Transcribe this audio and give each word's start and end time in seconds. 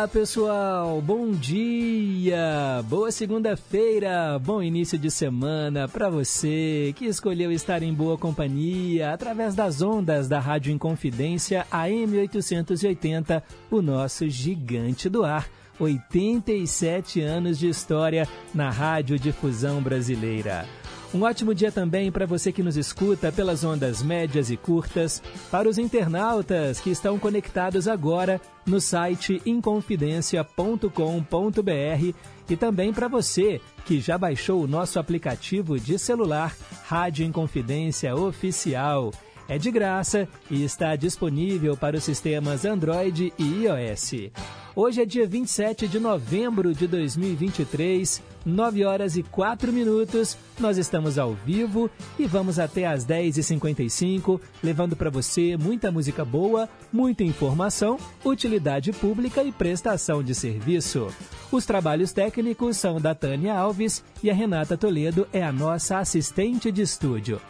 Diga 0.00 0.02
lá, 0.02 0.08
pessoal. 0.08 1.00
Bom 1.02 1.30
dia. 1.32 2.82
Boa 2.88 3.12
segunda-feira. 3.12 4.38
Bom 4.38 4.62
início 4.62 4.96
de 4.96 5.10
semana 5.10 5.86
para 5.88 6.08
você 6.08 6.94
que 6.96 7.04
escolheu 7.04 7.52
estar 7.52 7.82
em 7.82 7.92
boa 7.92 8.16
companhia 8.16 9.12
através 9.12 9.54
das 9.54 9.82
ondas 9.82 10.26
da 10.26 10.38
Rádio 10.38 10.72
Inconfidência 10.72 11.66
AM 11.70 12.18
880, 12.18 13.42
o 13.70 13.82
nosso 13.82 14.28
gigante 14.28 15.08
do 15.08 15.22
ar. 15.24 15.46
87 15.78 17.20
anos 17.20 17.58
de 17.58 17.68
história 17.68 18.28
na 18.54 18.70
Rádio 18.70 19.18
Difusão 19.18 19.82
Brasileira. 19.82 20.66
Um 21.12 21.22
ótimo 21.22 21.52
dia 21.52 21.72
também 21.72 22.12
para 22.12 22.24
você 22.24 22.52
que 22.52 22.62
nos 22.62 22.76
escuta 22.76 23.32
pelas 23.32 23.64
ondas 23.64 24.00
médias 24.00 24.48
e 24.48 24.56
curtas, 24.56 25.20
para 25.50 25.68
os 25.68 25.76
internautas 25.76 26.78
que 26.78 26.90
estão 26.90 27.18
conectados 27.18 27.88
agora 27.88 28.40
no 28.64 28.80
site 28.80 29.42
inconfidencia.com.br 29.44 32.14
e 32.48 32.56
também 32.56 32.92
para 32.92 33.08
você 33.08 33.60
que 33.84 34.00
já 34.00 34.16
baixou 34.16 34.62
o 34.62 34.68
nosso 34.68 35.00
aplicativo 35.00 35.80
de 35.80 35.98
celular 35.98 36.54
Rádio 36.84 37.26
Inconfidência 37.26 38.14
Oficial. 38.14 39.10
É 39.48 39.58
de 39.58 39.72
graça 39.72 40.28
e 40.48 40.62
está 40.62 40.94
disponível 40.94 41.76
para 41.76 41.96
os 41.96 42.04
sistemas 42.04 42.64
Android 42.64 43.32
e 43.36 43.64
iOS. 43.64 44.30
Hoje 44.74 45.02
é 45.02 45.04
dia 45.04 45.26
27 45.26 45.88
de 45.88 45.98
novembro 45.98 46.72
de 46.72 46.86
2023, 46.86 48.22
9 48.46 48.84
horas 48.84 49.16
e 49.16 49.22
4 49.24 49.72
minutos. 49.72 50.38
Nós 50.60 50.78
estamos 50.78 51.18
ao 51.18 51.34
vivo 51.34 51.90
e 52.16 52.24
vamos 52.24 52.56
até 52.56 52.86
às 52.86 53.04
10h55, 53.04 54.40
levando 54.62 54.94
para 54.94 55.10
você 55.10 55.56
muita 55.56 55.90
música 55.90 56.24
boa, 56.24 56.68
muita 56.92 57.24
informação, 57.24 57.98
utilidade 58.24 58.92
pública 58.92 59.42
e 59.42 59.50
prestação 59.50 60.22
de 60.22 60.36
serviço. 60.36 61.08
Os 61.50 61.66
trabalhos 61.66 62.12
técnicos 62.12 62.76
são 62.76 63.00
da 63.00 63.12
Tânia 63.12 63.54
Alves 63.54 64.04
e 64.22 64.30
a 64.30 64.34
Renata 64.34 64.76
Toledo 64.76 65.26
é 65.32 65.42
a 65.42 65.50
nossa 65.50 65.98
assistente 65.98 66.70
de 66.70 66.82
estúdio. 66.82 67.40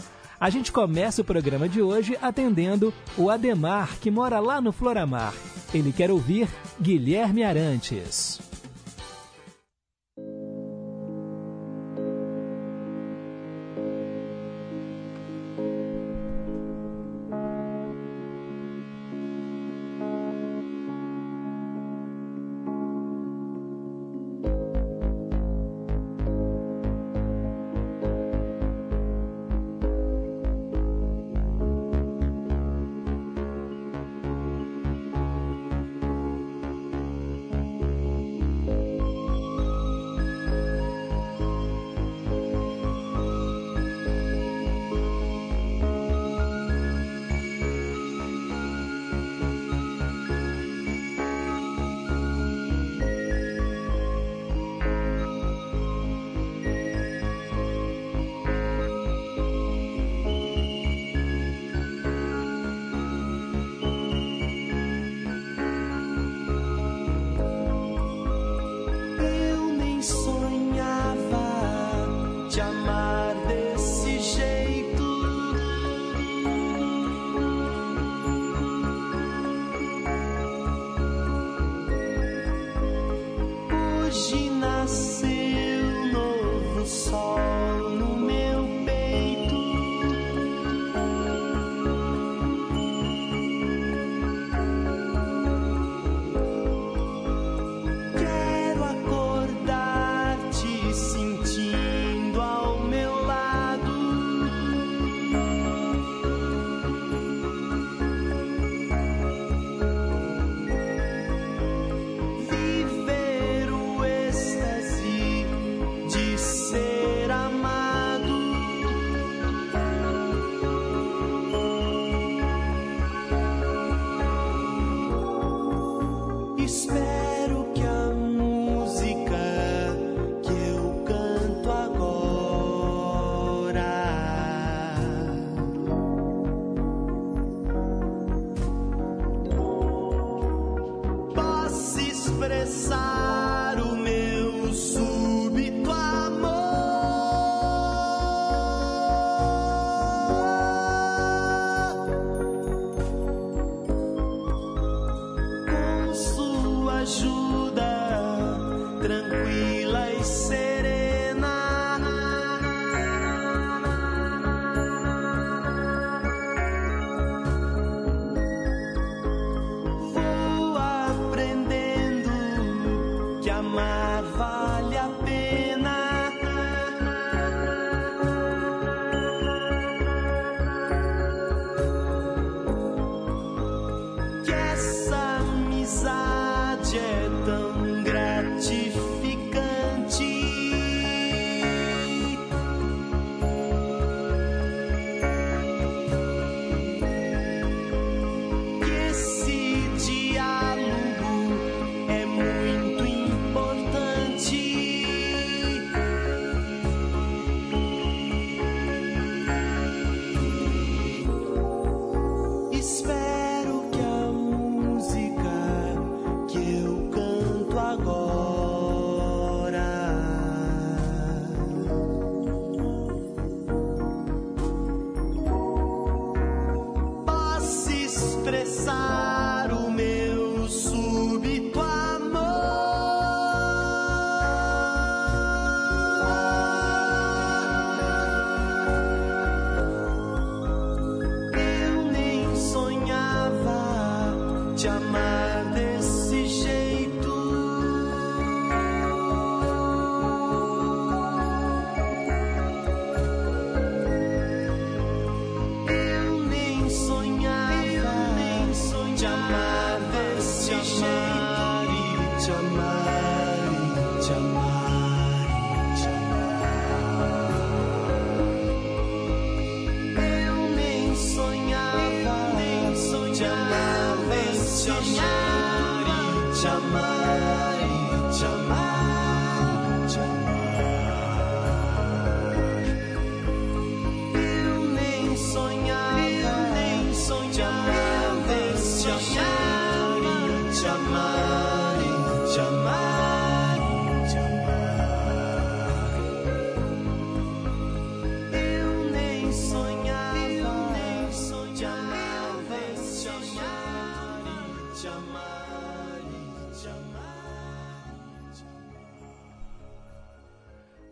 A 0.40 0.48
gente 0.48 0.72
começa 0.72 1.20
o 1.20 1.24
programa 1.24 1.68
de 1.68 1.82
hoje 1.82 2.16
atendendo 2.22 2.94
o 3.18 3.28
Ademar, 3.28 3.98
que 4.00 4.10
mora 4.10 4.40
lá 4.40 4.58
no 4.58 4.72
Floramar. 4.72 5.34
Ele 5.74 5.92
quer 5.92 6.10
ouvir 6.10 6.48
Guilherme 6.80 7.44
Arantes. 7.44 8.49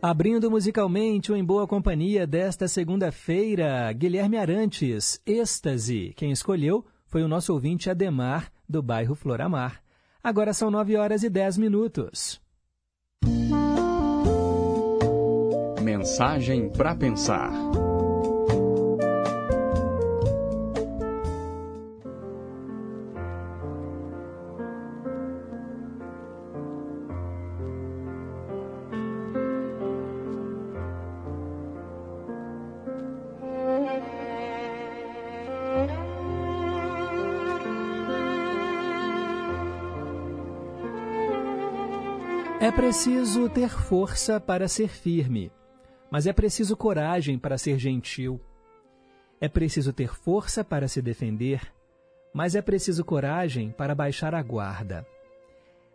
Abrindo 0.09 0.49
musicalmente 0.49 1.31
o 1.31 1.35
Em 1.35 1.45
Boa 1.45 1.67
Companhia 1.67 2.25
desta 2.25 2.67
segunda-feira, 2.67 3.93
Guilherme 3.93 4.37
Arantes, 4.37 5.21
Êxtase. 5.23 6.13
Quem 6.15 6.31
escolheu 6.31 6.83
foi 7.05 7.21
o 7.21 7.27
nosso 7.27 7.53
ouvinte 7.53 7.91
Ademar, 7.91 8.51
do 8.67 8.81
bairro 8.81 9.13
Floramar. 9.13 9.83
Agora 10.23 10.51
são 10.51 10.71
9 10.71 10.97
horas 10.97 11.21
e 11.21 11.29
10 11.29 11.59
minutos. 11.59 12.41
Mensagem 15.79 16.71
para 16.71 16.95
pensar. 16.95 17.51
É 42.69 42.71
preciso 42.71 43.49
ter 43.49 43.67
força 43.67 44.39
para 44.39 44.67
ser 44.67 44.89
firme, 44.89 45.51
mas 46.11 46.27
é 46.27 46.31
preciso 46.31 46.77
coragem 46.77 47.35
para 47.35 47.57
ser 47.57 47.79
gentil. 47.79 48.39
É 49.41 49.49
preciso 49.49 49.91
ter 49.91 50.13
força 50.13 50.63
para 50.63 50.87
se 50.87 51.01
defender, 51.01 51.73
mas 52.31 52.53
é 52.53 52.61
preciso 52.61 53.03
coragem 53.03 53.71
para 53.71 53.95
baixar 53.95 54.35
a 54.35 54.43
guarda. 54.43 55.03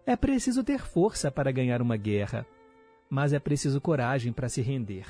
É 0.04 0.16
preciso 0.16 0.64
ter 0.64 0.80
força 0.80 1.30
para 1.30 1.52
ganhar 1.52 1.80
uma 1.80 1.96
guerra, 1.96 2.44
mas 3.08 3.32
é 3.32 3.38
preciso 3.38 3.80
coragem 3.80 4.32
para 4.32 4.48
se 4.48 4.60
render. 4.60 5.06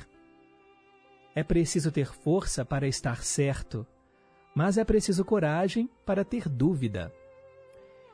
É 1.33 1.43
preciso 1.43 1.91
ter 1.91 2.13
força 2.13 2.63
para 2.63 2.87
estar 2.87 3.23
certo, 3.23 3.87
mas 4.53 4.77
é 4.77 4.83
preciso 4.83 5.25
coragem 5.25 5.89
para 6.05 6.23
ter 6.23 6.47
dúvida. 6.47 7.11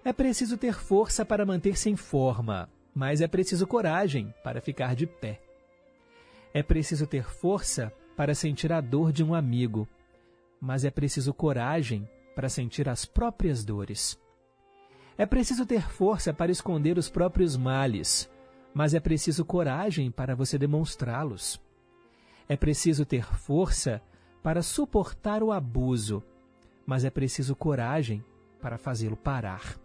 É 0.06 0.14
preciso 0.14 0.58
ter 0.58 0.74
força 0.74 1.26
para 1.26 1.46
manter-se 1.46 1.90
em 1.90 1.98
forma, 1.98 2.70
mas 2.94 3.22
é 3.22 3.28
preciso 3.28 3.66
coragem 3.66 4.34
para 4.44 4.62
ficar 4.62 4.96
de 4.96 5.08
pé. 5.08 5.42
É 6.54 6.62
preciso 6.62 7.08
ter 7.08 7.24
força 7.30 7.94
para 8.16 8.36
sentir 8.36 8.72
a 8.74 8.82
dor 8.82 9.12
de 9.12 9.24
um 9.24 9.34
amigo, 9.34 9.88
mas 10.60 10.84
é 10.84 10.92
preciso 10.92 11.34
coragem 11.34 12.08
para 12.36 12.50
sentir 12.50 12.90
as 12.90 13.06
próprias 13.06 13.64
dores. 13.64 14.20
É 15.18 15.26
preciso 15.26 15.66
ter 15.66 15.90
força 15.90 16.34
para 16.34 16.52
esconder 16.52 16.98
os 16.98 17.10
próprios 17.10 17.56
males, 17.56 18.30
mas 18.74 18.94
é 18.94 19.00
preciso 19.00 19.46
coragem 19.46 20.12
para 20.12 20.36
você 20.36 20.58
demonstrá-los. 20.58 21.62
É 22.48 22.58
preciso 22.58 23.06
ter 23.06 23.24
força 23.24 24.02
para 24.44 24.62
suportar 24.62 25.44
o 25.44 25.52
abuso, 25.52 26.24
mas 26.86 27.06
é 27.06 27.10
preciso 27.10 27.56
coragem 27.56 28.24
para 28.62 28.78
fazê-lo 28.78 29.16
parar. 29.16 29.80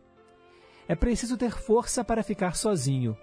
É 0.89 0.95
preciso 0.95 1.37
ter 1.37 1.51
força 1.51 2.05
para 2.05 2.23
ficar 2.23 2.55
sozinho, 2.55 3.17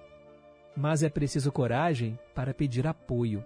mas 0.76 1.04
é 1.04 1.10
preciso 1.10 1.52
coragem 1.52 2.20
para 2.36 2.54
pedir 2.54 2.86
apoio. 2.86 3.44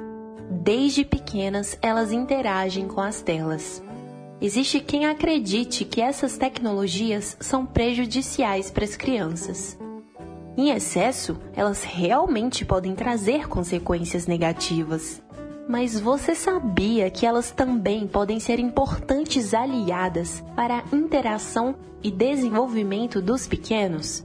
Desde 0.51 1.07
pequenas, 1.07 1.79
elas 1.81 2.13
interagem 2.13 2.87
com 2.87 3.01
as 3.01 3.23
telas. 3.23 3.83
Existe 4.43 4.79
quem 4.81 5.07
acredite 5.07 5.87
que 5.87 6.03
essas 6.03 6.37
tecnologias 6.37 7.35
são 7.41 7.65
prejudiciais 7.65 8.71
para 8.71 8.85
as 8.85 8.95
crianças. 8.95 9.79
Em 10.57 10.71
excesso, 10.71 11.37
elas 11.55 11.85
realmente 11.85 12.65
podem 12.65 12.95
trazer 12.95 13.47
consequências 13.47 14.27
negativas. 14.27 15.23
Mas 15.69 15.99
você 15.99 16.35
sabia 16.35 17.11
que 17.11 17.27
elas 17.27 17.51
também 17.51 18.07
podem 18.07 18.41
ser 18.41 18.59
importantes 18.59 19.53
aliadas 19.53 20.43
para 20.55 20.79
a 20.79 20.97
interação 20.97 21.75
e 22.03 22.11
desenvolvimento 22.11 23.21
dos 23.21 23.47
pequenos? 23.47 24.25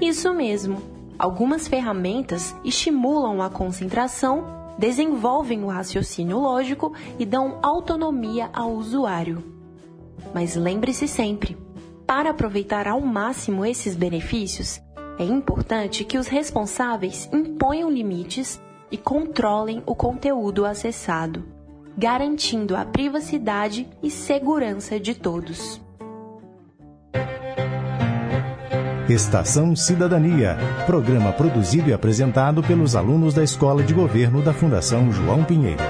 Isso 0.00 0.32
mesmo! 0.34 0.82
Algumas 1.18 1.68
ferramentas 1.68 2.54
estimulam 2.64 3.42
a 3.42 3.50
concentração, 3.50 4.42
desenvolvem 4.78 5.62
o 5.62 5.68
raciocínio 5.68 6.38
lógico 6.38 6.94
e 7.18 7.26
dão 7.26 7.58
autonomia 7.62 8.48
ao 8.54 8.72
usuário. 8.72 9.44
Mas 10.32 10.56
lembre-se 10.56 11.06
sempre: 11.06 11.58
para 12.06 12.30
aproveitar 12.30 12.88
ao 12.88 13.02
máximo 13.02 13.66
esses 13.66 13.94
benefícios, 13.94 14.80
é 15.20 15.24
importante 15.24 16.02
que 16.02 16.16
os 16.16 16.28
responsáveis 16.28 17.28
imponham 17.30 17.90
limites 17.90 18.58
e 18.90 18.96
controlem 18.96 19.82
o 19.84 19.94
conteúdo 19.94 20.64
acessado. 20.64 21.44
garantindo 21.98 22.74
a 22.74 22.84
privacidade 22.84 23.86
e 24.02 24.10
segurança 24.10 24.98
de 24.98 25.14
todos. 25.14 25.78
Estação 29.06 29.76
Cidadania, 29.76 30.56
programa 30.86 31.32
produzido 31.32 31.90
e 31.90 31.92
apresentado 31.92 32.62
pelos 32.62 32.96
alunos 32.96 33.34
da 33.34 33.44
Escola 33.44 33.82
de 33.82 33.92
Governo 33.92 34.40
da 34.40 34.54
Fundação 34.54 35.12
João 35.12 35.44
Pinheiro. 35.44 35.82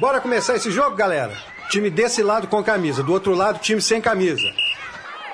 Bora 0.00 0.20
começar 0.20 0.54
esse 0.54 0.70
jogo, 0.70 0.96
galera? 0.96 1.34
Time 1.68 1.90
desse 1.90 2.22
lado 2.22 2.46
com 2.46 2.62
camisa, 2.62 3.02
do 3.02 3.12
outro 3.12 3.34
lado, 3.34 3.58
time 3.58 3.82
sem 3.82 4.00
camisa. 4.00 4.48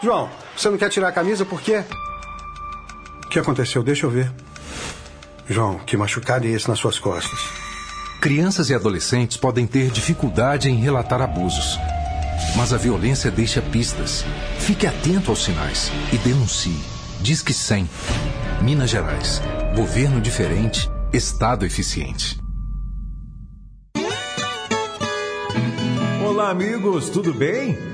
João, 0.02 0.28
você 0.56 0.70
não 0.70 0.78
quer 0.78 0.88
tirar 0.88 1.08
a 1.08 1.12
camisa 1.12 1.44
por 1.44 1.60
quê? 1.60 1.84
O 3.24 3.28
que 3.28 3.38
aconteceu? 3.38 3.82
Deixa 3.82 4.06
eu 4.06 4.10
ver. 4.10 4.30
João, 5.48 5.78
que 5.78 5.96
machucado 5.96 6.46
é 6.46 6.50
esse 6.50 6.68
nas 6.68 6.78
suas 6.78 6.98
costas? 6.98 7.38
Crianças 8.20 8.70
e 8.70 8.74
adolescentes 8.74 9.36
podem 9.36 9.66
ter 9.66 9.90
dificuldade 9.90 10.70
em 10.70 10.76
relatar 10.76 11.20
abusos. 11.20 11.78
Mas 12.56 12.72
a 12.72 12.76
violência 12.76 13.30
deixa 13.30 13.60
pistas. 13.60 14.24
Fique 14.58 14.86
atento 14.86 15.30
aos 15.30 15.44
sinais 15.44 15.90
e 16.12 16.18
denuncie. 16.18 16.82
Diz 17.20 17.42
que 17.42 17.52
100. 17.52 17.88
Minas 18.62 18.90
Gerais. 18.90 19.42
Governo 19.74 20.20
diferente, 20.20 20.88
Estado 21.12 21.66
eficiente. 21.66 22.38
Olá, 26.24 26.50
amigos, 26.50 27.08
tudo 27.10 27.32
bem? 27.32 27.93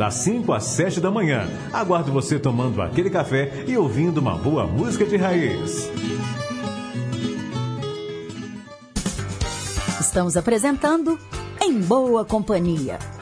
das 0.00 0.14
5 0.14 0.50
às 0.54 0.64
7 0.64 0.98
da 0.98 1.10
manhã. 1.10 1.46
Aguardo 1.70 2.10
você 2.10 2.38
tomando 2.38 2.80
aquele 2.80 3.10
café 3.10 3.64
e 3.68 3.76
ouvindo 3.76 4.16
uma 4.16 4.34
boa 4.34 4.66
música 4.66 5.04
de 5.04 5.18
raiz. 5.18 5.90
Estamos 10.00 10.38
apresentando 10.38 11.18
Em 11.60 11.78
Boa 11.78 12.24
Companhia. 12.24 13.19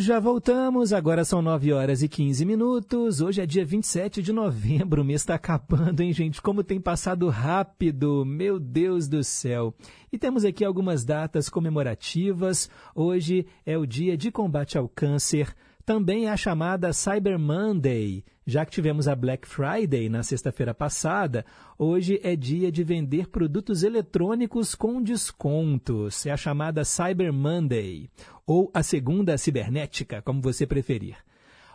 Já 0.00 0.20
voltamos, 0.20 0.92
agora 0.92 1.24
são 1.24 1.42
9 1.42 1.72
horas 1.72 2.04
e 2.04 2.08
15 2.08 2.44
minutos. 2.44 3.20
Hoje 3.20 3.40
é 3.40 3.46
dia 3.46 3.64
27 3.64 4.22
de 4.22 4.32
novembro, 4.32 5.02
o 5.02 5.04
mês 5.04 5.22
está 5.22 5.34
acabando, 5.34 6.00
hein, 6.02 6.12
gente? 6.12 6.40
Como 6.40 6.62
tem 6.62 6.80
passado 6.80 7.28
rápido, 7.28 8.24
meu 8.24 8.60
Deus 8.60 9.08
do 9.08 9.24
céu. 9.24 9.74
E 10.12 10.16
temos 10.16 10.44
aqui 10.44 10.64
algumas 10.64 11.04
datas 11.04 11.48
comemorativas. 11.48 12.70
Hoje 12.94 13.44
é 13.66 13.76
o 13.76 13.84
dia 13.84 14.16
de 14.16 14.30
combate 14.30 14.78
ao 14.78 14.88
câncer. 14.88 15.52
Também 15.88 16.26
é 16.26 16.30
a 16.30 16.36
chamada 16.36 16.92
Cyber 16.92 17.38
Monday. 17.38 18.22
Já 18.46 18.66
que 18.66 18.70
tivemos 18.70 19.08
a 19.08 19.16
Black 19.16 19.48
Friday 19.48 20.10
na 20.10 20.22
sexta-feira 20.22 20.74
passada, 20.74 21.46
hoje 21.78 22.20
é 22.22 22.36
dia 22.36 22.70
de 22.70 22.84
vender 22.84 23.28
produtos 23.28 23.82
eletrônicos 23.82 24.74
com 24.74 25.00
descontos. 25.02 26.26
É 26.26 26.30
a 26.30 26.36
chamada 26.36 26.84
Cyber 26.84 27.32
Monday, 27.32 28.10
ou 28.46 28.70
a 28.74 28.82
segunda 28.82 29.38
cibernética, 29.38 30.20
como 30.20 30.42
você 30.42 30.66
preferir. 30.66 31.16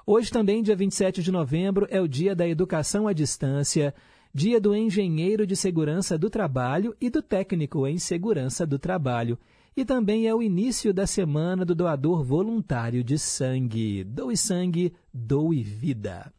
Hoje 0.06 0.30
também, 0.30 0.62
dia 0.62 0.76
27 0.76 1.24
de 1.24 1.32
novembro, 1.32 1.88
é 1.90 2.00
o 2.00 2.08
dia 2.08 2.36
da 2.36 2.48
educação 2.48 3.08
à 3.08 3.14
distância, 3.14 3.96
dia 4.32 4.62
do 4.62 4.76
engenheiro 4.76 5.48
de 5.48 5.56
segurança 5.56 6.20
do 6.20 6.30
trabalho 6.30 6.96
e 7.02 7.10
do 7.10 7.24
técnico 7.24 7.88
em 7.88 7.98
segurança 7.98 8.64
do 8.64 8.78
trabalho 8.78 9.40
e 9.76 9.84
também 9.84 10.28
é 10.28 10.34
o 10.34 10.42
início 10.42 10.94
da 10.94 11.08
semana 11.08 11.66
do 11.66 11.74
doador 11.74 12.24
voluntário 12.24 13.04
de 13.04 13.18
sangue. 13.18 14.04
Doe 14.04 14.38
sangue, 14.38 14.94
doe 15.14 15.64
vida. 15.64 16.32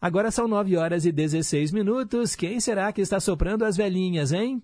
Agora 0.00 0.30
são 0.30 0.46
9 0.46 0.76
horas 0.76 1.04
e 1.04 1.10
16 1.10 1.72
minutos. 1.72 2.36
Quem 2.36 2.60
será 2.60 2.92
que 2.92 3.00
está 3.00 3.18
soprando 3.18 3.64
as 3.64 3.76
velhinhas, 3.76 4.32
hein? 4.32 4.62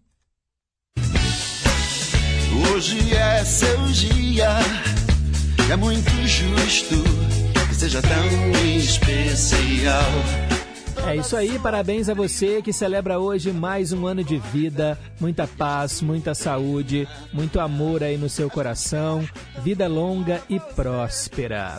Hoje 2.73 3.15
é 3.15 3.45
seu 3.45 3.85
dia, 3.87 4.49
é 5.71 5.77
muito 5.77 6.11
justo 6.27 6.95
que 7.69 7.75
seja 7.75 8.01
tão 8.01 8.67
especial. 8.77 10.54
É 11.07 11.17
isso 11.17 11.37
aí, 11.37 11.59
parabéns 11.59 12.09
a 12.09 12.15
você 12.15 12.63
que 12.63 12.73
celebra 12.73 13.19
hoje 13.19 13.53
mais 13.53 13.93
um 13.93 14.07
ano 14.07 14.25
de 14.25 14.39
vida, 14.39 14.99
muita 15.21 15.47
paz, 15.47 16.01
muita 16.01 16.35
saúde, 16.35 17.07
muito 17.31 17.61
amor 17.61 18.03
aí 18.03 18.17
no 18.17 18.29
seu 18.29 18.49
coração, 18.49 19.23
vida 19.63 19.87
longa 19.87 20.41
e 20.49 20.59
próspera. 20.59 21.79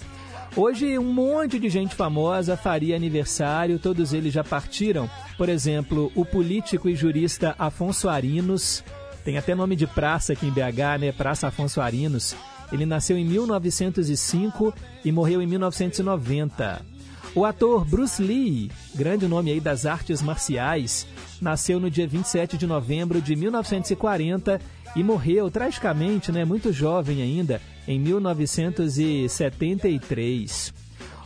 Hoje 0.55 0.97
um 0.99 1.11
monte 1.11 1.57
de 1.59 1.69
gente 1.69 1.95
famosa 1.95 2.55
faria 2.55 2.95
aniversário, 2.95 3.79
todos 3.79 4.13
eles 4.13 4.31
já 4.31 4.43
partiram. 4.43 5.09
Por 5.37 5.49
exemplo, 5.49 6.11
o 6.15 6.23
político 6.23 6.87
e 6.87 6.95
jurista 6.95 7.55
Afonso 7.57 8.07
Arinos, 8.07 8.83
tem 9.25 9.39
até 9.39 9.55
nome 9.55 9.75
de 9.75 9.87
praça 9.87 10.33
aqui 10.33 10.45
em 10.45 10.51
BH, 10.51 10.99
né? 10.99 11.11
Praça 11.11 11.47
Afonso 11.47 11.81
Arinos. 11.81 12.35
Ele 12.71 12.85
nasceu 12.85 13.17
em 13.17 13.25
1905 13.25 14.73
e 15.03 15.11
morreu 15.11 15.41
em 15.41 15.47
1990. 15.47 16.94
O 17.35 17.43
ator 17.43 17.83
Bruce 17.83 18.23
Lee, 18.23 18.71
grande 18.95 19.27
nome 19.27 19.51
aí 19.51 19.59
das 19.59 19.85
artes 19.85 20.21
marciais, 20.21 21.05
nasceu 21.41 21.81
no 21.81 21.91
dia 21.91 22.07
27 22.07 22.57
de 22.57 22.65
novembro 22.65 23.21
de 23.21 23.35
1940 23.35 24.61
e 24.95 25.03
morreu 25.03 25.51
tragicamente, 25.51 26.31
né, 26.31 26.45
muito 26.45 26.71
jovem 26.71 27.21
ainda, 27.21 27.61
em 27.85 27.99
1973. 27.99 30.73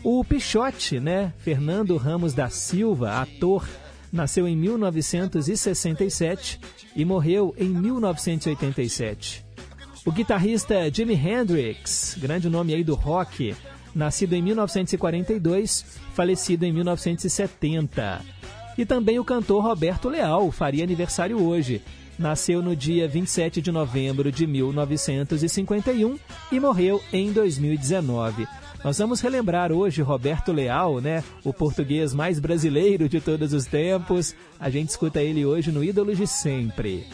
O 0.04 0.26
Pichote, 0.26 1.00
né, 1.00 1.32
Fernando 1.38 1.96
Ramos 1.96 2.34
da 2.34 2.50
Silva, 2.50 3.22
ator, 3.22 3.70
nasceu 4.12 4.48
em 4.48 4.56
1967 4.56 6.60
e 6.96 7.06
morreu 7.06 7.54
em 7.56 7.70
1987. 7.70 9.46
O 10.04 10.12
guitarrista 10.12 10.92
Jimi 10.92 11.14
Hendrix, 11.14 12.18
grande 12.20 12.50
nome 12.50 12.74
aí 12.74 12.84
do 12.84 12.96
rock, 12.96 13.56
nascido 13.94 14.34
em 14.34 14.42
1942, 14.42 15.86
falecido 16.14 16.66
em 16.66 16.72
1970. 16.72 18.22
E 18.78 18.86
também 18.86 19.20
o 19.20 19.26
cantor 19.26 19.64
Roberto 19.64 20.10
Leal 20.10 20.52
faria 20.52 20.84
aniversário 20.84 21.42
hoje. 21.42 21.82
Nasceu 22.18 22.62
no 22.62 22.76
dia 22.76 23.08
27 23.08 23.62
de 23.62 23.72
novembro 23.72 24.32
de 24.32 24.46
1951 24.46 26.20
e 26.52 26.60
morreu 26.60 27.02
em 27.14 27.32
2019. 27.32 28.48
Nós 28.84 28.98
vamos 28.98 29.20
relembrar 29.20 29.72
hoje 29.72 30.02
Roberto 30.02 30.54
Leal, 30.54 31.02
né? 31.02 31.24
O 31.44 31.54
português 31.54 32.14
mais 32.14 32.40
brasileiro 32.40 33.10
de 33.10 33.20
todos 33.20 33.52
os 33.52 33.66
tempos. 33.66 34.34
A 34.58 34.70
gente 34.70 34.90
escuta 34.90 35.22
ele 35.22 35.46
hoje 35.46 35.72
no 35.72 35.84
Ídolos 35.84 36.18
de 36.18 36.26
Sempre. 36.26 37.06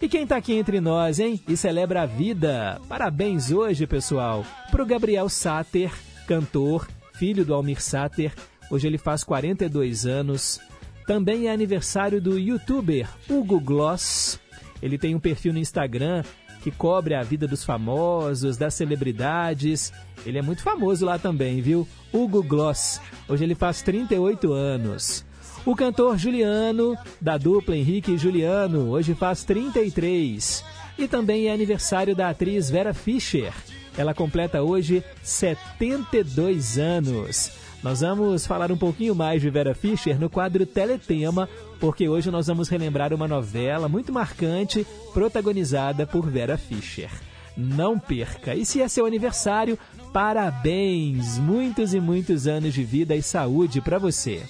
E 0.00 0.08
quem 0.08 0.22
está 0.22 0.36
aqui 0.36 0.54
entre 0.54 0.80
nós, 0.80 1.18
hein? 1.20 1.38
E 1.46 1.58
celebra 1.58 2.02
a 2.02 2.06
vida. 2.06 2.80
Parabéns 2.88 3.50
hoje, 3.50 3.86
pessoal, 3.86 4.46
para 4.70 4.82
o 4.82 4.86
Gabriel 4.86 5.28
Sater, 5.28 5.92
cantor, 6.30 6.86
filho 7.14 7.44
do 7.44 7.52
Almir 7.52 7.82
Sater. 7.82 8.32
Hoje 8.70 8.86
ele 8.86 8.98
faz 8.98 9.24
42 9.24 10.06
anos. 10.06 10.60
Também 11.04 11.48
é 11.48 11.52
aniversário 11.52 12.20
do 12.20 12.38
youtuber 12.38 13.08
Hugo 13.28 13.58
Gloss. 13.58 14.38
Ele 14.80 14.96
tem 14.96 15.12
um 15.12 15.18
perfil 15.18 15.52
no 15.52 15.58
Instagram 15.58 16.22
que 16.62 16.70
cobre 16.70 17.16
a 17.16 17.22
vida 17.24 17.48
dos 17.48 17.64
famosos, 17.64 18.56
das 18.56 18.74
celebridades. 18.74 19.92
Ele 20.24 20.38
é 20.38 20.42
muito 20.42 20.62
famoso 20.62 21.04
lá 21.04 21.18
também, 21.18 21.60
viu? 21.60 21.88
Hugo 22.12 22.44
Gloss. 22.44 23.00
Hoje 23.28 23.42
ele 23.42 23.56
faz 23.56 23.82
38 23.82 24.52
anos. 24.52 25.26
O 25.66 25.74
cantor 25.74 26.16
Juliano, 26.16 26.96
da 27.20 27.36
dupla 27.38 27.76
Henrique 27.76 28.12
e 28.12 28.18
Juliano, 28.18 28.90
hoje 28.90 29.16
faz 29.16 29.42
33. 29.42 30.64
E 30.96 31.08
também 31.08 31.48
é 31.48 31.52
aniversário 31.52 32.14
da 32.14 32.28
atriz 32.28 32.70
Vera 32.70 32.94
Fischer. 32.94 33.52
Ela 33.96 34.14
completa 34.14 34.62
hoje 34.62 35.04
72 35.22 36.78
anos. 36.78 37.52
Nós 37.82 38.00
vamos 38.00 38.46
falar 38.46 38.70
um 38.70 38.76
pouquinho 38.76 39.14
mais 39.14 39.40
de 39.40 39.48
Vera 39.48 39.74
Fischer 39.74 40.18
no 40.20 40.28
quadro 40.28 40.66
Teletema, 40.66 41.48
porque 41.78 42.08
hoje 42.08 42.30
nós 42.30 42.46
vamos 42.46 42.68
relembrar 42.68 43.14
uma 43.14 43.26
novela 43.26 43.88
muito 43.88 44.12
marcante 44.12 44.86
protagonizada 45.14 46.06
por 46.06 46.28
Vera 46.28 46.58
Fischer. 46.58 47.10
Não 47.56 47.98
perca! 47.98 48.54
E 48.54 48.64
se 48.66 48.80
é 48.80 48.88
seu 48.88 49.06
aniversário, 49.06 49.78
parabéns! 50.12 51.38
Muitos 51.38 51.94
e 51.94 52.00
muitos 52.00 52.46
anos 52.46 52.74
de 52.74 52.84
vida 52.84 53.16
e 53.16 53.22
saúde 53.22 53.80
para 53.80 53.98
você. 53.98 54.42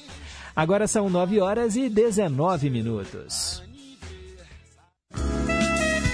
Agora 0.55 0.89
são 0.89 1.09
9 1.09 1.41
horas 1.41 1.77
e 1.77 1.89
19 1.89 2.69
minutos. 2.69 3.63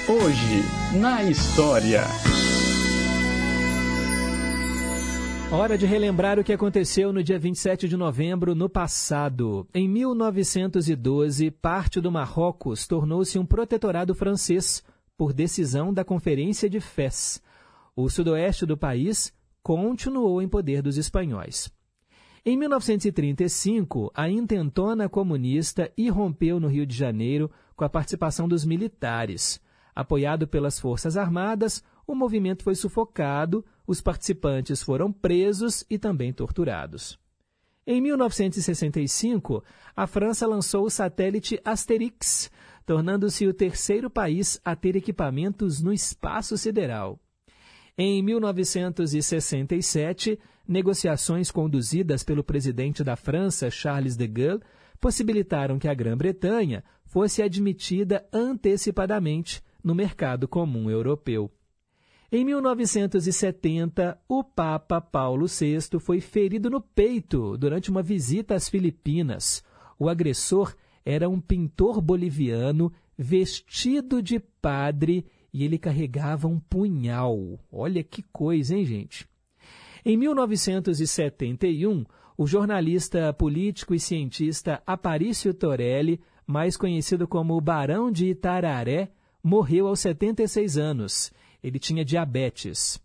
Hoje, 0.08 0.98
na 1.00 1.24
história. 1.24 2.04
Hora 5.52 5.78
de 5.78 5.86
relembrar 5.86 6.40
o 6.40 6.44
que 6.44 6.52
aconteceu 6.52 7.12
no 7.12 7.22
dia 7.22 7.38
27 7.38 7.88
de 7.88 7.96
novembro 7.96 8.52
no 8.52 8.68
passado. 8.68 9.66
Em 9.72 9.88
1912, 9.88 11.52
parte 11.52 12.00
do 12.00 12.10
Marrocos 12.10 12.84
tornou-se 12.88 13.38
um 13.38 13.46
protetorado 13.46 14.12
francês 14.12 14.82
por 15.16 15.32
decisão 15.32 15.94
da 15.94 16.04
Conferência 16.04 16.68
de 16.68 16.80
Fez. 16.80 17.40
O 17.94 18.08
sudoeste 18.10 18.66
do 18.66 18.76
país 18.76 19.32
continuou 19.62 20.42
em 20.42 20.48
poder 20.48 20.82
dos 20.82 20.98
espanhóis. 20.98 21.70
Em 22.44 22.56
1935, 22.56 24.10
a 24.14 24.28
intentona 24.28 25.08
comunista 25.08 25.92
irrompeu 25.96 26.58
no 26.58 26.66
Rio 26.66 26.84
de 26.84 26.96
Janeiro 26.96 27.48
com 27.76 27.84
a 27.84 27.88
participação 27.88 28.48
dos 28.48 28.64
militares. 28.64 29.60
Apoiado 29.94 30.46
pelas 30.46 30.78
Forças 30.78 31.16
Armadas, 31.16 31.84
o 32.06 32.14
movimento 32.14 32.62
foi 32.62 32.74
sufocado, 32.74 33.64
os 33.86 34.00
participantes 34.00 34.82
foram 34.82 35.12
presos 35.12 35.84
e 35.90 35.98
também 35.98 36.32
torturados. 36.32 37.18
Em 37.86 38.00
1965, 38.00 39.62
a 39.94 40.06
França 40.06 40.46
lançou 40.46 40.86
o 40.86 40.90
satélite 40.90 41.60
Asterix, 41.64 42.50
tornando-se 42.84 43.46
o 43.46 43.54
terceiro 43.54 44.10
país 44.10 44.60
a 44.64 44.74
ter 44.74 44.96
equipamentos 44.96 45.80
no 45.80 45.92
espaço 45.92 46.58
sideral. 46.58 47.20
Em 47.96 48.20
1967, 48.22 50.38
negociações 50.66 51.50
conduzidas 51.50 52.24
pelo 52.24 52.44
presidente 52.44 53.04
da 53.04 53.16
França, 53.16 53.70
Charles 53.70 54.16
de 54.16 54.26
Gaulle, 54.26 54.62
possibilitaram 55.00 55.78
que 55.78 55.88
a 55.88 55.94
Grã-Bretanha 55.94 56.84
fosse 57.04 57.42
admitida 57.42 58.26
antecipadamente 58.32 59.62
no 59.82 59.94
mercado 59.94 60.48
comum 60.48 60.90
europeu. 60.90 61.50
Em 62.30 62.44
1970, 62.44 64.18
o 64.28 64.42
Papa 64.42 65.00
Paulo 65.00 65.46
VI 65.46 66.00
foi 66.00 66.20
ferido 66.20 66.68
no 66.68 66.80
peito 66.80 67.56
durante 67.56 67.88
uma 67.88 68.02
visita 68.02 68.54
às 68.56 68.68
Filipinas. 68.68 69.62
O 69.96 70.08
agressor 70.08 70.74
era 71.04 71.28
um 71.28 71.40
pintor 71.40 72.00
boliviano 72.00 72.92
vestido 73.16 74.20
de 74.20 74.40
padre 74.40 75.24
e 75.52 75.64
ele 75.64 75.78
carregava 75.78 76.48
um 76.48 76.58
punhal. 76.58 77.60
Olha 77.70 78.02
que 78.02 78.22
coisa, 78.32 78.74
hein, 78.74 78.84
gente? 78.84 79.26
Em 80.04 80.16
1971, 80.16 82.04
o 82.36 82.46
jornalista 82.46 83.32
político 83.32 83.94
e 83.94 84.00
cientista 84.00 84.82
Aparício 84.84 85.54
Torelli, 85.54 86.20
mais 86.44 86.76
conhecido 86.76 87.26
como 87.28 87.60
Barão 87.60 88.10
de 88.10 88.26
Itararé, 88.26 89.12
morreu 89.42 89.86
aos 89.86 90.00
76 90.00 90.76
anos. 90.76 91.32
Ele 91.62 91.78
tinha 91.78 92.04
diabetes. 92.04 93.00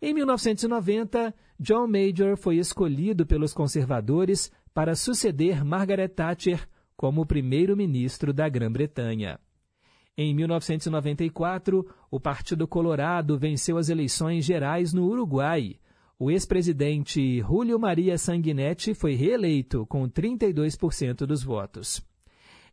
Em 0.00 0.12
1990, 0.12 1.34
John 1.58 1.86
Major 1.86 2.36
foi 2.36 2.56
escolhido 2.56 3.24
pelos 3.24 3.52
conservadores 3.52 4.50
para 4.74 4.96
suceder 4.96 5.64
Margaret 5.64 6.08
Thatcher 6.08 6.68
como 6.96 7.26
primeiro-ministro 7.26 8.32
da 8.32 8.48
Grã-Bretanha. 8.48 9.38
Em 10.16 10.34
1994, 10.34 11.86
o 12.10 12.20
Partido 12.20 12.68
Colorado 12.68 13.38
venceu 13.38 13.78
as 13.78 13.88
eleições 13.88 14.44
gerais 14.44 14.92
no 14.92 15.06
Uruguai. 15.06 15.76
O 16.18 16.30
ex-presidente 16.30 17.40
Julio 17.40 17.78
Maria 17.78 18.18
Sanguinetti 18.18 18.94
foi 18.94 19.14
reeleito 19.14 19.86
com 19.86 20.08
32% 20.08 21.26
dos 21.26 21.42
votos. 21.42 22.00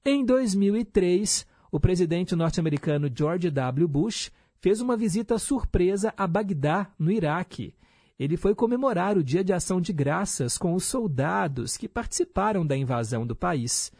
Em 0.06 0.26
2003, 0.26 1.48
o 1.72 1.80
presidente 1.80 2.36
norte-americano 2.36 3.10
George 3.14 3.50
W. 3.50 3.88
Bush 3.88 4.32
fez 4.62 4.82
uma 4.82 4.98
visita 4.98 5.38
surpresa 5.38 6.14
a 6.18 6.28
Bagdá, 6.28 6.92
no 6.98 7.12
Iraque. 7.12 7.74
Ele 8.20 8.36
foi 8.36 8.54
comemorar 8.54 9.18
o 9.18 9.24
Dia 9.24 9.44
de 9.44 9.54
Ação 9.54 9.80
de 9.80 9.94
Graças 9.94 10.58
com 10.58 10.74
os 10.74 10.84
soldados 10.84 11.78
que 11.78 11.88
participaram 11.88 12.66
da 12.66 12.76
invasão 12.76 13.26
do 13.26 13.36
país, 13.36 13.92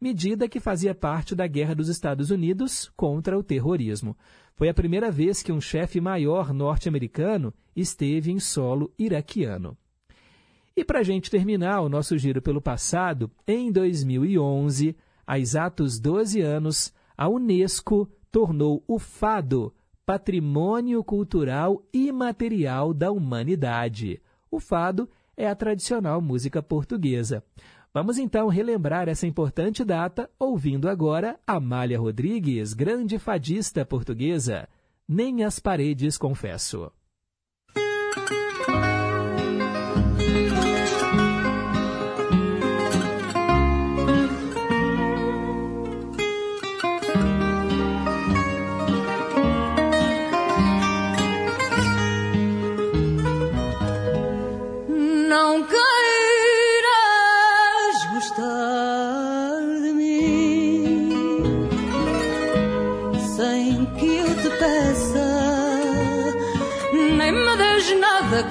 medida 0.00 0.48
que 0.48 0.58
fazia 0.58 0.94
parte 0.94 1.34
da 1.34 1.46
guerra 1.46 1.74
dos 1.74 1.88
Estados 1.88 2.30
Unidos 2.30 2.90
contra 2.96 3.38
o 3.38 3.42
terrorismo. 3.42 4.16
Foi 4.56 4.68
a 4.68 4.74
primeira 4.74 5.12
vez 5.12 5.40
que 5.40 5.52
um 5.52 5.60
chefe 5.60 6.00
maior 6.00 6.52
norte-americano 6.52 7.54
esteve 7.76 8.32
em 8.32 8.40
solo 8.40 8.92
iraquiano. 8.98 9.76
E 10.76 10.84
para 10.84 11.00
a 11.00 11.04
gente 11.04 11.30
terminar 11.30 11.80
o 11.80 11.88
nosso 11.88 12.18
giro 12.18 12.42
pelo 12.42 12.60
passado, 12.60 13.30
em 13.46 13.70
2011, 13.70 14.96
há 15.24 15.38
exatos 15.38 16.00
12 16.00 16.40
anos, 16.40 16.92
a 17.16 17.28
Unesco 17.28 18.10
tornou 18.30 18.82
o 18.88 18.98
fado 18.98 19.72
patrimônio 20.08 21.04
cultural 21.04 21.82
imaterial 21.92 22.94
da 22.94 23.10
humanidade. 23.10 24.22
O 24.50 24.58
fado 24.58 25.06
é 25.36 25.46
a 25.46 25.54
tradicional 25.54 26.18
música 26.22 26.62
portuguesa. 26.62 27.44
Vamos 27.92 28.16
então 28.16 28.48
relembrar 28.48 29.06
essa 29.06 29.26
importante 29.26 29.84
data 29.84 30.30
ouvindo 30.38 30.88
agora 30.88 31.38
Amália 31.46 32.00
Rodrigues, 32.00 32.72
grande 32.72 33.18
fadista 33.18 33.84
portuguesa. 33.84 34.66
Nem 35.06 35.44
as 35.44 35.58
paredes 35.58 36.16
confesso. 36.16 36.90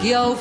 Que 0.08 0.14
ao 0.14 0.38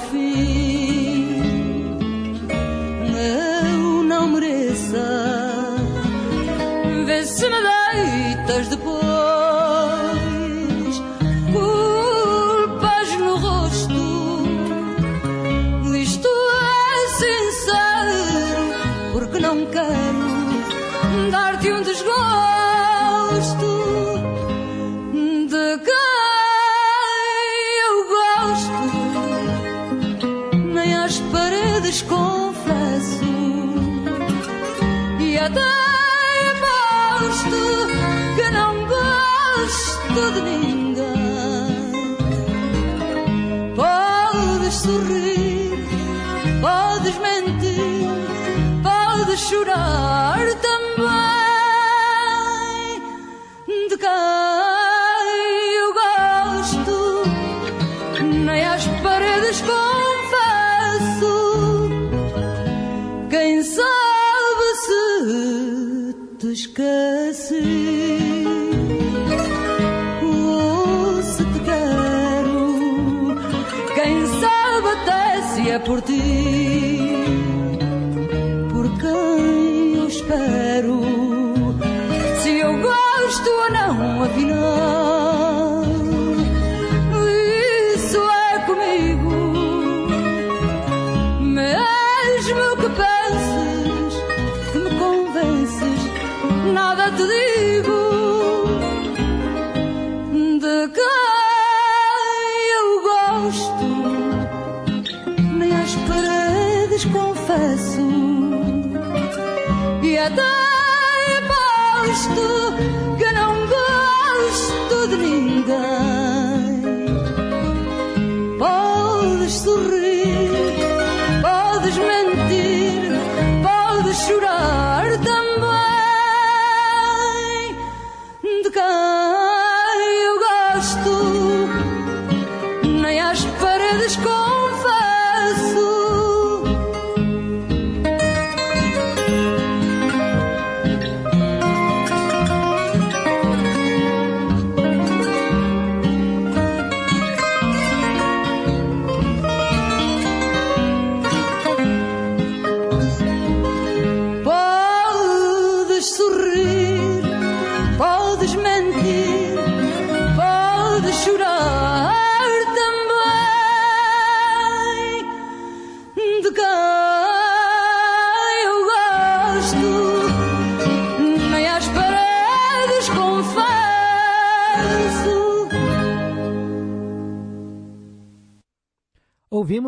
se 66.57 68.26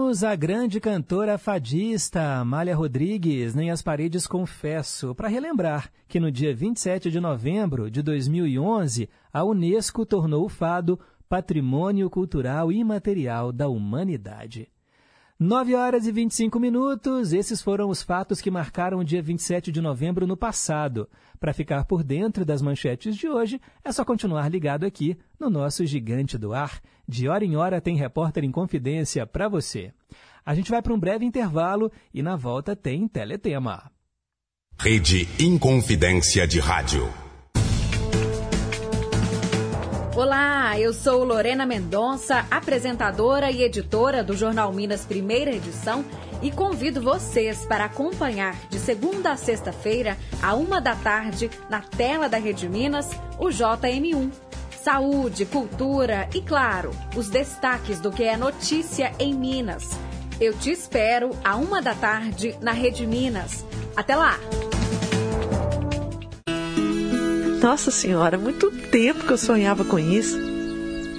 Ouvimos 0.09 0.25
a 0.25 0.35
grande 0.35 0.81
cantora 0.81 1.37
fadista 1.37 2.39
Amália 2.41 2.75
Rodrigues, 2.75 3.55
Nem 3.55 3.71
as 3.71 3.83
Paredes 3.83 4.27
Confesso, 4.27 5.15
para 5.15 5.29
relembrar 5.29 5.91
que 6.09 6.19
no 6.19 6.33
dia 6.33 6.55
27 6.55 7.11
de 7.11 7.21
novembro 7.21 7.91
de 7.91 8.01
2011, 8.01 9.07
a 9.31 9.45
Unesco 9.45 10.07
tornou 10.07 10.47
o 10.47 10.49
fado 10.49 10.99
Patrimônio 11.29 12.09
Cultural 12.09 12.73
Imaterial 12.73 13.53
da 13.53 13.69
Humanidade. 13.69 14.71
9 15.39 15.75
horas 15.75 16.07
e 16.07 16.11
25 16.11 16.59
minutos, 16.59 17.35
esses 17.35 17.61
foram 17.61 17.91
os 17.91 18.03
fatos 18.03 18.41
que 18.41 18.51
marcaram 18.51 19.01
o 19.01 19.05
dia 19.05 19.21
27 19.21 19.71
de 19.71 19.83
novembro 19.83 20.27
no 20.27 20.39
passado. 20.39 21.07
Para 21.41 21.53
ficar 21.53 21.85
por 21.85 22.03
dentro 22.03 22.45
das 22.45 22.61
manchetes 22.61 23.17
de 23.17 23.29
hoje, 23.29 23.61
é 23.85 23.93
só 23.93 24.05
continuar 24.05 24.49
ligado 24.51 24.85
aqui 24.85 25.17
no 25.39 25.49
nosso 25.49 25.87
Gigante 25.87 26.37
do 26.37 26.53
Ar. 26.53 26.81
De 27.07 27.29
hora 27.29 27.45
em 27.45 27.57
hora 27.57 27.81
tem 27.81 27.97
repórter 27.97 28.45
em 28.45 28.51
confidência 28.51 29.27
para 29.27 29.49
você. 29.49 29.93
A 30.45 30.55
gente 30.55 30.71
vai 30.71 30.83
para 30.83 30.93
um 30.93 30.99
breve 30.99 31.25
intervalo 31.25 31.93
e 32.13 32.23
na 32.23 32.35
volta 32.35 32.75
tem 32.75 33.07
Teletema. 33.07 33.91
Rede 34.81 35.29
Inconfidência 35.39 36.47
de 36.47 36.59
Rádio. 36.59 37.09
Olá, 40.17 40.77
eu 40.81 40.93
sou 40.93 41.23
Lorena 41.23 41.65
Mendonça, 41.65 42.45
apresentadora 42.51 43.53
e 43.53 43.63
editora 43.63 44.25
do 44.25 44.37
Jornal 44.37 44.73
Minas 44.73 45.05
Primeira 45.05 45.53
Edição 45.53 46.05
e 46.43 46.51
convido 46.51 47.01
vocês 47.01 47.65
para 47.67 47.85
acompanhar 47.85 48.55
de 48.69 48.79
segunda 48.79 49.33
a 49.33 49.37
sexta-feira, 49.37 50.17
a 50.43 50.55
uma 50.55 50.81
da 50.81 50.95
tarde, 50.95 51.51
na 51.69 51.81
tela 51.81 52.29
da 52.29 52.39
Rede 52.39 52.69
Minas, 52.69 53.09
o 53.39 53.47
JM1. 53.47 54.31
Saúde, 54.83 55.45
cultura 55.45 56.29
e, 56.35 56.41
claro, 56.41 56.91
os 57.17 57.29
destaques 57.29 58.01
do 58.01 58.11
que 58.11 58.23
é 58.23 58.37
notícia 58.37 59.13
em 59.19 59.35
Minas. 59.35 59.91
Eu 60.41 60.57
te 60.57 60.71
espero 60.71 61.31
a 61.45 61.57
uma 61.57 61.83
da 61.83 61.95
tarde 61.95 62.57
na 62.61 62.73
Rede 62.73 63.07
Minas. 63.07 63.65
Até 63.97 64.15
lá! 64.15 64.39
Nossa 67.61 67.91
Senhora, 67.91 68.39
muito 68.39 68.71
tempo 68.71 69.25
que 69.27 69.33
eu 69.33 69.37
sonhava 69.37 69.85
com 69.85 69.99
isso. 69.99 70.39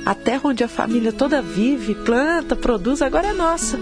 A 0.06 0.16
terra 0.16 0.42
onde 0.46 0.64
a 0.64 0.70
família 0.70 1.12
toda 1.12 1.42
vive, 1.42 1.94
planta, 1.94 2.56
produz, 2.56 3.02
agora 3.02 3.28
é 3.28 3.34
nossa. 3.34 3.78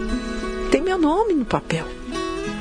Tem 0.72 0.82
meu 0.82 0.98
nome 0.98 1.34
no 1.34 1.46
papel. 1.46 1.86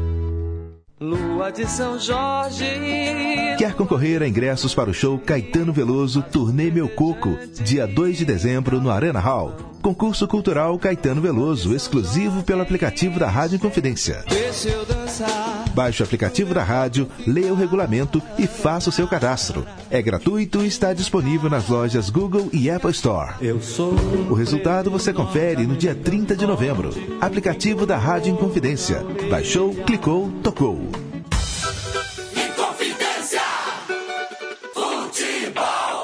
Lua 1.00 1.50
de 1.50 1.66
São 1.66 1.98
Jorge. 1.98 2.64
Quer 3.58 3.74
concorrer 3.74 4.22
a 4.22 4.28
ingressos 4.28 4.74
para 4.74 4.90
o 4.90 4.94
show 4.94 5.18
Caetano 5.18 5.72
Veloso 5.72 6.22
Turnê 6.22 6.70
Meu 6.70 6.88
Coco, 6.88 7.36
dia 7.62 7.86
2 7.86 8.18
de 8.18 8.24
dezembro 8.24 8.80
no 8.80 8.90
Arena 8.90 9.20
Hall? 9.20 9.71
Concurso 9.82 10.28
Cultural 10.28 10.78
Caetano 10.78 11.20
Veloso, 11.20 11.74
exclusivo 11.74 12.44
pelo 12.44 12.62
aplicativo 12.62 13.18
da 13.18 13.28
Rádio 13.28 13.58
Confidência. 13.58 14.24
Baixe 15.74 16.02
o 16.02 16.06
aplicativo 16.06 16.54
da 16.54 16.62
rádio, 16.62 17.08
leia 17.26 17.52
o 17.52 17.56
regulamento 17.56 18.22
e 18.38 18.46
faça 18.46 18.90
o 18.90 18.92
seu 18.92 19.08
cadastro. 19.08 19.66
É 19.90 20.00
gratuito 20.00 20.62
e 20.62 20.68
está 20.68 20.92
disponível 20.92 21.50
nas 21.50 21.68
lojas 21.68 22.10
Google 22.10 22.48
e 22.52 22.70
Apple 22.70 22.92
Store. 22.92 23.34
Eu 23.40 23.60
sou. 23.60 23.92
O 24.30 24.34
resultado 24.34 24.88
você 24.88 25.12
confere 25.12 25.66
no 25.66 25.74
dia 25.74 25.96
30 25.96 26.36
de 26.36 26.46
novembro. 26.46 26.90
Aplicativo 27.20 27.84
da 27.84 27.98
Rádio 27.98 28.32
Inconfidência. 28.32 29.04
Baixou, 29.28 29.74
clicou, 29.74 30.30
tocou. 30.44 31.01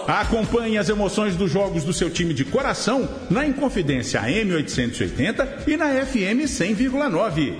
Acompanhe 0.08 0.78
as 0.78 0.88
emoções 0.88 1.36
dos 1.36 1.52
jogos 1.52 1.84
do 1.84 1.92
seu 1.92 2.08
time 2.08 2.32
de 2.32 2.42
coração 2.42 3.06
na 3.28 3.46
Inconfidência 3.46 4.22
M880 4.22 5.66
e 5.66 5.76
na 5.76 5.88
FM 5.88 6.48
100,9. 6.48 7.54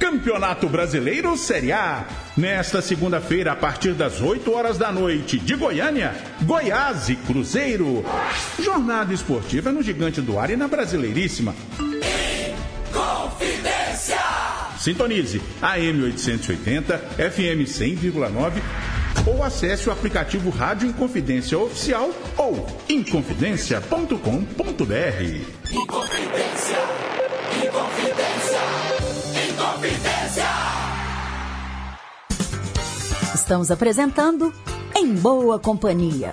Campeonato 0.00 0.66
Brasileiro 0.70 1.36
Série 1.36 1.70
A. 1.70 2.06
Nesta 2.34 2.80
segunda-feira, 2.80 3.52
a 3.52 3.56
partir 3.56 3.92
das 3.92 4.22
8 4.22 4.50
horas 4.50 4.78
da 4.78 4.90
noite, 4.90 5.38
de 5.38 5.54
Goiânia, 5.54 6.14
Goiás 6.40 7.10
e 7.10 7.16
Cruzeiro. 7.16 8.02
Jornada 8.58 9.12
esportiva 9.12 9.70
no 9.70 9.82
Gigante 9.82 10.22
do 10.22 10.38
Ar 10.38 10.48
e 10.48 10.56
na 10.56 10.66
Brasileiríssima. 10.66 11.54
Confidência. 12.90 14.18
Sintonize 14.78 15.42
a 15.60 15.76
M880, 15.76 16.98
FM 17.18 17.68
100,9 17.68 18.62
ou 19.26 19.42
acesse 19.42 19.88
o 19.88 19.92
aplicativo 19.92 20.50
Rádio 20.50 20.88
Inconfidência 20.88 21.58
Oficial 21.58 22.10
ou 22.36 22.66
inconfidência.com.br. 22.88 24.14
Inconfidência. 25.70 26.78
Inconfidência. 27.64 28.60
Inconfidência. 29.50 30.44
Estamos 33.34 33.70
apresentando 33.70 34.52
Em 34.96 35.14
Boa 35.14 35.58
Companhia. 35.58 36.32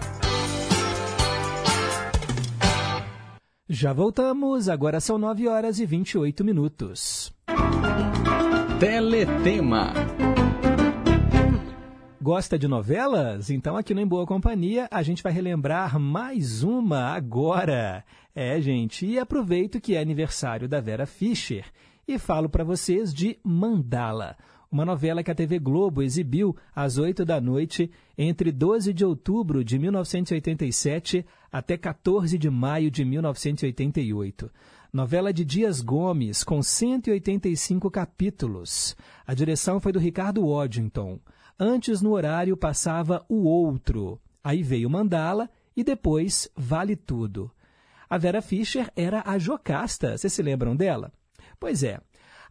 Já 3.73 3.93
voltamos, 3.93 4.67
agora 4.67 4.99
são 4.99 5.17
9 5.17 5.47
horas 5.47 5.79
e 5.79 5.85
28 5.85 6.43
minutos. 6.43 7.33
Teletema. 8.79 9.93
Gosta 12.23 12.59
de 12.59 12.67
novelas? 12.67 13.49
Então 13.49 13.75
aqui 13.75 13.95
no 13.95 13.99
Em 13.99 14.05
Boa 14.05 14.27
Companhia 14.27 14.87
a 14.91 15.01
gente 15.01 15.23
vai 15.23 15.33
relembrar 15.33 15.97
mais 15.99 16.61
uma 16.61 17.15
agora. 17.15 18.05
É, 18.35 18.61
gente, 18.61 19.07
e 19.07 19.17
aproveito 19.17 19.81
que 19.81 19.95
é 19.95 19.99
aniversário 19.99 20.69
da 20.69 20.79
Vera 20.79 21.07
Fischer 21.07 21.65
e 22.07 22.19
falo 22.19 22.47
para 22.47 22.63
vocês 22.63 23.11
de 23.11 23.39
Mandala, 23.43 24.37
uma 24.71 24.85
novela 24.85 25.23
que 25.23 25.31
a 25.31 25.35
TV 25.35 25.57
Globo 25.57 26.03
exibiu 26.03 26.55
às 26.75 26.99
8 26.99 27.25
da 27.25 27.41
noite 27.41 27.89
entre 28.15 28.51
12 28.51 28.93
de 28.93 29.03
outubro 29.03 29.63
de 29.63 29.79
1987 29.79 31.25
até 31.51 31.75
14 31.75 32.37
de 32.37 32.51
maio 32.51 32.91
de 32.91 33.03
1988. 33.03 34.51
Novela 34.93 35.33
de 35.33 35.43
Dias 35.43 35.81
Gomes, 35.81 36.43
com 36.43 36.61
185 36.61 37.89
capítulos. 37.89 38.95
A 39.25 39.33
direção 39.33 39.79
foi 39.79 39.91
do 39.91 39.97
Ricardo 39.97 40.45
Waddington. 40.45 41.19
Antes, 41.63 42.01
no 42.01 42.13
horário, 42.13 42.57
passava 42.57 43.23
O 43.29 43.43
Outro. 43.43 44.19
Aí 44.43 44.63
veio 44.63 44.89
Mandala 44.89 45.47
e 45.77 45.83
depois 45.83 46.49
Vale 46.57 46.95
Tudo. 46.95 47.51
A 48.09 48.17
Vera 48.17 48.41
Fischer 48.41 48.91
era 48.95 49.21
a 49.23 49.37
Jocasta, 49.37 50.17
vocês 50.17 50.33
se 50.33 50.41
lembram 50.41 50.75
dela? 50.75 51.13
Pois 51.59 51.83
é, 51.83 51.99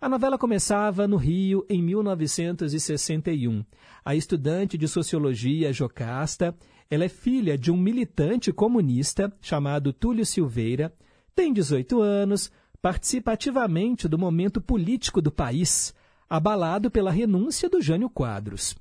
a 0.01 0.09
novela 0.09 0.38
começava 0.38 1.09
no 1.09 1.16
Rio 1.16 1.66
em 1.68 1.83
1961. 1.83 3.64
A 4.05 4.14
estudante 4.14 4.79
de 4.79 4.87
sociologia 4.87 5.73
Jocasta, 5.73 6.55
ela 6.88 7.05
é 7.05 7.09
filha 7.09 7.59
de 7.59 7.73
um 7.73 7.77
militante 7.77 8.53
comunista 8.53 9.33
chamado 9.40 9.92
Túlio 9.92 10.25
Silveira, 10.25 10.94
tem 11.35 11.53
18 11.53 12.01
anos, 12.01 12.49
participa 12.81 13.33
ativamente 13.33 14.07
do 14.07 14.16
momento 14.16 14.61
político 14.61 15.20
do 15.20 15.33
país, 15.33 15.92
abalado 16.29 16.92
pela 16.92 17.11
renúncia 17.11 17.68
do 17.68 17.83
Jânio 17.83 18.09
Quadros. 18.09 18.77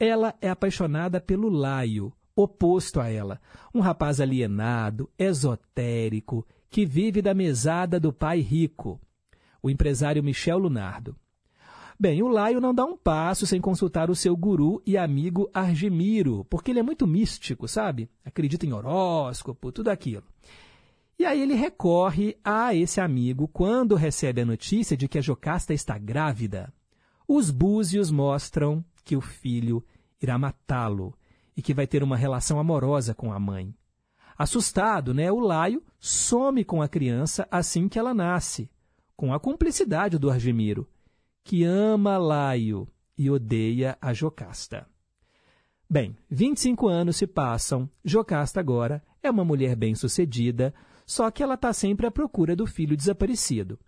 Ela 0.00 0.34
é 0.40 0.48
apaixonada 0.48 1.20
pelo 1.20 1.48
Laio, 1.48 2.12
oposto 2.34 2.98
a 3.00 3.08
ela, 3.08 3.40
um 3.72 3.80
rapaz 3.80 4.20
alienado, 4.20 5.08
esotérico, 5.16 6.44
que 6.68 6.84
vive 6.84 7.22
da 7.22 7.34
mesada 7.34 8.00
do 8.00 8.12
pai 8.12 8.40
rico 8.40 9.00
o 9.62 9.70
empresário 9.70 10.22
Michel 10.22 10.58
Lunardo. 10.58 11.16
Bem, 11.98 12.22
o 12.22 12.28
Laio 12.28 12.60
não 12.60 12.74
dá 12.74 12.84
um 12.84 12.96
passo 12.96 13.46
sem 13.46 13.60
consultar 13.60 14.10
o 14.10 14.16
seu 14.16 14.34
guru 14.34 14.82
e 14.86 14.96
amigo 14.96 15.50
Argemiro, 15.52 16.46
porque 16.48 16.70
ele 16.70 16.80
é 16.80 16.82
muito 16.82 17.06
místico, 17.06 17.68
sabe? 17.68 18.08
Acredita 18.24 18.64
em 18.64 18.72
horóscopo, 18.72 19.70
tudo 19.70 19.88
aquilo. 19.88 20.24
E 21.18 21.26
aí 21.26 21.42
ele 21.42 21.54
recorre 21.54 22.38
a 22.42 22.74
esse 22.74 23.02
amigo 23.02 23.46
quando 23.48 23.94
recebe 23.94 24.40
a 24.40 24.46
notícia 24.46 24.96
de 24.96 25.06
que 25.06 25.18
a 25.18 25.20
Jocasta 25.20 25.74
está 25.74 25.98
grávida. 25.98 26.72
Os 27.28 27.50
búzios 27.50 28.10
mostram 28.10 28.82
que 29.04 29.16
o 29.16 29.20
filho 29.20 29.84
irá 30.20 30.38
matá-lo 30.38 31.14
e 31.56 31.62
que 31.62 31.74
vai 31.74 31.86
ter 31.86 32.02
uma 32.02 32.16
relação 32.16 32.58
amorosa 32.58 33.14
com 33.14 33.32
a 33.32 33.38
mãe. 33.38 33.74
Assustado, 34.36 35.12
né, 35.12 35.30
o 35.30 35.38
Laio 35.38 35.82
some 35.98 36.64
com 36.64 36.80
a 36.80 36.88
criança 36.88 37.46
assim 37.50 37.88
que 37.88 37.98
ela 37.98 38.14
nasce 38.14 38.70
com 39.20 39.34
a 39.34 39.38
cumplicidade 39.38 40.18
do 40.18 40.30
Argemiro, 40.30 40.88
que 41.44 41.62
ama 41.62 42.16
Laio 42.16 42.88
e 43.18 43.30
odeia 43.30 43.98
a 44.00 44.14
Jocasta. 44.14 44.86
Bem, 45.88 46.16
25 46.30 46.88
anos 46.88 47.16
se 47.16 47.26
passam, 47.26 47.86
Jocasta 48.02 48.60
agora 48.60 49.02
é 49.22 49.30
uma 49.30 49.44
mulher 49.44 49.76
bem-sucedida, 49.76 50.72
só 51.04 51.30
que 51.30 51.42
ela 51.42 51.52
está 51.52 51.70
sempre 51.70 52.06
à 52.06 52.10
procura 52.10 52.56
do 52.56 52.66
filho 52.66 52.96
desaparecido. 52.96 53.78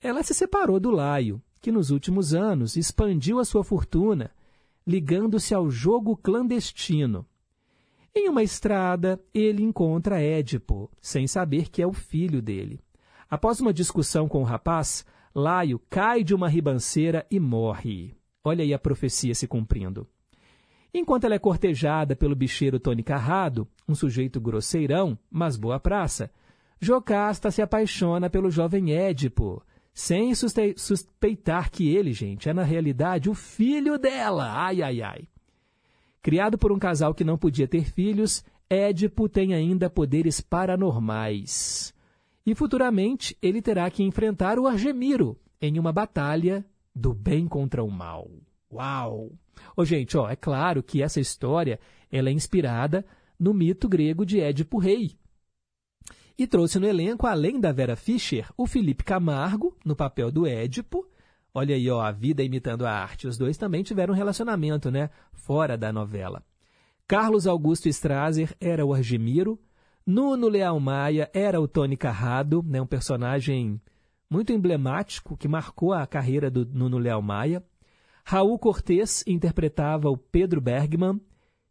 Ela 0.00 0.24
se 0.24 0.34
separou 0.34 0.80
do 0.80 0.90
Laio, 0.90 1.40
que 1.60 1.70
nos 1.70 1.90
últimos 1.90 2.34
anos 2.34 2.76
expandiu 2.76 3.38
a 3.38 3.44
sua 3.44 3.62
fortuna, 3.62 4.32
ligando-se 4.86 5.54
ao 5.54 5.70
jogo 5.70 6.16
clandestino. 6.16 7.26
Em 8.14 8.28
uma 8.28 8.42
estrada, 8.42 9.18
ele 9.32 9.62
encontra 9.62 10.20
Édipo, 10.20 10.90
sem 11.00 11.26
saber 11.26 11.70
que 11.70 11.80
é 11.80 11.86
o 11.86 11.92
filho 11.92 12.42
dele. 12.42 12.80
Após 13.30 13.60
uma 13.60 13.72
discussão 13.72 14.28
com 14.28 14.42
o 14.42 14.44
rapaz, 14.44 15.06
Laio 15.34 15.80
cai 15.88 16.22
de 16.22 16.34
uma 16.34 16.48
ribanceira 16.48 17.26
e 17.30 17.40
morre. 17.40 18.14
Olha 18.44 18.62
aí 18.62 18.74
a 18.74 18.78
profecia 18.78 19.34
se 19.34 19.48
cumprindo. 19.48 20.06
Enquanto 20.92 21.24
ela 21.24 21.36
é 21.36 21.38
cortejada 21.38 22.14
pelo 22.14 22.36
bicheiro 22.36 22.78
Tony 22.78 23.02
Carrado, 23.02 23.66
um 23.88 23.94
sujeito 23.94 24.38
grosseirão, 24.38 25.18
mas 25.30 25.56
boa 25.56 25.80
praça, 25.80 26.30
Jocasta 26.78 27.50
se 27.50 27.62
apaixona 27.62 28.28
pelo 28.28 28.50
jovem 28.50 28.92
Édipo, 28.92 29.62
sem 29.94 30.32
suspeitar 30.34 31.70
que 31.70 31.94
ele, 31.94 32.12
gente, 32.12 32.48
é 32.48 32.54
na 32.54 32.62
realidade 32.62 33.28
o 33.28 33.34
filho 33.34 33.98
dela. 33.98 34.50
Ai, 34.52 34.82
ai, 34.82 35.02
ai. 35.02 35.28
Criado 36.22 36.56
por 36.56 36.72
um 36.72 36.78
casal 36.78 37.14
que 37.14 37.24
não 37.24 37.36
podia 37.36 37.68
ter 37.68 37.84
filhos, 37.84 38.44
Édipo 38.70 39.28
tem 39.28 39.54
ainda 39.54 39.90
poderes 39.90 40.40
paranormais 40.40 41.92
e 42.44 42.54
futuramente 42.54 43.36
ele 43.40 43.62
terá 43.62 43.88
que 43.90 44.02
enfrentar 44.02 44.58
o 44.58 44.66
Argemiro 44.66 45.38
em 45.60 45.78
uma 45.78 45.92
batalha 45.92 46.64
do 46.94 47.14
bem 47.14 47.46
contra 47.46 47.82
o 47.82 47.90
mal. 47.90 48.28
Uau! 48.70 49.30
Ô, 49.76 49.84
gente, 49.84 50.16
ó, 50.16 50.28
é 50.28 50.36
claro 50.36 50.82
que 50.82 51.02
essa 51.02 51.20
história 51.20 51.78
ela 52.10 52.28
é 52.28 52.32
inspirada 52.32 53.06
no 53.38 53.54
mito 53.54 53.88
grego 53.88 54.26
de 54.26 54.40
Édipo 54.40 54.78
Rei. 54.78 55.16
E 56.38 56.46
trouxe 56.46 56.78
no 56.78 56.86
elenco, 56.86 57.26
além 57.26 57.60
da 57.60 57.72
Vera 57.72 57.96
Fischer, 57.96 58.48
o 58.56 58.66
Felipe 58.66 59.04
Camargo, 59.04 59.76
no 59.84 59.94
papel 59.94 60.30
do 60.30 60.46
Édipo. 60.46 61.06
Olha 61.54 61.74
aí, 61.74 61.90
ó, 61.90 62.00
a 62.00 62.10
vida 62.10 62.42
imitando 62.42 62.86
a 62.86 62.90
arte. 62.90 63.26
Os 63.26 63.36
dois 63.36 63.56
também 63.56 63.82
tiveram 63.82 64.14
um 64.14 64.16
relacionamento, 64.16 64.90
né? 64.90 65.10
Fora 65.32 65.76
da 65.76 65.92
novela. 65.92 66.42
Carlos 67.06 67.46
Augusto 67.46 67.88
Strasser 67.88 68.56
era 68.58 68.86
o 68.86 68.94
Argemiro, 68.94 69.60
Nuno 70.04 70.48
Leal 70.48 70.80
Maia 70.80 71.30
era 71.32 71.60
o 71.60 71.68
Tony 71.68 71.96
Carrado, 71.96 72.62
né, 72.66 72.80
um 72.80 72.86
personagem 72.86 73.80
muito 74.28 74.52
emblemático 74.52 75.36
que 75.36 75.46
marcou 75.46 75.92
a 75.92 76.06
carreira 76.06 76.50
do 76.50 76.64
Nuno 76.66 76.98
Leal 76.98 77.22
Maia. 77.22 77.62
Raul 78.24 78.58
Cortez 78.58 79.22
interpretava 79.26 80.08
o 80.08 80.16
Pedro 80.16 80.60
Bergman. 80.60 81.20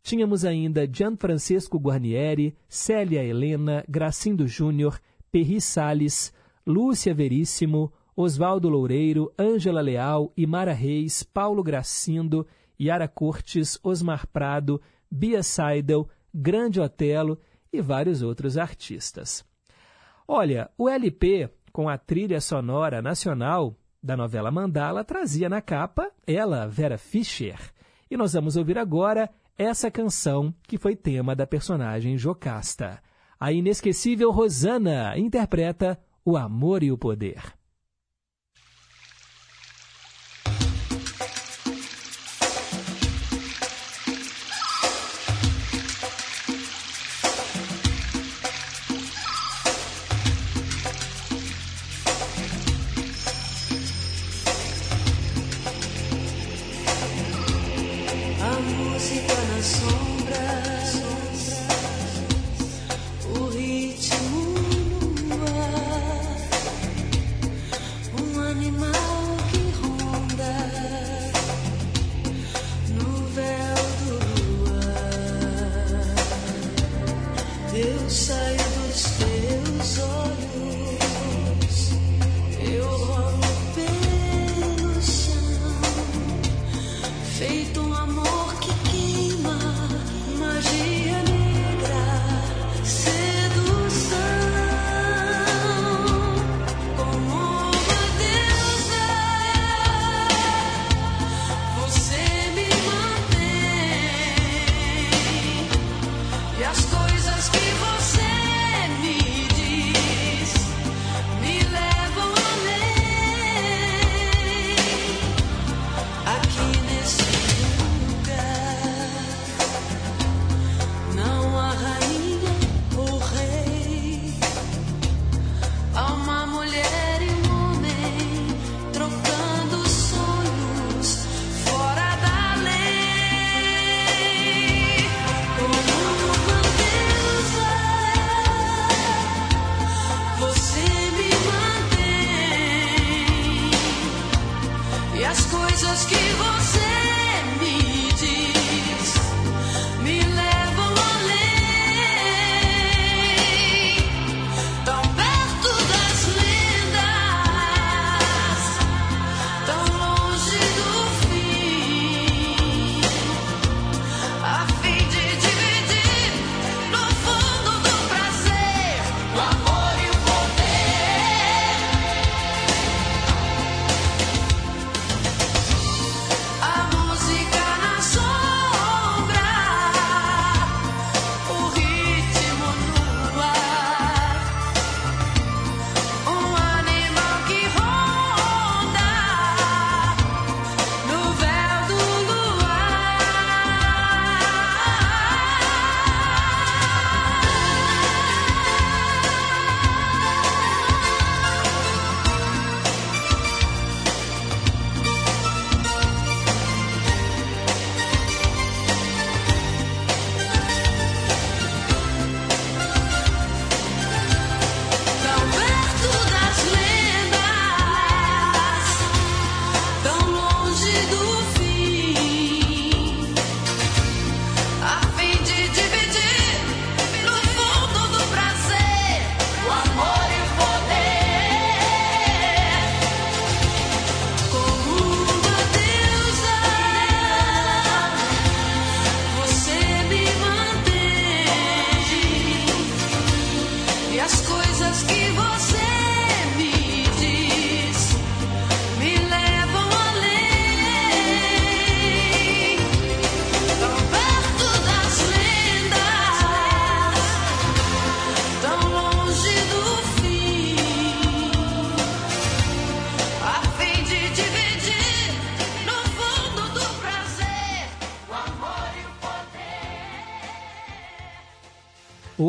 Tínhamos 0.03 0.43
ainda 0.43 0.87
Gianfrancesco 0.87 1.79
Guarnieri, 1.79 2.55
Célia 2.67 3.23
Helena, 3.23 3.83
Gracindo 3.87 4.47
Júnior, 4.47 4.99
Perri 5.31 5.61
Salles, 5.61 6.33
Lúcia 6.65 7.13
Veríssimo, 7.13 7.93
Oswaldo 8.15 8.67
Loureiro, 8.67 9.31
Ângela 9.37 9.81
Leal, 9.81 10.33
Imara 10.35 10.73
Reis, 10.73 11.23
Paulo 11.23 11.63
Gracindo, 11.63 12.47
Yara 12.79 13.07
Cortes, 13.07 13.79
Osmar 13.83 14.27
Prado, 14.27 14.81
Bia 15.09 15.43
Seidel, 15.43 16.09
Grande 16.33 16.79
Otelo 16.79 17.39
e 17.71 17.81
vários 17.81 18.21
outros 18.21 18.57
artistas. 18.57 19.45
Olha, 20.27 20.69
o 20.77 20.89
LP, 20.89 21.49
com 21.71 21.87
a 21.87 21.97
trilha 21.97 22.41
sonora 22.41 23.01
nacional 23.01 23.75
da 24.01 24.17
novela 24.17 24.49
Mandala, 24.49 25.03
trazia 25.03 25.47
na 25.47 25.61
capa 25.61 26.11
ela, 26.25 26.67
Vera 26.67 26.97
Fischer. 26.97 27.59
E 28.09 28.17
nós 28.17 28.33
vamos 28.33 28.57
ouvir 28.57 28.77
agora 28.77 29.29
essa 29.61 29.91
canção 29.91 30.53
que 30.63 30.77
foi 30.77 30.95
tema 30.95 31.35
da 31.35 31.45
personagem 31.45 32.17
Jocasta. 32.17 32.99
A 33.39 33.51
inesquecível 33.51 34.31
Rosana 34.31 35.17
interpreta 35.17 35.99
O 36.25 36.35
Amor 36.35 36.81
e 36.81 36.91
o 36.91 36.97
Poder. 36.97 37.60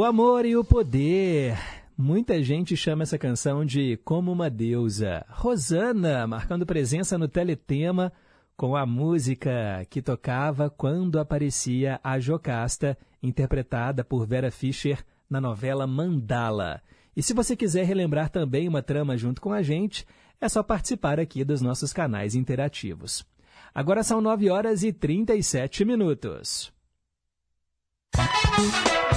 O 0.02 0.04
amor 0.04 0.44
e 0.44 0.56
o 0.56 0.64
poder. 0.64 1.56
Muita 1.96 2.42
gente 2.42 2.76
chama 2.76 3.04
essa 3.04 3.16
canção 3.16 3.64
de 3.64 3.96
Como 3.98 4.32
uma 4.32 4.50
Deusa. 4.50 5.24
Rosana, 5.28 6.26
marcando 6.26 6.66
presença 6.66 7.16
no 7.16 7.28
Teletema 7.28 8.12
com 8.56 8.74
a 8.74 8.84
música 8.84 9.86
que 9.88 10.02
tocava 10.02 10.68
quando 10.68 11.20
aparecia 11.20 12.00
a 12.02 12.18
Jocasta, 12.18 12.98
interpretada 13.22 14.02
por 14.02 14.26
Vera 14.26 14.50
Fischer 14.50 15.04
na 15.30 15.40
novela 15.40 15.86
Mandala. 15.86 16.82
E 17.16 17.22
se 17.22 17.32
você 17.32 17.54
quiser 17.54 17.86
relembrar 17.86 18.28
também 18.28 18.66
uma 18.66 18.82
trama 18.82 19.16
junto 19.16 19.40
com 19.40 19.52
a 19.52 19.62
gente, 19.62 20.04
é 20.40 20.48
só 20.48 20.64
participar 20.64 21.20
aqui 21.20 21.44
dos 21.44 21.62
nossos 21.62 21.92
canais 21.92 22.34
interativos. 22.34 23.24
Agora 23.72 24.02
são 24.02 24.20
9 24.20 24.50
horas 24.50 24.82
e 24.82 24.92
37 24.92 25.84
minutos. 25.84 26.72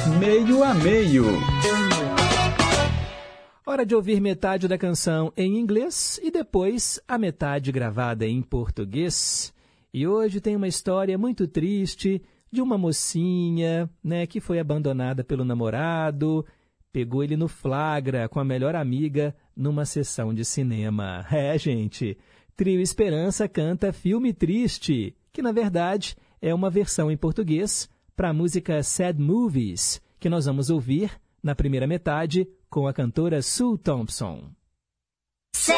Meio 0.08 0.64
a 0.64 0.72
meio. 0.72 1.26
Hora 3.66 3.84
de 3.84 3.96
ouvir 3.96 4.22
metade 4.22 4.68
da 4.68 4.78
canção 4.78 5.34
em 5.36 5.58
inglês 5.58 6.20
e 6.22 6.30
depois 6.30 7.02
a 7.08 7.18
metade 7.18 7.72
gravada 7.72 8.24
em 8.28 8.40
português. 8.40 9.52
E 9.92 10.08
hoje 10.08 10.40
tem 10.40 10.56
uma 10.56 10.68
história 10.68 11.18
muito 11.18 11.48
triste 11.48 12.22
de 12.52 12.62
uma 12.62 12.78
mocinha, 12.78 13.90
né, 14.04 14.28
que 14.28 14.40
foi 14.40 14.60
abandonada 14.60 15.24
pelo 15.24 15.44
namorado, 15.44 16.46
pegou 16.94 17.24
ele 17.24 17.36
no 17.36 17.48
flagra 17.48 18.30
com 18.30 18.40
a 18.40 18.46
melhor 18.46 18.76
amiga 18.76 19.36
numa 19.58 19.86
sessão 19.86 20.34
de 20.36 20.46
cinema. 20.46 21.26
É, 21.34 21.58
gente. 21.58 22.16
Trio 22.56 22.80
Esperança 22.80 23.48
canta 23.48 23.92
Filme 23.92 24.34
Triste, 24.34 25.16
que 25.34 25.42
na 25.42 25.52
verdade 25.52 26.16
é 26.40 26.54
uma 26.54 26.70
versão 26.70 27.10
em 27.10 27.18
português 27.18 27.90
para 28.16 28.30
a 28.30 28.34
música 28.34 28.82
Sad 28.82 29.20
Movies, 29.20 30.02
que 30.20 30.30
nós 30.30 30.46
vamos 30.46 30.70
ouvir 30.70 31.12
na 31.44 31.54
primeira 31.54 31.86
metade 31.86 32.48
com 32.70 32.88
a 32.88 32.94
cantora 32.94 33.42
Sue 33.42 33.78
Thompson. 33.78 34.50
Sad 35.56 35.76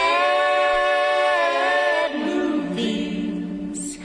movies 2.26 4.00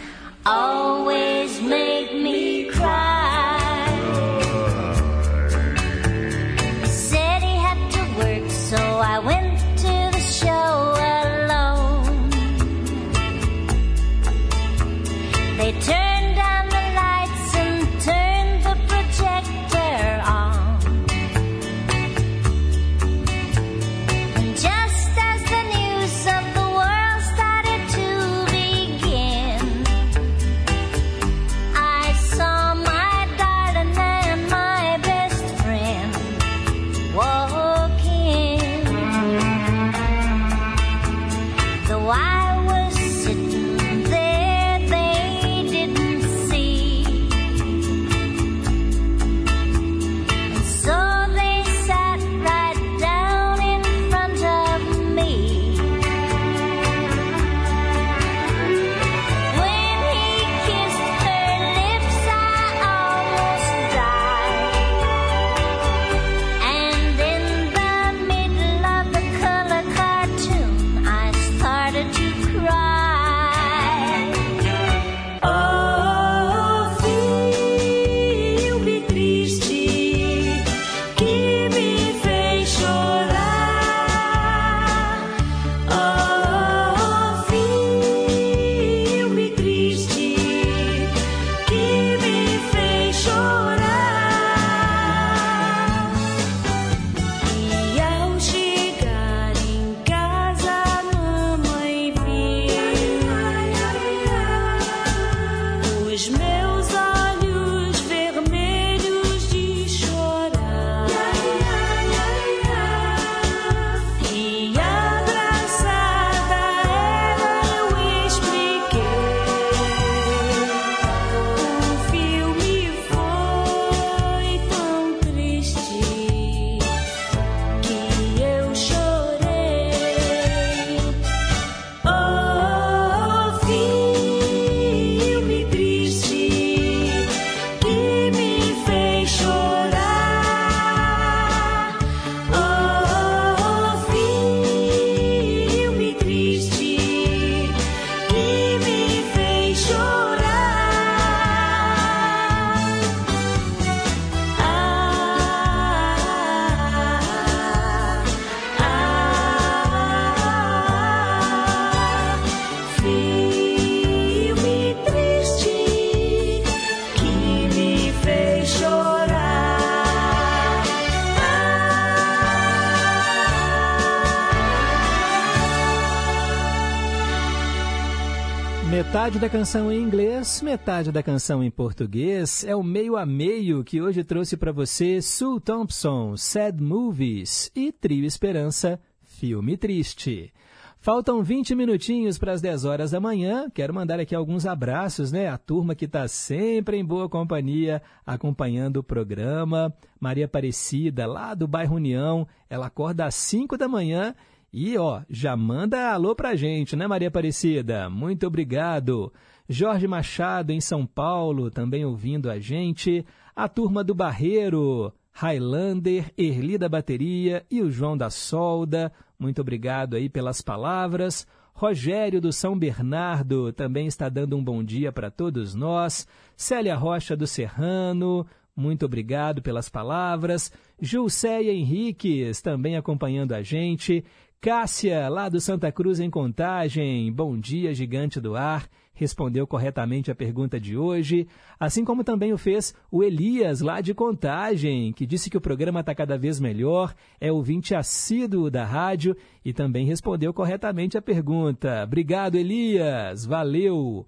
Metade 179.23 179.39
da 179.39 179.49
canção 179.49 179.93
em 179.93 180.03
inglês, 180.03 180.61
metade 180.62 181.12
da 181.12 181.23
canção 181.23 181.62
em 181.62 181.70
português 181.70 182.64
é 182.64 182.75
o 182.75 182.83
meio 182.83 183.16
a 183.16 183.25
meio 183.25 183.85
que 183.85 184.03
hoje 184.03 184.25
trouxe 184.25 184.57
para 184.57 184.73
você 184.73 185.23
Sue 185.23 185.61
Thompson, 185.61 186.37
Sad 186.37 186.83
Movies 186.83 187.70
e 187.73 187.93
Trio 187.93 188.25
Esperança, 188.25 188.99
Filme 189.23 189.77
Triste. 189.77 190.53
Faltam 190.99 191.41
20 191.41 191.73
minutinhos 191.77 192.37
para 192.37 192.51
as 192.51 192.61
10 192.61 192.85
horas 192.85 193.12
da 193.12 193.20
manhã. 193.20 193.70
Quero 193.73 193.95
mandar 193.95 194.18
aqui 194.18 194.35
alguns 194.35 194.66
abraços, 194.66 195.31
né? 195.31 195.49
A 195.49 195.57
turma 195.57 195.95
que 195.95 196.07
está 196.07 196.27
sempre 196.27 196.97
em 196.97 197.05
boa 197.05 197.29
companhia, 197.29 198.03
acompanhando 198.27 198.97
o 198.97 199.05
programa. 199.05 199.95
Maria 200.18 200.47
Aparecida, 200.47 201.27
lá 201.27 201.55
do 201.55 201.68
bairro 201.68 201.95
União, 201.95 202.45
ela 202.68 202.87
acorda 202.87 203.25
às 203.25 203.37
5 203.37 203.79
da 203.79 203.87
manhã 203.87 204.35
e, 204.73 204.97
ó, 204.97 205.20
já 205.29 205.55
manda 205.55 206.12
alô 206.12 206.35
pra 206.35 206.57
gente, 206.57 206.97
né, 206.97 207.07
Maria 207.07 207.29
Aparecida? 207.29 208.09
Muito 208.09 208.47
obrigado. 208.47 209.31
Jorge 209.68 210.09
Machado, 210.09 210.73
em 210.73 210.81
São 210.81 211.07
Paulo, 211.07 211.70
também 211.70 212.07
ouvindo 212.07 212.51
a 212.51 212.59
gente. 212.59 213.25
A 213.55 213.68
turma 213.68 214.03
do 214.03 214.14
Barreiro, 214.14 215.12
Highlander, 215.31 216.33
Erli 216.39 216.79
da 216.79 216.89
Bateria 216.89 217.66
e 217.70 217.83
o 217.83 217.91
João 217.91 218.16
da 218.16 218.31
Solda. 218.31 219.12
Muito 219.39 219.61
obrigado 219.61 220.16
aí 220.16 220.29
pelas 220.29 220.62
palavras. 220.62 221.47
Rogério 221.75 222.41
do 222.41 222.53
São 222.53 222.79
Bernardo 222.79 223.73
também 223.73 224.07
está 224.07 224.29
dando 224.31 224.57
um 224.57 224.64
bom 224.64 224.83
dia 224.83 225.12
para 225.12 225.31
todos 225.31 225.75
nós. 225.75 226.27
Célia 226.57 226.97
Rocha 226.97 227.37
do 227.37 227.47
Serrano, 227.47 228.47
muito 228.75 229.05
obrigado 229.05 229.61
pelas 229.61 229.89
palavras. 229.89 230.73
Gilceia 231.01 231.73
Henriques 231.73 232.62
também 232.62 232.97
acompanhando 232.97 233.53
a 233.53 233.62
gente. 233.62 234.25
Cássia, 234.63 235.29
lá 235.29 235.49
do 235.49 235.61
Santa 235.61 235.91
Cruz 235.91 236.21
em 236.21 236.31
Contagem. 236.31 237.33
Bom 237.33 237.59
dia, 237.59 237.93
gigante 237.93 238.41
do 238.41 238.55
ar 238.55 238.89
respondeu 239.13 239.67
corretamente 239.67 240.31
a 240.31 240.37
pergunta 240.37 240.79
de 240.79 240.97
hoje, 240.97 241.49
assim 241.81 242.05
como 242.05 242.23
também 242.23 242.53
o 242.53 242.57
fez 242.59 242.95
o 243.11 243.25
Elias, 243.25 243.81
lá 243.81 244.01
de 244.01 244.15
Contagem, 244.15 245.13
que 245.13 245.27
disse 245.27 245.51
que 245.51 245.57
o 245.57 245.61
programa 245.61 245.99
está 245.99 246.15
cada 246.15 246.39
vez 246.39 246.61
melhor, 246.61 247.13
é 247.41 247.51
ouvinte 247.51 247.93
assíduo 247.93 248.71
da 248.71 248.85
rádio 248.85 249.37
e 249.65 249.73
também 249.73 250.07
respondeu 250.07 250.55
corretamente 250.55 251.19
a 251.19 251.23
pergunta. 251.23 252.05
Obrigado, 252.05 252.55
Elias, 252.55 253.45
valeu! 253.45 254.25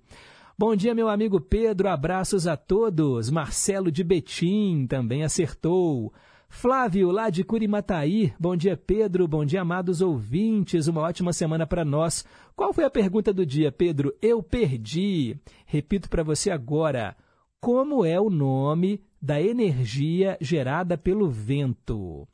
Bom 0.59 0.75
dia, 0.75 0.97
meu 0.97 1.09
amigo 1.09 1.41
Pedro, 1.41 1.89
abraços 1.89 2.49
a 2.49 2.57
todos. 2.57 3.31
Marcelo 3.31 3.91
de 3.91 4.03
Betim 4.03 4.87
também 4.89 5.23
acertou. 5.23 6.13
Flávio, 6.55 7.11
lá 7.11 7.31
de 7.31 7.43
Curimataí. 7.43 8.33
Bom 8.39 8.57
dia, 8.57 8.77
Pedro. 8.77 9.27
Bom 9.27 9.45
dia, 9.45 9.61
amados 9.61 10.01
ouvintes. 10.01 10.87
Uma 10.87 11.03
ótima 11.03 11.33
semana 11.33 11.67
para 11.67 11.85
nós. 11.85 12.25
Qual 12.55 12.73
foi 12.73 12.85
a 12.85 12.91
pergunta 12.91 13.35
do 13.35 13.45
dia, 13.45 13.73
Pedro? 13.73 14.17
Eu 14.23 14.41
perdi. 14.41 15.37
Repito 15.67 16.09
para 16.09 16.23
você 16.23 16.51
agora. 16.51 17.17
Como 17.61 18.05
é 18.05 18.19
o 18.21 18.31
nome 18.31 19.03
da 19.21 19.43
energia 19.43 20.39
gerada 20.41 20.97
pelo 20.97 21.29
vento? 21.29 22.27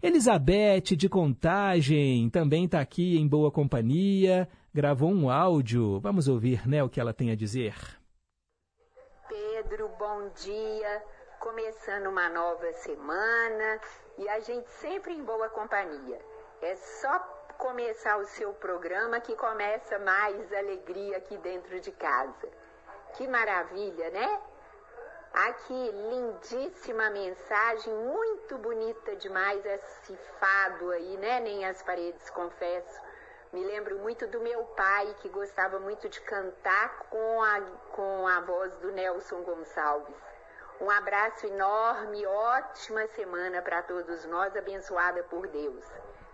Elizabeth 0.00 0.96
de 0.96 1.08
Contagem 1.08 2.30
também 2.30 2.64
está 2.64 2.80
aqui 2.80 3.18
em 3.18 3.26
boa 3.26 3.50
companhia. 3.50 4.48
Gravou 4.72 5.10
um 5.10 5.28
áudio. 5.28 5.98
Vamos 5.98 6.28
ouvir 6.28 6.66
né, 6.66 6.82
o 6.82 6.88
que 6.88 7.00
ela 7.00 7.12
tem 7.12 7.32
a 7.32 7.34
dizer. 7.34 7.74
Pedro, 9.28 9.90
bom 9.98 10.30
dia 10.42 11.17
começando 11.38 12.06
uma 12.06 12.28
nova 12.28 12.72
semana 12.72 13.80
e 14.16 14.28
a 14.28 14.40
gente 14.40 14.68
sempre 14.72 15.14
em 15.14 15.22
boa 15.22 15.48
companhia. 15.48 16.20
É 16.60 16.74
só 16.76 17.18
começar 17.56 18.16
o 18.18 18.26
seu 18.26 18.52
programa 18.54 19.20
que 19.20 19.36
começa 19.36 19.98
mais 19.98 20.52
alegria 20.52 21.16
aqui 21.16 21.36
dentro 21.38 21.80
de 21.80 21.92
casa. 21.92 22.48
Que 23.14 23.26
maravilha, 23.28 24.10
né? 24.10 24.40
Aqui, 25.32 25.90
lindíssima 25.90 27.10
mensagem, 27.10 27.94
muito 27.94 28.58
bonita 28.58 29.14
demais 29.16 29.64
esse 29.64 30.16
fado 30.40 30.90
aí, 30.90 31.16
né? 31.18 31.38
Nem 31.40 31.64
as 31.64 31.82
paredes, 31.82 32.28
confesso. 32.30 33.00
Me 33.52 33.64
lembro 33.64 33.98
muito 33.98 34.26
do 34.26 34.40
meu 34.40 34.64
pai, 34.64 35.14
que 35.20 35.28
gostava 35.28 35.78
muito 35.78 36.08
de 36.08 36.20
cantar 36.20 36.98
com 37.10 37.42
a, 37.42 37.60
com 37.92 38.26
a 38.26 38.40
voz 38.40 38.72
do 38.78 38.90
Nelson 38.90 39.42
Gonçalves. 39.42 40.27
Um 40.80 40.90
abraço 40.90 41.46
enorme, 41.46 42.24
ótima 42.24 43.06
semana 43.08 43.60
para 43.62 43.82
todos 43.82 44.24
nós, 44.26 44.54
abençoada 44.56 45.22
por 45.24 45.48
Deus. 45.48 45.84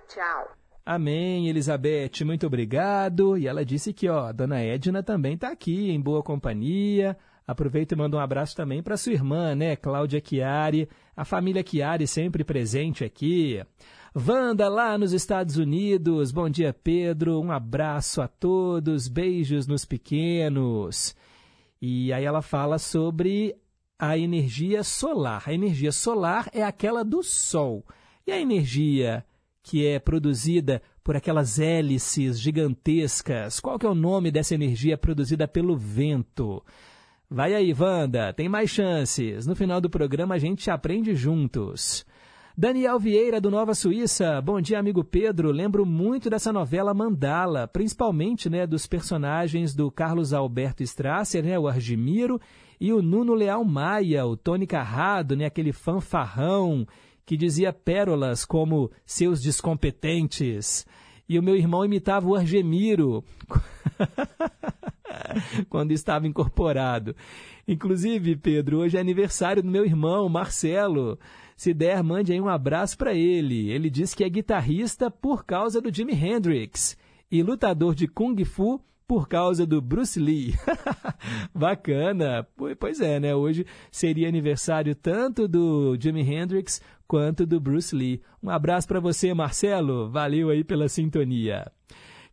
Tchau. 0.08 0.52
Amém, 0.84 1.48
Elizabeth, 1.48 2.24
muito 2.26 2.46
obrigado. 2.46 3.38
E 3.38 3.48
ela 3.48 3.64
disse 3.64 3.92
que, 3.92 4.06
ó, 4.08 4.26
a 4.26 4.32
dona 4.32 4.60
Edna 4.60 5.02
também 5.02 5.34
está 5.34 5.48
aqui, 5.48 5.90
em 5.90 6.00
boa 6.00 6.22
companhia. 6.22 7.16
Aproveita 7.46 7.94
e 7.94 7.98
manda 7.98 8.16
um 8.18 8.20
abraço 8.20 8.54
também 8.54 8.82
para 8.82 8.96
sua 8.96 9.12
irmã, 9.12 9.54
né, 9.54 9.76
Cláudia 9.76 10.22
Chiari, 10.22 10.88
a 11.16 11.24
família 11.24 11.64
Chiari 11.66 12.06
sempre 12.06 12.44
presente 12.44 13.04
aqui. 13.04 13.62
Wanda, 14.14 14.68
lá 14.68 14.96
nos 14.96 15.12
Estados 15.12 15.56
Unidos. 15.56 16.30
Bom 16.30 16.48
dia, 16.48 16.72
Pedro. 16.72 17.40
Um 17.40 17.50
abraço 17.50 18.22
a 18.22 18.28
todos, 18.28 19.08
beijos 19.08 19.66
nos 19.66 19.84
pequenos. 19.84 21.16
E 21.82 22.12
aí 22.12 22.24
ela 22.24 22.40
fala 22.40 22.78
sobre 22.78 23.56
a 24.08 24.18
energia 24.18 24.82
solar. 24.82 25.44
A 25.46 25.52
energia 25.52 25.92
solar 25.92 26.48
é 26.52 26.62
aquela 26.62 27.04
do 27.04 27.22
Sol. 27.22 27.84
E 28.26 28.32
a 28.32 28.40
energia 28.40 29.24
que 29.62 29.86
é 29.86 29.98
produzida 29.98 30.82
por 31.02 31.16
aquelas 31.16 31.58
hélices 31.58 32.40
gigantescas, 32.40 33.60
qual 33.60 33.78
que 33.78 33.86
é 33.86 33.88
o 33.88 33.94
nome 33.94 34.30
dessa 34.30 34.54
energia 34.54 34.96
produzida 34.96 35.46
pelo 35.46 35.76
vento? 35.76 36.62
Vai 37.30 37.54
aí, 37.54 37.74
Wanda, 37.74 38.32
tem 38.32 38.48
mais 38.48 38.70
chances. 38.70 39.46
No 39.46 39.56
final 39.56 39.80
do 39.80 39.90
programa 39.90 40.34
a 40.34 40.38
gente 40.38 40.70
aprende 40.70 41.14
juntos. 41.14 42.06
Daniel 42.56 43.00
Vieira, 43.00 43.40
do 43.40 43.50
Nova 43.50 43.74
Suíça. 43.74 44.40
Bom 44.40 44.60
dia, 44.60 44.78
amigo 44.78 45.02
Pedro. 45.02 45.50
Lembro 45.50 45.84
muito 45.84 46.30
dessa 46.30 46.52
novela 46.52 46.94
Mandala, 46.94 47.66
principalmente 47.66 48.48
né, 48.48 48.64
dos 48.64 48.86
personagens 48.86 49.74
do 49.74 49.90
Carlos 49.90 50.32
Alberto 50.32 50.82
Strasser, 50.84 51.44
né, 51.44 51.58
o 51.58 51.66
Argimiro, 51.66 52.40
e 52.84 52.92
o 52.92 53.00
Nuno 53.00 53.32
Leal 53.32 53.64
Maia, 53.64 54.26
o 54.26 54.36
Tony 54.36 54.66
Carrado, 54.66 55.34
né, 55.34 55.46
aquele 55.46 55.72
fanfarrão 55.72 56.86
que 57.24 57.34
dizia 57.34 57.72
pérolas 57.72 58.44
como 58.44 58.90
seus 59.06 59.40
descompetentes. 59.40 60.86
E 61.26 61.38
o 61.38 61.42
meu 61.42 61.56
irmão 61.56 61.82
imitava 61.82 62.28
o 62.28 62.34
Argemiro 62.34 63.24
quando 65.70 65.92
estava 65.92 66.26
incorporado. 66.26 67.16
Inclusive, 67.66 68.36
Pedro, 68.36 68.80
hoje 68.80 68.98
é 68.98 69.00
aniversário 69.00 69.62
do 69.62 69.70
meu 69.70 69.86
irmão, 69.86 70.28
Marcelo. 70.28 71.18
Se 71.56 71.72
der, 71.72 72.02
mande 72.02 72.34
aí 72.34 72.40
um 72.40 72.50
abraço 72.50 72.98
para 72.98 73.14
ele. 73.14 73.70
Ele 73.70 73.88
diz 73.88 74.12
que 74.12 74.22
é 74.22 74.28
guitarrista 74.28 75.10
por 75.10 75.46
causa 75.46 75.80
do 75.80 75.90
Jimi 75.90 76.12
Hendrix 76.12 76.98
e 77.30 77.42
lutador 77.42 77.94
de 77.94 78.06
Kung 78.06 78.44
Fu 78.44 78.78
por 79.06 79.28
causa 79.28 79.66
do 79.66 79.80
Bruce 79.80 80.18
Lee. 80.18 80.54
Bacana. 81.54 82.46
Pois 82.78 83.00
é, 83.00 83.20
né? 83.20 83.34
Hoje 83.34 83.66
seria 83.90 84.28
aniversário 84.28 84.94
tanto 84.94 85.46
do 85.46 85.96
Jimi 86.00 86.22
Hendrix 86.22 86.80
quanto 87.06 87.46
do 87.46 87.60
Bruce 87.60 87.94
Lee. 87.94 88.22
Um 88.42 88.50
abraço 88.50 88.88
para 88.88 89.00
você, 89.00 89.32
Marcelo. 89.34 90.10
Valeu 90.10 90.50
aí 90.50 90.64
pela 90.64 90.88
sintonia. 90.88 91.70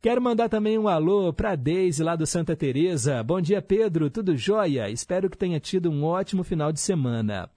Quero 0.02 0.22
mandar 0.22 0.50
também 0.50 0.80
um 0.80 0.88
alô 0.88 1.32
para 1.32 1.56
Deise 1.56 2.04
lá 2.04 2.16
do 2.16 2.26
Santa 2.26 2.56
Teresa. 2.56 3.22
Bom 3.22 3.40
dia, 3.40 3.62
Pedro. 3.62 4.10
Tudo 4.10 4.36
jóia? 4.36 4.90
Espero 4.90 5.30
que 5.30 5.38
tenha 5.38 5.60
tido 5.60 5.92
um 5.92 6.04
ótimo 6.04 6.44
final 6.44 6.72
de 6.72 6.80
semana. 6.80 7.48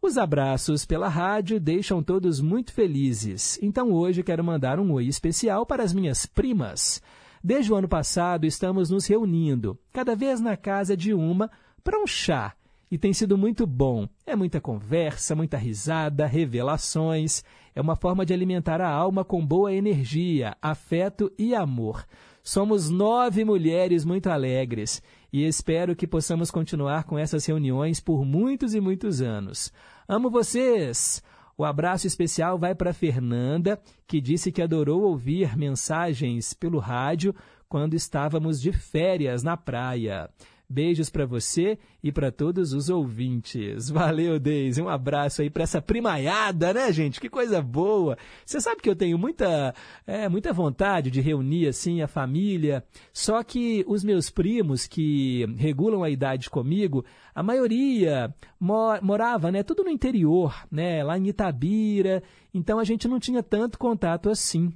Os 0.00 0.16
abraços 0.16 0.86
pela 0.86 1.08
rádio 1.08 1.60
deixam 1.60 2.02
todos 2.02 2.40
muito 2.40 2.72
felizes. 2.72 3.58
Então 3.60 3.92
hoje 3.92 4.22
quero 4.22 4.42
mandar 4.42 4.80
um 4.80 4.92
oi 4.92 5.06
especial 5.06 5.66
para 5.66 5.82
as 5.82 5.92
minhas 5.92 6.24
primas. 6.24 7.02
Desde 7.42 7.72
o 7.72 7.76
ano 7.76 7.88
passado 7.88 8.44
estamos 8.44 8.90
nos 8.90 9.06
reunindo, 9.06 9.78
cada 9.92 10.14
vez 10.14 10.40
na 10.40 10.56
casa 10.56 10.96
de 10.96 11.14
uma, 11.14 11.50
para 11.82 11.98
um 11.98 12.06
chá. 12.06 12.54
E 12.90 12.98
tem 12.98 13.12
sido 13.12 13.38
muito 13.38 13.66
bom. 13.66 14.08
É 14.26 14.34
muita 14.34 14.60
conversa, 14.60 15.34
muita 15.34 15.56
risada, 15.56 16.26
revelações. 16.26 17.42
É 17.74 17.80
uma 17.80 17.94
forma 17.94 18.26
de 18.26 18.34
alimentar 18.34 18.80
a 18.80 18.90
alma 18.90 19.24
com 19.24 19.46
boa 19.46 19.72
energia, 19.72 20.56
afeto 20.60 21.32
e 21.38 21.54
amor. 21.54 22.04
Somos 22.42 22.90
nove 22.90 23.44
mulheres 23.44 24.04
muito 24.04 24.28
alegres 24.28 25.02
e 25.32 25.46
espero 25.46 25.94
que 25.94 26.06
possamos 26.06 26.50
continuar 26.50 27.04
com 27.04 27.18
essas 27.18 27.46
reuniões 27.46 28.00
por 28.00 28.24
muitos 28.24 28.74
e 28.74 28.80
muitos 28.80 29.22
anos. 29.22 29.72
Amo 30.08 30.28
vocês! 30.28 31.22
O 31.60 31.64
abraço 31.66 32.06
especial 32.06 32.58
vai 32.58 32.74
para 32.74 32.94
Fernanda, 32.94 33.78
que 34.06 34.18
disse 34.18 34.50
que 34.50 34.62
adorou 34.62 35.02
ouvir 35.02 35.58
mensagens 35.58 36.54
pelo 36.54 36.78
rádio 36.78 37.34
quando 37.68 37.92
estávamos 37.92 38.58
de 38.62 38.72
férias 38.72 39.42
na 39.42 39.58
praia. 39.58 40.30
Beijos 40.72 41.10
para 41.10 41.26
você 41.26 41.76
e 42.00 42.12
para 42.12 42.30
todos 42.30 42.72
os 42.72 42.88
ouvintes. 42.88 43.90
Valeu, 43.90 44.38
Deise. 44.38 44.80
Um 44.80 44.88
abraço 44.88 45.42
aí 45.42 45.50
para 45.50 45.64
essa 45.64 45.82
primaiada, 45.82 46.72
né, 46.72 46.92
gente? 46.92 47.20
Que 47.20 47.28
coisa 47.28 47.60
boa. 47.60 48.16
Você 48.46 48.60
sabe 48.60 48.80
que 48.80 48.88
eu 48.88 48.94
tenho 48.94 49.18
muita, 49.18 49.74
é, 50.06 50.28
muita 50.28 50.52
vontade 50.52 51.10
de 51.10 51.20
reunir 51.20 51.66
assim 51.66 52.02
a 52.02 52.06
família. 52.06 52.84
Só 53.12 53.42
que 53.42 53.84
os 53.88 54.04
meus 54.04 54.30
primos 54.30 54.86
que 54.86 55.44
regulam 55.56 56.04
a 56.04 56.10
idade 56.10 56.48
comigo, 56.48 57.04
a 57.34 57.42
maioria 57.42 58.32
morava, 58.60 59.50
né, 59.50 59.64
tudo 59.64 59.82
no 59.82 59.90
interior, 59.90 60.54
né, 60.70 61.02
lá 61.02 61.18
em 61.18 61.26
Itabira. 61.26 62.22
Então 62.54 62.78
a 62.78 62.84
gente 62.84 63.08
não 63.08 63.18
tinha 63.18 63.42
tanto 63.42 63.76
contato 63.76 64.30
assim. 64.30 64.72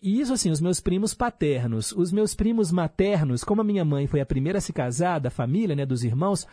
E 0.00 0.20
isso 0.20 0.32
assim, 0.32 0.50
os 0.50 0.60
meus 0.60 0.80
primos 0.80 1.12
paternos. 1.12 1.92
Os 1.92 2.12
meus 2.12 2.34
primos 2.34 2.70
maternos, 2.70 3.42
como 3.42 3.60
a 3.60 3.64
minha 3.64 3.84
mãe 3.84 4.06
foi 4.06 4.20
a 4.20 4.26
primeira 4.26 4.58
a 4.58 4.60
se 4.60 4.72
casar 4.72 5.18
da 5.18 5.30
família, 5.30 5.74
né, 5.74 5.84
dos 5.84 6.04
irmãos, 6.04 6.46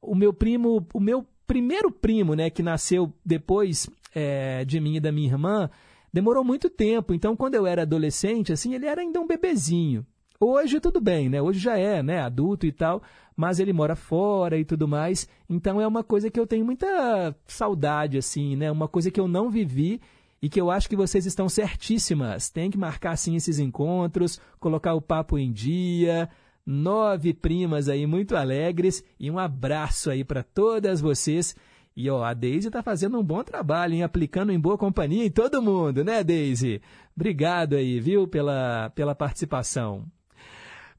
o 0.00 0.14
meu 0.14 0.32
primo, 0.32 0.86
o 0.92 1.00
meu 1.00 1.26
primeiro 1.46 1.90
primo, 1.90 2.34
né, 2.34 2.50
que 2.50 2.62
nasceu 2.62 3.12
depois 3.24 3.88
é, 4.14 4.64
de 4.64 4.78
mim 4.78 4.96
e 4.96 5.00
da 5.00 5.10
minha 5.10 5.28
irmã, 5.28 5.70
demorou 6.12 6.44
muito 6.44 6.68
tempo. 6.68 7.14
Então, 7.14 7.34
quando 7.34 7.54
eu 7.54 7.66
era 7.66 7.82
adolescente, 7.82 8.52
assim, 8.52 8.74
ele 8.74 8.86
era 8.86 9.00
ainda 9.00 9.20
um 9.20 9.26
bebezinho. 9.26 10.06
Hoje 10.44 10.80
tudo 10.80 11.00
bem, 11.00 11.28
né? 11.28 11.40
Hoje 11.40 11.60
já 11.60 11.78
é, 11.78 12.02
né, 12.02 12.20
adulto 12.20 12.66
e 12.66 12.72
tal, 12.72 13.00
mas 13.36 13.60
ele 13.60 13.72
mora 13.72 13.94
fora 13.94 14.58
e 14.58 14.64
tudo 14.64 14.88
mais. 14.88 15.28
Então 15.48 15.80
é 15.80 15.86
uma 15.86 16.02
coisa 16.02 16.28
que 16.32 16.40
eu 16.40 16.48
tenho 16.48 16.64
muita 16.64 17.32
saudade 17.46 18.18
assim, 18.18 18.56
né? 18.56 18.68
Uma 18.68 18.88
coisa 18.88 19.08
que 19.08 19.20
eu 19.20 19.28
não 19.28 19.48
vivi 19.48 20.00
e 20.42 20.48
que 20.48 20.60
eu 20.60 20.70
acho 20.72 20.88
que 20.88 20.96
vocês 20.96 21.24
estão 21.24 21.48
certíssimas. 21.48 22.50
Tem 22.50 22.68
que 22.68 22.76
marcar 22.76 23.12
assim 23.12 23.36
esses 23.36 23.60
encontros, 23.60 24.40
colocar 24.58 24.92
o 24.94 25.00
papo 25.00 25.38
em 25.38 25.52
dia. 25.52 26.28
Nove 26.66 27.32
primas 27.32 27.88
aí 27.88 28.06
muito 28.06 28.36
alegres 28.36 29.04
e 29.18 29.30
um 29.30 29.38
abraço 29.38 30.10
aí 30.10 30.24
para 30.24 30.42
todas 30.42 31.00
vocês. 31.00 31.54
E 31.94 32.10
ó, 32.10 32.24
a 32.24 32.34
Daisy 32.34 32.68
está 32.68 32.82
fazendo 32.82 33.18
um 33.18 33.22
bom 33.22 33.44
trabalho, 33.44 33.94
hein? 33.94 34.02
aplicando 34.02 34.50
em 34.50 34.58
boa 34.58 34.78
companhia 34.78 35.24
em 35.24 35.30
todo 35.30 35.62
mundo, 35.62 36.02
né, 36.02 36.24
Daisy? 36.24 36.80
Obrigado 37.14 37.76
aí, 37.76 38.00
viu, 38.00 38.26
pela, 38.26 38.90
pela 38.94 39.14
participação. 39.14 40.04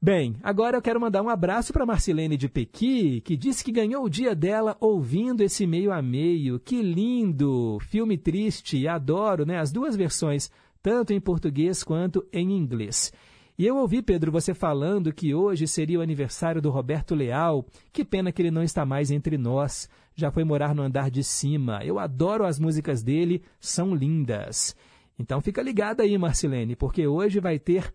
Bem, 0.04 0.36
agora 0.42 0.76
eu 0.76 0.82
quero 0.82 1.00
mandar 1.00 1.22
um 1.22 1.30
abraço 1.30 1.72
para 1.72 1.86
Marcilene 1.86 2.36
de 2.36 2.46
Pequi, 2.46 3.22
que 3.22 3.38
disse 3.38 3.64
que 3.64 3.72
ganhou 3.72 4.04
o 4.04 4.10
dia 4.10 4.34
dela 4.34 4.76
ouvindo 4.78 5.40
esse 5.40 5.66
meio 5.66 5.90
a 5.90 6.02
meio. 6.02 6.60
Que 6.60 6.82
lindo! 6.82 7.78
Filme 7.80 8.18
triste, 8.18 8.86
adoro, 8.86 9.46
né? 9.46 9.58
As 9.58 9.72
duas 9.72 9.96
versões, 9.96 10.50
tanto 10.82 11.14
em 11.14 11.20
português 11.22 11.82
quanto 11.82 12.22
em 12.30 12.52
inglês. 12.52 13.14
E 13.58 13.66
eu 13.66 13.78
ouvi, 13.78 14.02
Pedro, 14.02 14.30
você 14.30 14.52
falando 14.52 15.10
que 15.10 15.34
hoje 15.34 15.66
seria 15.66 15.98
o 16.00 16.02
aniversário 16.02 16.60
do 16.60 16.68
Roberto 16.68 17.14
Leal. 17.14 17.64
Que 17.90 18.04
pena 18.04 18.30
que 18.30 18.42
ele 18.42 18.50
não 18.50 18.62
está 18.62 18.84
mais 18.84 19.10
entre 19.10 19.38
nós. 19.38 19.88
Já 20.14 20.30
foi 20.30 20.44
morar 20.44 20.74
no 20.74 20.82
andar 20.82 21.10
de 21.10 21.24
cima. 21.24 21.80
Eu 21.82 21.98
adoro 21.98 22.44
as 22.44 22.58
músicas 22.58 23.02
dele, 23.02 23.42
são 23.58 23.94
lindas. 23.94 24.76
Então 25.18 25.40
fica 25.40 25.62
ligada 25.62 26.02
aí, 26.02 26.18
Marcilene, 26.18 26.76
porque 26.76 27.06
hoje 27.06 27.40
vai 27.40 27.58
ter 27.58 27.90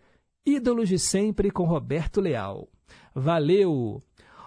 Ídolos 0.49 0.89
de 0.89 0.97
Sempre 0.97 1.51
com 1.51 1.63
Roberto 1.63 2.19
Leal. 2.19 2.67
Valeu! 3.13 4.01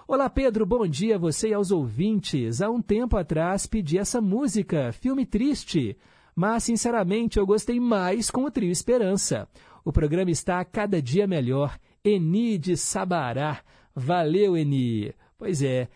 Olá, 0.08 0.28
Pedro, 0.28 0.66
bom 0.66 0.84
dia 0.84 1.14
a 1.14 1.18
você 1.18 1.50
e 1.50 1.54
aos 1.54 1.70
ouvintes. 1.70 2.60
Há 2.60 2.68
um 2.68 2.82
tempo 2.82 3.16
atrás 3.16 3.66
pedi 3.66 3.98
essa 3.98 4.20
música, 4.20 4.90
Filme 4.92 5.24
Triste, 5.24 5.96
mas 6.34 6.64
sinceramente 6.64 7.38
eu 7.38 7.46
gostei 7.46 7.78
mais 7.78 8.32
com 8.32 8.44
o 8.44 8.50
Trio 8.50 8.72
Esperança. 8.72 9.48
O 9.84 9.92
programa 9.92 10.32
está 10.32 10.58
a 10.58 10.64
cada 10.64 11.00
dia 11.00 11.24
melhor. 11.24 11.78
Eni 12.04 12.58
de 12.58 12.76
Sabará. 12.76 13.60
Valeu, 13.94 14.56
Eni. 14.56 15.14
Pois 15.38 15.62
é, 15.62 15.88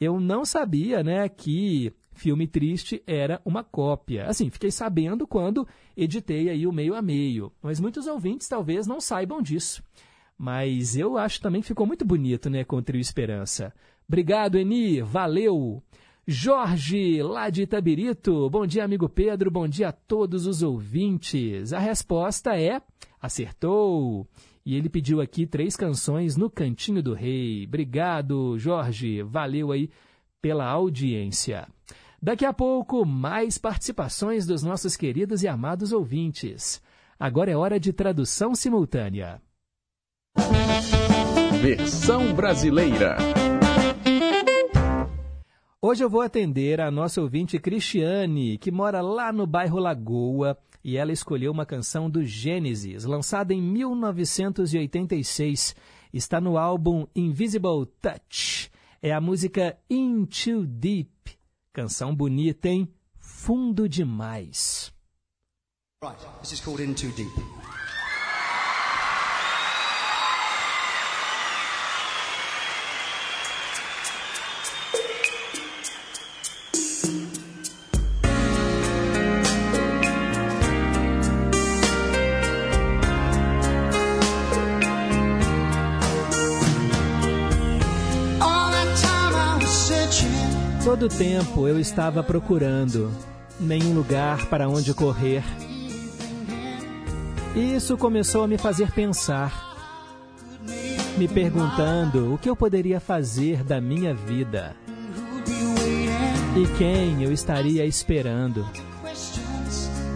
eu 0.00 0.18
não 0.18 0.44
sabia, 0.44 1.04
né, 1.04 1.28
que 1.28 1.92
Filme 2.22 2.46
Triste 2.46 3.02
era 3.04 3.42
uma 3.44 3.64
cópia. 3.64 4.26
Assim, 4.28 4.48
fiquei 4.48 4.70
sabendo 4.70 5.26
quando 5.26 5.66
editei 5.96 6.48
aí 6.48 6.68
o 6.68 6.72
meio 6.72 6.94
a 6.94 7.02
meio, 7.02 7.52
mas 7.60 7.80
muitos 7.80 8.06
ouvintes 8.06 8.46
talvez 8.46 8.86
não 8.86 9.00
saibam 9.00 9.42
disso. 9.42 9.82
Mas 10.38 10.96
eu 10.96 11.18
acho 11.18 11.40
também 11.40 11.60
que 11.60 11.66
ficou 11.66 11.84
muito 11.84 12.04
bonito, 12.04 12.48
né, 12.48 12.62
com 12.62 12.76
o 12.76 12.82
Trio 12.82 13.00
Esperança. 13.00 13.74
Obrigado, 14.06 14.56
Eni, 14.56 15.00
valeu! 15.02 15.82
Jorge, 16.24 17.20
lá 17.20 17.50
de 17.50 17.62
Itabirito. 17.62 18.48
Bom 18.48 18.64
dia, 18.68 18.84
amigo 18.84 19.08
Pedro. 19.08 19.50
Bom 19.50 19.66
dia 19.66 19.88
a 19.88 19.92
todos 19.92 20.46
os 20.46 20.62
ouvintes. 20.62 21.72
A 21.72 21.80
resposta 21.80 22.56
é: 22.56 22.80
acertou. 23.20 24.28
E 24.64 24.76
ele 24.76 24.88
pediu 24.88 25.20
aqui 25.20 25.44
três 25.44 25.74
canções 25.74 26.36
no 26.36 26.48
Cantinho 26.48 27.02
do 27.02 27.14
Rei. 27.14 27.64
Obrigado, 27.66 28.56
Jorge. 28.60 29.24
Valeu 29.24 29.72
aí 29.72 29.90
pela 30.40 30.66
audiência. 30.66 31.66
Daqui 32.24 32.44
a 32.44 32.52
pouco, 32.52 33.04
mais 33.04 33.58
participações 33.58 34.46
dos 34.46 34.62
nossos 34.62 34.96
queridos 34.96 35.42
e 35.42 35.48
amados 35.48 35.92
ouvintes. 35.92 36.80
Agora 37.18 37.50
é 37.50 37.56
hora 37.56 37.80
de 37.80 37.92
tradução 37.92 38.54
simultânea. 38.54 39.42
Versão 41.60 42.32
brasileira. 42.32 43.16
Hoje 45.82 46.04
eu 46.04 46.08
vou 46.08 46.20
atender 46.20 46.80
a 46.80 46.92
nossa 46.92 47.20
ouvinte 47.20 47.58
Cristiane, 47.58 48.56
que 48.56 48.70
mora 48.70 49.00
lá 49.00 49.32
no 49.32 49.44
bairro 49.44 49.80
Lagoa, 49.80 50.56
e 50.84 50.96
ela 50.96 51.10
escolheu 51.10 51.50
uma 51.50 51.66
canção 51.66 52.08
do 52.08 52.24
Gênesis, 52.24 53.04
lançada 53.04 53.52
em 53.52 53.60
1986. 53.60 55.74
Está 56.14 56.40
no 56.40 56.56
álbum 56.56 57.04
Invisible 57.16 57.84
Touch. 58.00 58.70
É 59.02 59.12
a 59.12 59.20
música 59.20 59.76
In 59.90 60.24
Too 60.24 60.64
Deep. 60.64 61.41
Canção 61.74 62.14
bonita, 62.14 62.68
hein? 62.68 62.86
Fundo 63.18 63.88
demais. 63.88 64.92
Right, 66.04 66.18
this 66.42 66.52
is 66.52 66.60
called 66.60 66.80
In 66.82 66.94
Too 66.94 67.10
Deep. 67.12 67.32
Todo 91.02 91.18
tempo 91.18 91.66
eu 91.66 91.80
estava 91.80 92.22
procurando 92.22 93.10
nenhum 93.58 93.92
lugar 93.92 94.46
para 94.46 94.68
onde 94.68 94.94
correr. 94.94 95.42
E 97.56 97.74
Isso 97.74 97.96
começou 97.96 98.44
a 98.44 98.46
me 98.46 98.56
fazer 98.56 98.92
pensar, 98.92 99.74
me 101.18 101.26
perguntando 101.26 102.32
o 102.32 102.38
que 102.38 102.48
eu 102.48 102.54
poderia 102.54 103.00
fazer 103.00 103.64
da 103.64 103.80
minha 103.80 104.14
vida 104.14 104.76
e 106.56 106.78
quem 106.78 107.24
eu 107.24 107.32
estaria 107.32 107.84
esperando. 107.84 108.64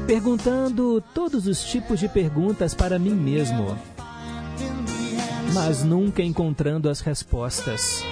Perguntando 0.07 1.03
todos 1.12 1.49
os 1.49 1.64
tipos 1.64 1.99
de 1.99 2.09
perguntas 2.09 2.74
para 2.74 2.97
mim 2.97 3.16
mesmo, 3.16 3.76
mas 5.53 5.82
nunca 5.82 6.22
encontrando 6.22 6.89
as 6.89 7.01
respostas 7.01 8.05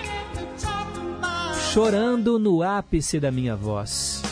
chorando 1.75 2.39
no 2.39 2.63
ápice 2.63 3.19
da 3.19 3.33
minha 3.33 3.57
voz. 3.57 4.23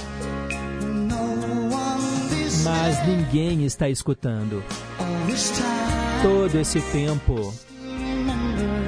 Mas 2.62 3.04
ninguém 3.04 3.64
está 3.64 3.88
escutando. 3.88 4.62
Todo 6.22 6.56
esse 6.56 6.80
tempo, 6.80 7.52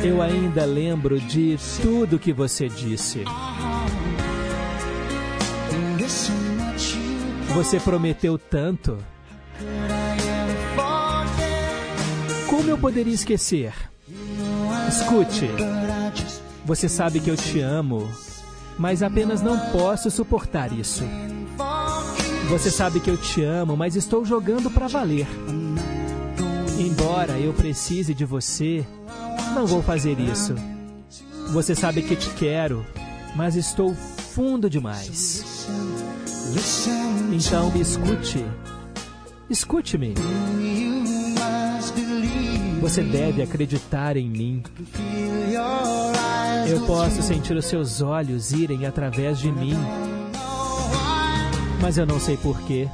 eu 0.04 0.22
ainda 0.22 0.64
lembro 0.64 1.18
de 1.18 1.58
tudo 1.82 2.16
que 2.16 2.32
você 2.32 2.68
disse. 2.68 3.24
Você 7.56 7.80
prometeu 7.80 8.38
tanto. 8.38 8.96
Como 12.48 12.70
eu 12.70 12.78
poderia 12.78 13.14
esquecer? 13.14 13.74
Escute. 14.88 15.50
Você 16.64 16.88
sabe 16.88 17.18
que 17.18 17.28
eu 17.28 17.36
te 17.36 17.58
amo, 17.58 18.08
mas 18.78 19.02
apenas 19.02 19.42
não 19.42 19.58
posso 19.70 20.10
suportar 20.10 20.72
isso. 20.72 21.04
Você 22.48 22.70
sabe 22.70 23.00
que 23.00 23.10
eu 23.10 23.16
te 23.16 23.42
amo, 23.42 23.76
mas 23.76 23.96
estou 23.96 24.24
jogando 24.24 24.70
para 24.70 24.88
valer. 24.88 25.26
Embora 26.78 27.38
eu 27.38 27.52
precise 27.52 28.14
de 28.14 28.24
você, 28.24 28.84
não 29.54 29.66
vou 29.66 29.82
fazer 29.82 30.18
isso. 30.18 30.54
Você 31.52 31.74
sabe 31.74 32.02
que 32.02 32.16
te 32.16 32.30
quero, 32.30 32.84
mas 33.36 33.54
estou 33.56 33.94
fundo 33.94 34.68
demais. 34.68 35.66
Então 37.32 37.70
me 37.70 37.80
escute. 37.80 38.44
Escute-me. 39.48 40.14
Você 42.84 43.02
deve 43.02 43.40
acreditar 43.40 44.14
em 44.14 44.28
mim. 44.28 44.62
Eu 46.68 46.82
posso 46.82 47.22
sentir 47.22 47.56
os 47.56 47.64
seus 47.64 48.02
olhos 48.02 48.52
irem 48.52 48.84
através 48.84 49.38
de 49.38 49.50
mim. 49.50 49.74
Mas 51.80 51.96
eu 51.96 52.04
não 52.04 52.20
sei 52.20 52.36
porquê. 52.36 52.86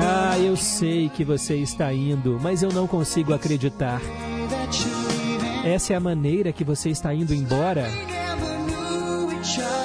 Ah, 0.00 0.38
eu 0.38 0.56
sei 0.56 1.10
que 1.10 1.22
você 1.22 1.56
está 1.56 1.92
indo, 1.92 2.40
mas 2.40 2.62
eu 2.62 2.72
não 2.72 2.86
consigo 2.86 3.34
acreditar. 3.34 4.00
Essa 5.62 5.92
é 5.92 5.96
a 5.96 6.00
maneira 6.00 6.50
que 6.50 6.64
você 6.64 6.88
está 6.88 7.12
indo 7.12 7.34
embora? 7.34 7.86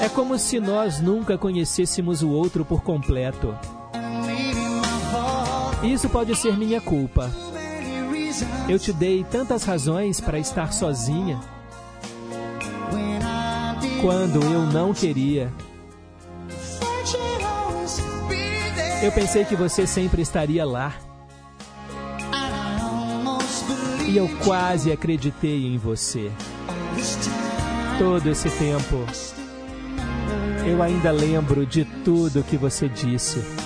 É 0.02 0.08
como 0.08 0.40
se 0.40 0.62
nós 0.62 1.02
nunca 1.02 1.38
conhecêssemos 1.38 2.24
o 2.24 2.30
outro 2.30 2.64
por 2.64 2.82
completo. 2.82 3.54
Isso 5.84 6.08
pode 6.10 6.34
ser 6.36 6.58
minha 6.58 6.80
culpa. 6.80 7.30
Eu 8.68 8.78
te 8.80 8.94
dei 8.94 9.24
tantas 9.24 9.64
razões 9.64 10.20
para 10.20 10.40
estar 10.40 10.72
sozinha 10.74 11.40
quando 14.02 14.42
eu 14.44 14.66
não 14.66 14.94
queria. 14.94 15.52
Eu 19.02 19.12
pensei 19.12 19.46
que 19.46 19.56
você 19.56 19.88
sempre 19.88 20.22
estaria 20.22 20.66
lá. 20.66 20.94
E 24.08 24.18
eu 24.18 24.30
quase 24.44 24.92
acreditei 24.92 25.68
em 25.68 25.78
você. 25.78 26.32
Todo 27.98 28.30
esse 28.30 28.50
tempo, 28.50 29.06
eu 30.66 30.82
ainda 30.82 31.12
lembro 31.12 31.66
de 31.66 31.86
tudo 32.04 32.44
que 32.44 32.58
você 32.58 32.90
disse. 32.90 33.59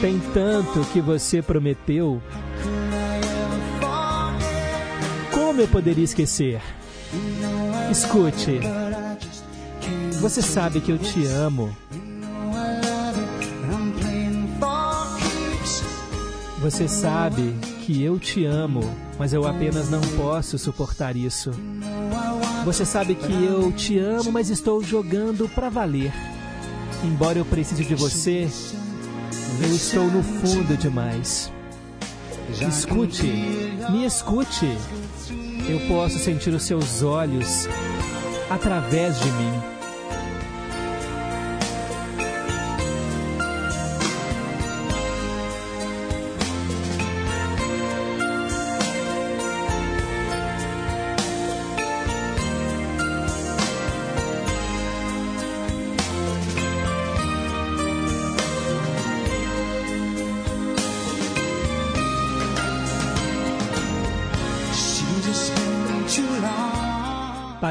Tem 0.00 0.20
tanto 0.32 0.80
que 0.92 1.00
você 1.00 1.40
prometeu. 1.40 2.20
Como 5.32 5.60
eu 5.60 5.68
poderia 5.68 6.04
esquecer? 6.04 6.60
Escute. 7.90 8.60
Você 10.20 10.42
sabe 10.42 10.80
que 10.80 10.90
eu 10.90 10.98
te 10.98 11.26
amo. 11.26 11.74
Você 16.60 16.88
sabe 16.88 17.54
que 17.84 18.02
eu 18.02 18.18
te 18.18 18.46
amo, 18.46 18.80
mas 19.18 19.34
eu 19.34 19.46
apenas 19.46 19.90
não 19.90 20.00
posso 20.16 20.58
suportar 20.58 21.14
isso. 21.14 21.50
Você 22.64 22.86
sabe 22.86 23.14
que 23.14 23.44
eu 23.44 23.70
te 23.70 23.98
amo, 23.98 24.32
mas 24.32 24.48
estou 24.48 24.82
jogando 24.82 25.46
para 25.46 25.68
valer. 25.68 26.10
Embora 27.04 27.38
eu 27.38 27.44
precise 27.44 27.84
de 27.84 27.94
você, 27.94 28.48
eu 29.62 29.74
estou 29.74 30.04
no 30.04 30.22
fundo 30.22 30.76
demais. 30.76 31.52
Escute, 32.60 33.26
me 33.90 34.04
escute. 34.04 34.76
Eu 35.68 35.80
posso 35.88 36.18
sentir 36.18 36.50
os 36.50 36.62
seus 36.62 37.02
olhos 37.02 37.66
através 38.50 39.18
de 39.20 39.30
mim. 39.30 39.63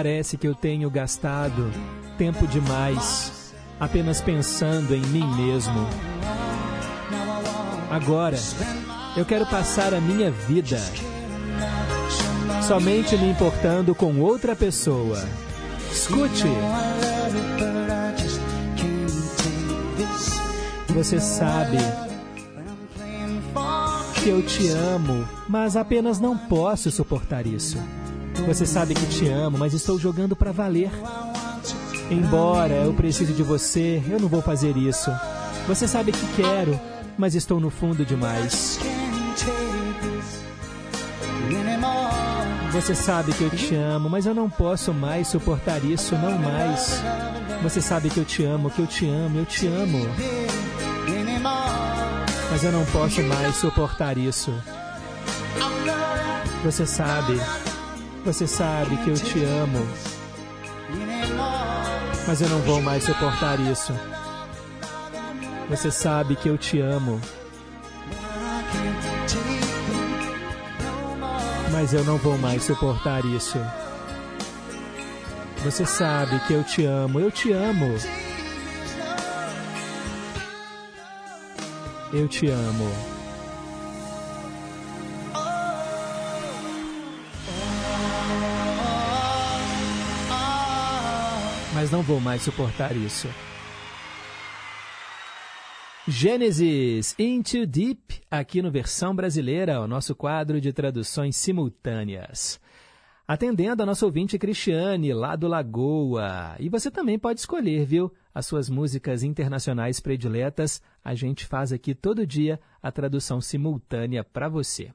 Parece 0.04 0.36
que 0.36 0.46
eu 0.46 0.54
tenho 0.54 0.90
gastado 0.90 1.72
tempo 2.18 2.46
demais 2.46 3.54
apenas 3.80 4.20
pensando 4.20 4.94
em 4.94 5.00
mim 5.00 5.26
mesmo. 5.38 5.88
Agora, 7.90 8.38
eu 9.16 9.24
quero 9.24 9.46
passar 9.46 9.94
a 9.94 10.02
minha 10.02 10.30
vida 10.30 10.78
somente 12.68 13.16
me 13.16 13.30
importando 13.30 13.96
com 13.96 14.20
outra 14.20 14.58
pessoa. 14.58 15.26
Escute. 15.90 16.50
Você 20.90 21.18
sabe 21.22 21.78
que 24.22 24.28
eu 24.28 24.46
te 24.46 24.68
amo, 24.68 25.26
mas 25.48 25.78
apenas 25.78 26.20
não 26.20 26.38
posso 26.38 26.92
suportar 26.92 27.48
isso. 27.48 27.78
Você 28.46 28.66
sabe 28.66 28.94
que 28.94 29.06
te 29.06 29.30
amo, 29.30 29.58
mas 29.58 29.74
estou 29.74 29.98
jogando 29.98 30.36
para 30.36 30.52
valer. 30.52 30.92
Embora 32.12 32.74
eu 32.74 32.94
precise 32.94 33.34
de 33.34 33.44
você, 33.44 34.04
eu 34.10 34.20
não 34.20 34.28
vou 34.28 34.42
fazer 34.42 34.76
isso. 34.76 35.10
Você 35.68 35.88
sabe 35.88 36.12
que 36.12 36.28
quero, 36.36 36.80
mas 37.18 37.36
estou 37.36 37.60
no 37.60 37.70
fundo 37.70 38.06
demais. 38.06 38.80
Você 42.72 42.96
sabe 42.96 43.32
que 43.34 43.44
eu 43.44 43.50
te 43.50 43.76
amo, 43.76 44.10
mas 44.10 44.26
eu 44.26 44.34
não 44.34 44.50
posso 44.50 44.94
mais 44.94 45.28
suportar 45.28 45.84
isso, 45.84 46.16
não 46.16 46.38
mais. 46.38 47.02
Você 47.62 47.80
sabe 47.80 48.10
que 48.10 48.18
eu 48.18 48.26
te 48.26 48.44
amo, 48.44 48.70
que 48.70 48.80
eu 48.80 48.88
te 48.88 49.08
amo, 49.08 49.40
eu 49.40 49.46
te 49.46 49.68
amo. 49.68 50.00
Mas 52.52 52.64
eu 52.64 52.72
não 52.72 52.86
posso 52.86 53.22
mais 53.24 53.56
suportar 53.56 54.18
isso. 54.18 54.54
Você 56.64 56.86
sabe 56.86 57.40
você 58.24 58.48
sabe 58.48 58.96
que 58.98 59.10
eu 59.10 59.16
te 59.16 59.44
amo. 59.44 59.86
Mas 62.26 62.42
eu 62.42 62.50
não 62.50 62.60
vou 62.60 62.82
mais 62.82 63.04
suportar 63.04 63.60
isso. 63.60 63.94
Você 65.70 65.92
sabe 65.92 66.36
que 66.36 66.48
eu 66.48 66.58
te 66.58 66.80
amo. 66.80 67.20
Mas 71.72 71.94
eu 71.94 72.04
não 72.06 72.18
vou 72.18 72.38
mais 72.38 72.64
suportar 72.64 73.26
isso. 73.26 73.60
Você 75.64 75.86
sabe 75.86 76.40
que 76.48 76.54
eu 76.54 76.64
te 76.64 76.86
amo. 76.86 77.20
Eu 77.20 77.30
te 77.30 77.52
amo. 77.52 77.96
Eu 82.14 82.28
te 82.28 82.48
amo. 82.48 83.23
Mas 91.84 91.92
não 91.92 92.02
vou 92.02 92.22
mais 92.22 92.42
suportar 92.42 92.96
isso. 92.96 93.28
Gênesis 96.08 97.14
Into 97.20 97.66
Deep, 97.66 98.22
aqui 98.32 98.62
no 98.62 98.72
versão 98.72 99.14
brasileira, 99.14 99.82
o 99.82 99.88
nosso 99.88 100.16
quadro 100.16 100.62
de 100.62 100.72
traduções 100.72 101.36
simultâneas. 101.36 102.58
Atendendo 103.28 103.84
a 103.84 103.86
nossa 103.86 104.06
ouvinte 104.06 104.40
Cristiane, 104.40 105.14
lá 105.14 105.36
do 105.36 105.50
Lagoa. 105.50 106.56
E 106.58 106.70
você 106.70 106.90
também 106.90 107.20
pode 107.20 107.42
escolher, 107.42 107.86
viu? 107.86 108.14
As 108.34 108.46
suas 108.46 108.70
músicas 108.70 109.22
internacionais 109.22 110.00
prediletas. 110.00 110.82
A 111.04 111.14
gente 111.14 111.46
faz 111.46 111.74
aqui 111.74 111.94
todo 111.94 112.26
dia 112.26 112.62
a 112.82 112.94
tradução 112.94 113.42
simultânea 113.42 114.24
para 114.24 114.48
você. 114.48 114.94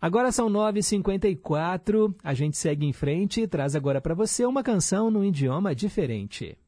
Agora 0.00 0.32
são 0.32 0.50
9h54, 0.50 2.14
a 2.22 2.34
gente 2.34 2.56
segue 2.56 2.86
em 2.86 2.92
frente 2.92 3.40
e 3.42 3.48
traz 3.48 3.74
agora 3.74 4.00
para 4.00 4.14
você 4.14 4.44
uma 4.44 4.62
canção 4.62 5.10
num 5.10 5.24
idioma 5.24 5.74
diferente. 5.74 6.58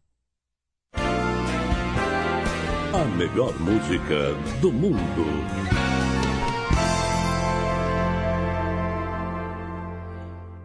A 2.92 3.04
melhor 3.16 3.52
música 3.60 4.32
do 4.60 4.72
mundo. 4.72 5.66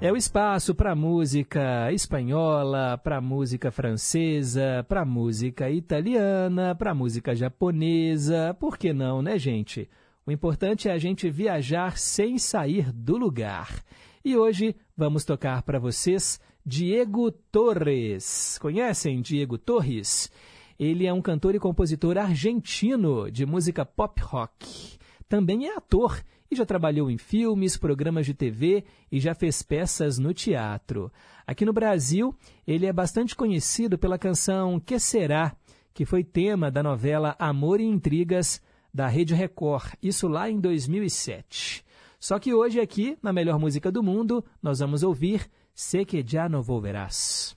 É 0.03 0.11
o 0.11 0.17
espaço 0.17 0.73
para 0.73 0.95
música 0.95 1.91
espanhola, 1.91 2.97
para 2.97 3.21
música 3.21 3.69
francesa, 3.69 4.83
para 4.89 5.05
música 5.05 5.69
italiana, 5.69 6.73
para 6.73 6.95
música 6.95 7.35
japonesa, 7.35 8.55
por 8.59 8.79
que 8.79 8.93
não, 8.93 9.21
né, 9.21 9.37
gente? 9.37 9.87
O 10.25 10.31
importante 10.31 10.87
é 10.87 10.91
a 10.91 10.99
gente 10.99 11.31
viajar 11.31 11.97
sem 11.97 12.37
sair 12.37 12.91
do 12.91 13.17
lugar. 13.17 13.83
E 14.23 14.37
hoje 14.37 14.75
vamos 14.95 15.25
tocar 15.25 15.63
para 15.63 15.79
vocês 15.79 16.39
Diego 16.63 17.31
Torres. 17.31 18.59
Conhecem 18.59 19.19
Diego 19.19 19.57
Torres? 19.57 20.31
Ele 20.77 21.07
é 21.07 21.13
um 21.13 21.23
cantor 21.23 21.55
e 21.55 21.59
compositor 21.59 22.19
argentino 22.19 23.31
de 23.31 23.47
música 23.47 23.83
pop 23.83 24.21
rock. 24.21 24.99
Também 25.27 25.65
é 25.65 25.75
ator 25.75 26.23
e 26.51 26.55
já 26.55 26.67
trabalhou 26.67 27.09
em 27.09 27.17
filmes, 27.17 27.75
programas 27.75 28.27
de 28.27 28.35
TV 28.35 28.83
e 29.11 29.19
já 29.19 29.33
fez 29.33 29.63
peças 29.63 30.19
no 30.19 30.35
teatro. 30.35 31.11
Aqui 31.47 31.65
no 31.65 31.73
Brasil, 31.73 32.35
ele 32.67 32.85
é 32.85 32.93
bastante 32.93 33.35
conhecido 33.35 33.97
pela 33.97 34.19
canção 34.19 34.79
Que 34.79 34.99
Será, 34.99 35.55
que 35.95 36.05
foi 36.05 36.23
tema 36.23 36.69
da 36.69 36.83
novela 36.83 37.35
Amor 37.39 37.81
e 37.81 37.85
Intrigas 37.85 38.61
da 38.93 39.07
Rede 39.07 39.33
Record, 39.33 39.93
isso 40.01 40.27
lá 40.27 40.49
em 40.49 40.59
2007. 40.59 41.83
Só 42.19 42.37
que 42.37 42.53
hoje 42.53 42.79
aqui, 42.79 43.17
na 43.21 43.33
melhor 43.33 43.57
música 43.57 43.91
do 43.91 44.03
mundo, 44.03 44.45
nós 44.61 44.79
vamos 44.79 45.03
ouvir 45.03 45.49
Se 45.73 46.05
que 46.05 46.23
já 46.25 46.47
não 46.47 46.61
volverás. 46.61 47.55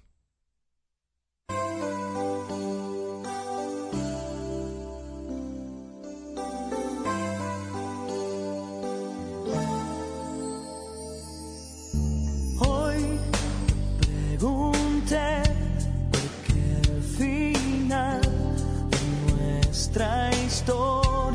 Hoy 12.60 13.18
pregunté 13.98 15.44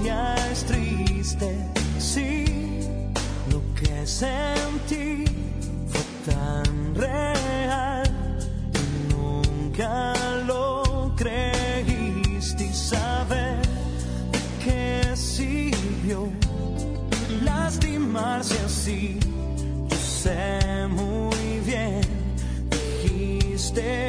qué 0.03 0.09
de 0.09 0.11
historia 0.11 0.35
es 0.51 0.65
triste, 0.65 1.55
sí, 1.99 2.45
lo 3.51 3.61
que 3.75 4.05
sentí 4.05 5.25
fue 5.87 6.33
tan 6.33 6.95
real, 6.95 8.09
y 8.73 9.13
nunca 9.13 10.13
lo 10.45 11.13
creíste 11.15 12.65
y 12.65 12.73
saber 12.73 13.59
que 14.63 15.15
sirvió 15.15 16.29
lastimarse 17.43 18.57
así. 18.65 19.19
Yo 19.89 19.97
sé 19.97 20.87
muy 20.89 21.59
bien, 21.65 22.01
dijiste 22.69 24.08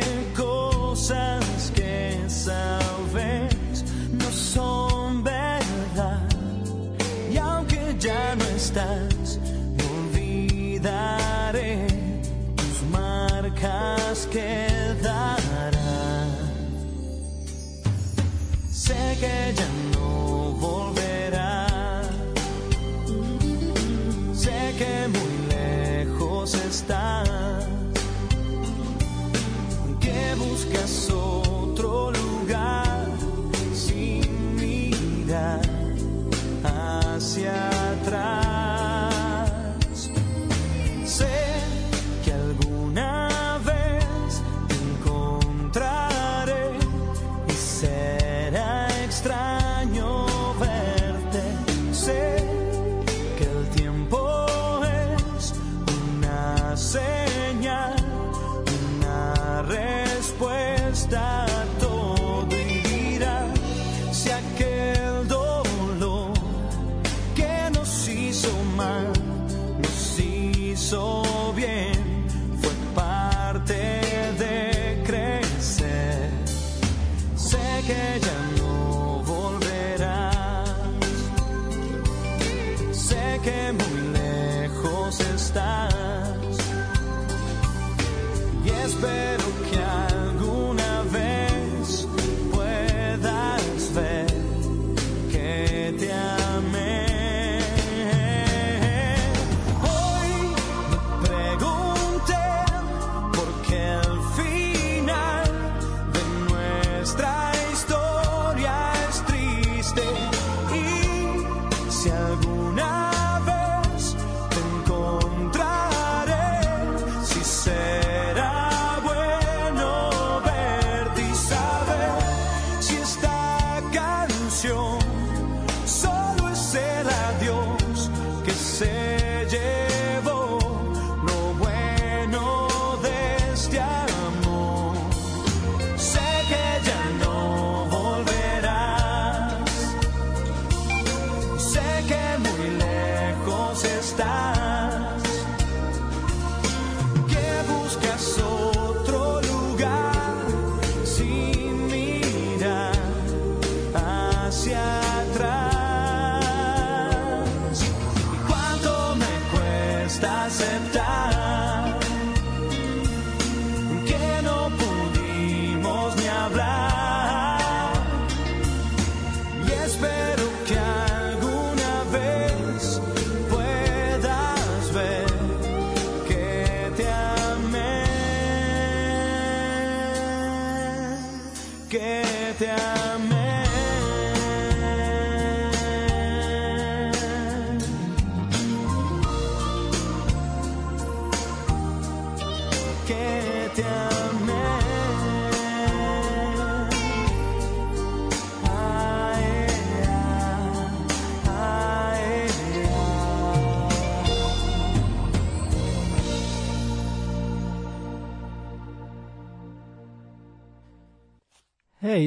amistad. 8.76 9.09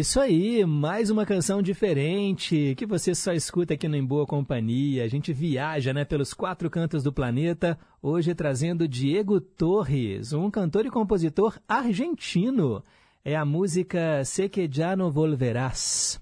Isso 0.03 0.19
aí, 0.19 0.65
mais 0.65 1.09
uma 1.09 1.25
canção 1.25 1.61
diferente 1.61 2.75
que 2.75 2.85
você 2.85 3.15
só 3.15 3.31
escuta 3.31 3.73
aqui 3.73 3.87
no 3.87 3.95
Em 3.95 4.05
Boa 4.05 4.25
Companhia. 4.25 5.05
A 5.05 5.07
gente 5.07 5.31
viaja 5.31 5.93
né, 5.93 6.03
pelos 6.03 6.33
quatro 6.33 6.69
cantos 6.69 7.01
do 7.03 7.13
planeta, 7.13 7.79
hoje 8.01 8.35
trazendo 8.35 8.85
Diego 8.85 9.39
Torres, 9.39 10.33
um 10.33 10.51
cantor 10.51 10.85
e 10.85 10.91
compositor 10.91 11.57
argentino. 11.65 12.83
É 13.23 13.37
a 13.37 13.45
música 13.45 14.25
Se 14.25 14.49
que 14.49 14.67
já 14.69 14.93
no 14.93 15.09
volverás. 15.09 16.19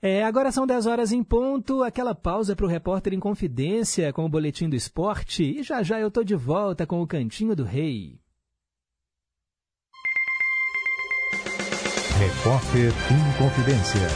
É, 0.00 0.22
agora 0.22 0.52
são 0.52 0.64
10 0.64 0.86
horas 0.86 1.10
em 1.10 1.24
ponto, 1.24 1.82
aquela 1.82 2.14
pausa 2.14 2.54
para 2.54 2.64
o 2.64 2.68
repórter 2.68 3.12
em 3.12 3.18
confidência 3.18 4.12
com 4.12 4.24
o 4.24 4.28
Boletim 4.28 4.68
do 4.68 4.76
Esporte 4.76 5.42
e 5.42 5.64
já 5.64 5.82
já 5.82 5.98
eu 5.98 6.12
tô 6.12 6.22
de 6.22 6.36
volta 6.36 6.86
com 6.86 7.02
o 7.02 7.08
Cantinho 7.08 7.56
do 7.56 7.64
Rei. 7.64 8.20
Repórter 12.38 12.92
em 13.10 13.36
Confidência. 13.36 14.06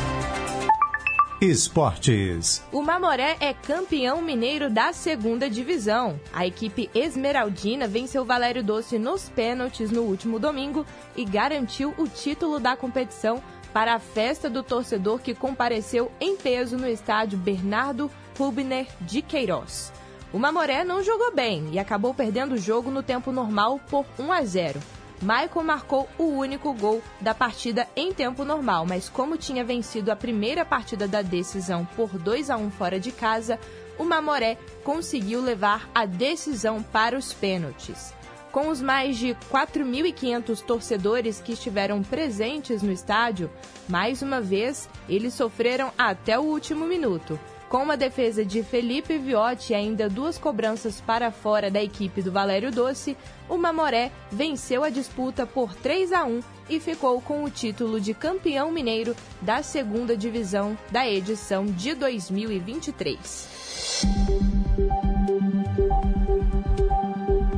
Esportes. 1.40 2.62
O 2.70 2.80
Mamoré 2.80 3.36
é 3.40 3.52
campeão 3.52 4.22
mineiro 4.22 4.70
da 4.70 4.92
segunda 4.92 5.50
divisão. 5.50 6.20
A 6.32 6.46
equipe 6.46 6.88
esmeraldina 6.94 7.88
venceu 7.88 8.24
Valério 8.24 8.62
Doce 8.62 8.96
nos 8.96 9.28
pênaltis 9.28 9.90
no 9.90 10.02
último 10.02 10.38
domingo 10.38 10.86
e 11.16 11.24
garantiu 11.24 11.92
o 11.98 12.06
título 12.06 12.60
da 12.60 12.76
competição 12.76 13.42
para 13.72 13.94
a 13.94 13.98
festa 13.98 14.48
do 14.48 14.62
torcedor 14.62 15.18
que 15.18 15.34
compareceu 15.34 16.12
em 16.20 16.36
peso 16.36 16.76
no 16.76 16.86
estádio 16.86 17.36
Bernardo 17.36 18.08
Rubner 18.38 18.86
de 19.00 19.20
Queiroz. 19.20 19.92
O 20.32 20.38
Mamoré 20.38 20.84
não 20.84 21.02
jogou 21.02 21.34
bem 21.34 21.70
e 21.72 21.78
acabou 21.78 22.14
perdendo 22.14 22.52
o 22.52 22.58
jogo 22.58 22.88
no 22.88 23.02
tempo 23.02 23.32
normal 23.32 23.80
por 23.90 24.06
1 24.16 24.32
a 24.32 24.44
0. 24.44 25.01
Michael 25.22 25.64
marcou 25.64 26.08
o 26.18 26.24
único 26.24 26.74
gol 26.74 27.00
da 27.20 27.32
partida 27.32 27.86
em 27.94 28.12
tempo 28.12 28.44
normal, 28.44 28.84
mas 28.84 29.08
como 29.08 29.36
tinha 29.36 29.64
vencido 29.64 30.10
a 30.10 30.16
primeira 30.16 30.64
partida 30.64 31.06
da 31.06 31.22
decisão 31.22 31.84
por 31.96 32.18
2 32.18 32.50
a 32.50 32.56
1 32.56 32.72
fora 32.72 32.98
de 32.98 33.12
casa, 33.12 33.56
o 33.96 34.02
Mamoré 34.02 34.58
conseguiu 34.82 35.40
levar 35.40 35.88
a 35.94 36.04
decisão 36.04 36.82
para 36.82 37.16
os 37.16 37.32
pênaltis. 37.32 38.12
Com 38.50 38.68
os 38.68 38.82
mais 38.82 39.16
de 39.16 39.36
4.500 39.48 40.60
torcedores 40.62 41.40
que 41.40 41.52
estiveram 41.52 42.02
presentes 42.02 42.82
no 42.82 42.90
estádio, 42.90 43.48
mais 43.88 44.22
uma 44.22 44.40
vez 44.40 44.88
eles 45.08 45.34
sofreram 45.34 45.92
até 45.96 46.36
o 46.36 46.42
último 46.42 46.84
minuto. 46.84 47.38
Com 47.72 47.84
uma 47.84 47.96
defesa 47.96 48.44
de 48.44 48.62
Felipe 48.62 49.16
Viotti 49.16 49.72
e 49.72 49.74
ainda 49.74 50.06
duas 50.06 50.36
cobranças 50.36 51.00
para 51.00 51.30
fora 51.30 51.70
da 51.70 51.82
equipe 51.82 52.20
do 52.20 52.30
Valério 52.30 52.70
Doce, 52.70 53.16
o 53.48 53.56
Mamoré 53.56 54.12
venceu 54.30 54.84
a 54.84 54.90
disputa 54.90 55.46
por 55.46 55.74
3 55.76 56.12
a 56.12 56.22
1 56.22 56.42
e 56.68 56.78
ficou 56.78 57.18
com 57.22 57.42
o 57.42 57.48
título 57.48 57.98
de 57.98 58.12
campeão 58.12 58.70
mineiro 58.70 59.16
da 59.40 59.62
segunda 59.62 60.14
divisão 60.14 60.76
da 60.90 61.08
edição 61.08 61.64
de 61.64 61.94
2023. 61.94 64.06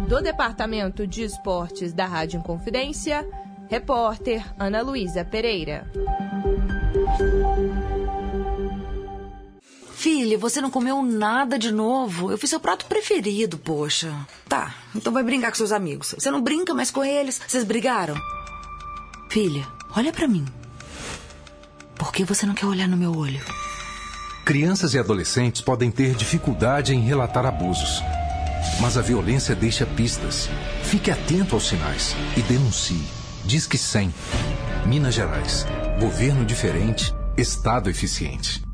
Do 0.07 0.23
Departamento 0.23 1.09
de 1.09 1.25
Esportes 1.25 1.93
da 1.93 2.07
Rádio 2.07 2.39
Inconfidência, 2.39 3.29
repórter 3.69 4.47
Ana 4.57 4.81
Luísa 4.81 5.25
Pereira. 5.25 5.91
Filha, 10.05 10.37
você 10.37 10.61
não 10.61 10.71
comeu 10.71 11.03
nada 11.03 11.59
de 11.59 11.73
novo. 11.73 12.31
Eu 12.31 12.37
fiz 12.37 12.51
seu 12.51 12.61
prato 12.61 12.85
preferido, 12.85 13.57
poxa. 13.57 14.15
Tá, 14.47 14.75
então 14.95 15.11
vai 15.11 15.23
brincar 15.23 15.51
com 15.51 15.57
seus 15.57 15.73
amigos. 15.73 16.15
Você 16.19 16.31
não 16.31 16.43
brinca 16.43 16.75
mais 16.75 16.91
com 16.91 17.03
eles? 17.03 17.41
Vocês 17.49 17.65
brigaram? 17.65 18.15
Filha, 19.31 19.67
olha 19.97 20.13
para 20.13 20.29
mim. 20.29 20.45
Por 21.95 22.13
que 22.13 22.23
você 22.23 22.45
não 22.45 22.53
quer 22.53 22.67
olhar 22.67 22.87
no 22.87 22.99
meu 22.99 23.17
olho? 23.17 23.41
Crianças 24.45 24.93
e 24.93 24.99
adolescentes 24.99 25.63
podem 25.63 25.91
ter 25.91 26.15
dificuldade 26.15 26.95
em 26.95 27.01
relatar 27.01 27.47
abusos. 27.47 28.03
Mas 28.83 28.99
a 28.99 29.01
violência 29.01 29.55
deixa 29.55 29.87
pistas. 29.87 30.51
Fique 30.83 31.11
atento 31.11 31.55
aos 31.55 31.67
sinais 31.67 32.15
e 32.37 32.43
denuncie. 32.43 33.09
Diz 33.47 33.67
que 33.67 33.79
100. 33.79 34.13
Minas 34.85 35.15
Gerais. 35.15 35.65
Governo 35.99 36.45
diferente, 36.45 37.15
Estado 37.39 37.89
eficiente. 37.89 38.74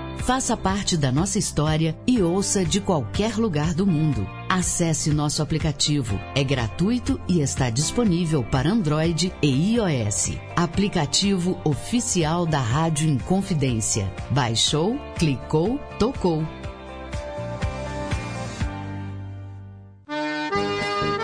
Faça 0.21 0.55
parte 0.55 0.95
da 0.95 1.11
nossa 1.11 1.39
história 1.39 1.97
e 2.05 2.21
ouça 2.21 2.63
de 2.63 2.79
qualquer 2.79 3.37
lugar 3.37 3.73
do 3.73 3.87
mundo. 3.87 4.27
Acesse 4.47 5.09
nosso 5.09 5.41
aplicativo. 5.41 6.19
É 6.35 6.43
gratuito 6.43 7.19
e 7.27 7.41
está 7.41 7.71
disponível 7.71 8.43
para 8.43 8.69
Android 8.69 9.33
e 9.41 9.75
iOS. 9.75 10.33
Aplicativo 10.55 11.59
oficial 11.63 12.45
da 12.45 12.59
Rádio 12.59 13.09
Inconfidência. 13.09 14.13
Baixou, 14.29 14.95
clicou, 15.17 15.79
tocou. 15.97 16.45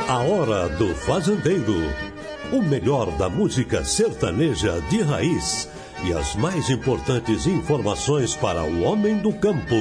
A 0.07 0.17
Hora 0.17 0.69
do 0.69 0.95
Fazendeiro. 0.95 1.75
O 2.51 2.63
melhor 2.63 3.11
da 3.17 3.29
música 3.29 3.83
sertaneja 3.83 4.81
de 4.89 5.01
raiz 5.01 5.69
e 6.03 6.13
as 6.13 6.35
mais 6.35 6.69
importantes 6.69 7.45
informações 7.47 8.35
para 8.35 8.63
o 8.63 8.83
homem 8.83 9.17
do 9.17 9.33
campo. 9.33 9.75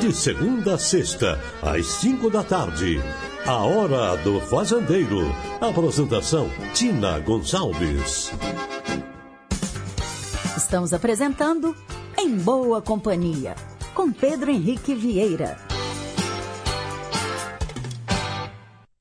De 0.00 0.12
segunda 0.12 0.74
a 0.74 0.78
sexta, 0.78 1.40
às 1.62 1.86
cinco 1.86 2.30
da 2.30 2.42
tarde. 2.42 3.00
A 3.46 3.64
Hora 3.64 4.16
do 4.18 4.40
Fazendeiro. 4.40 5.20
Apresentação: 5.60 6.50
Tina 6.74 7.18
Gonçalves. 7.20 8.32
Estamos 10.56 10.92
apresentando 10.92 11.74
Em 12.18 12.36
Boa 12.36 12.82
Companhia, 12.82 13.54
com 13.94 14.12
Pedro 14.12 14.50
Henrique 14.50 14.94
Vieira. 14.94 15.56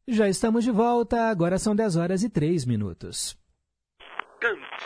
Já 0.07 0.29
estamos 0.29 0.63
de 0.63 0.71
volta, 0.71 1.29
agora 1.29 1.57
são 1.57 1.75
10 1.75 1.95
horas 1.95 2.23
e 2.23 2.29
3 2.29 2.65
minutos. 2.65 3.35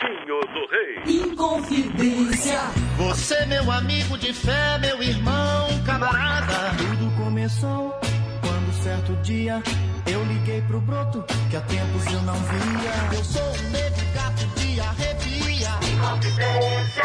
Cantinho 0.00 0.40
do 0.40 0.66
Rei. 0.70 1.20
Inconfidência. 1.22 2.58
Você, 2.96 3.44
meu 3.46 3.70
amigo 3.70 4.16
de 4.16 4.32
fé, 4.32 4.78
meu 4.78 5.02
irmão, 5.02 5.68
camarada. 5.84 6.74
Tudo 6.78 7.14
começou 7.22 7.94
quando 8.40 8.82
certo 8.82 9.14
dia 9.22 9.62
eu 10.06 10.24
liguei 10.24 10.62
pro 10.62 10.80
broto 10.80 11.22
que 11.50 11.56
há 11.56 11.60
tempos 11.60 12.06
eu 12.06 12.22
não 12.22 12.34
via. 12.34 13.18
Eu 13.18 13.24
sou 13.24 13.42
um 13.42 13.70
negro 13.70 14.06
gato 14.14 14.46
de 14.58 14.80
arrepia. 14.80 15.68
Inconfidência. 15.92 17.02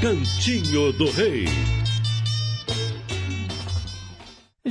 Cantinho 0.00 0.92
do 0.94 1.10
Rei. 1.10 1.79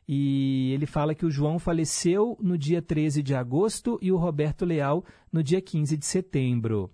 E 0.08 0.72
ele 0.74 0.86
fala 0.86 1.16
que 1.16 1.26
o 1.26 1.32
João 1.32 1.58
faleceu 1.58 2.38
no 2.40 2.56
dia 2.56 2.84
13 2.84 3.24
de 3.24 3.34
agosto 3.34 3.98
e 4.00 4.12
o 4.12 4.18
Roberto 4.18 4.64
Leal 4.64 5.04
no 5.34 5.42
dia 5.42 5.60
15 5.60 5.98
de 5.98 6.06
setembro. 6.06 6.92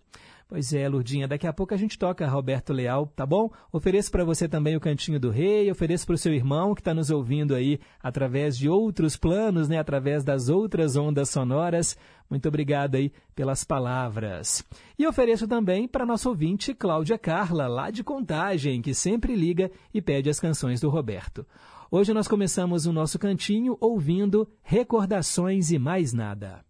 Pois 0.49 0.71
é, 0.71 0.87
Lurdinha, 0.87 1.27
daqui 1.27 1.45
a 1.45 1.51
pouco 1.51 1.73
a 1.73 1.77
gente 1.77 1.99
toca 1.99 2.25
Roberto 2.25 2.71
Leal, 2.71 3.07
tá 3.07 3.25
bom? 3.25 3.51
Ofereço 3.69 4.09
para 4.09 4.23
você 4.23 4.47
também 4.47 4.77
o 4.77 4.79
Cantinho 4.79 5.19
do 5.19 5.29
Rei, 5.29 5.69
ofereço 5.69 6.05
para 6.05 6.15
o 6.15 6.17
seu 6.17 6.33
irmão 6.33 6.73
que 6.73 6.79
está 6.79 6.93
nos 6.93 7.09
ouvindo 7.09 7.53
aí 7.53 7.81
através 8.01 8.57
de 8.57 8.69
outros 8.69 9.17
planos, 9.17 9.67
né? 9.67 9.77
Através 9.77 10.23
das 10.23 10.47
outras 10.47 10.95
ondas 10.95 11.29
sonoras. 11.29 11.97
Muito 12.29 12.47
obrigado 12.47 12.95
aí 12.95 13.11
pelas 13.33 13.63
palavras. 13.63 14.63
E 14.99 15.07
ofereço 15.07 15.47
também 15.47 15.87
para 15.87 16.05
nosso 16.05 16.29
ouvinte 16.29 16.73
Cláudia 16.73 17.17
Carla, 17.17 17.67
lá 17.67 17.89
de 17.89 18.03
Contagem, 18.03 18.81
que 18.81 18.93
sempre 18.93 19.35
liga 19.35 19.71
e 19.93 20.01
pede 20.01 20.29
as 20.29 20.39
canções 20.39 20.81
do 20.81 20.89
Roberto. 20.89 21.45
Hoje 21.89 22.13
nós 22.13 22.27
começamos 22.27 22.85
o 22.85 22.91
nosso 22.91 23.17
cantinho 23.17 23.77
ouvindo 23.79 24.47
Recordações 24.61 25.71
e 25.71 25.79
Mais 25.79 26.11
Nada. 26.11 26.65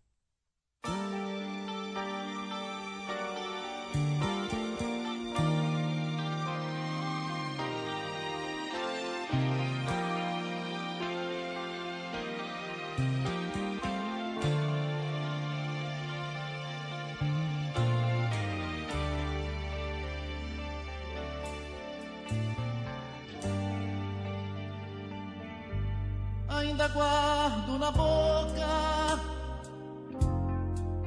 Ainda 26.78 26.90
guardo 26.90 27.80
na 27.80 27.90
boca 27.90 29.20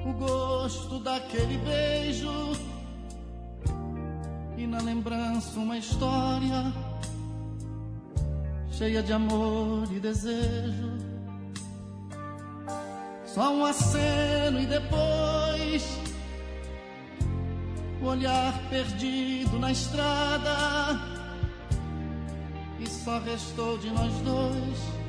o 0.04 0.12
gosto 0.14 0.98
daquele 0.98 1.58
beijo 1.58 2.56
e 4.58 4.66
na 4.66 4.82
lembrança 4.82 5.60
uma 5.60 5.78
história 5.78 6.72
cheia 8.72 9.00
de 9.00 9.12
amor 9.12 9.86
e 9.92 10.00
desejo. 10.00 10.98
Só 13.24 13.52
um 13.52 13.64
aceno 13.64 14.60
e 14.60 14.66
depois 14.66 15.84
o 18.02 18.06
olhar 18.06 18.58
perdido 18.68 19.56
na 19.60 19.70
estrada 19.70 21.00
e 22.80 22.90
só 22.90 23.20
restou 23.20 23.78
de 23.78 23.88
nós 23.90 24.12
dois 24.24 25.00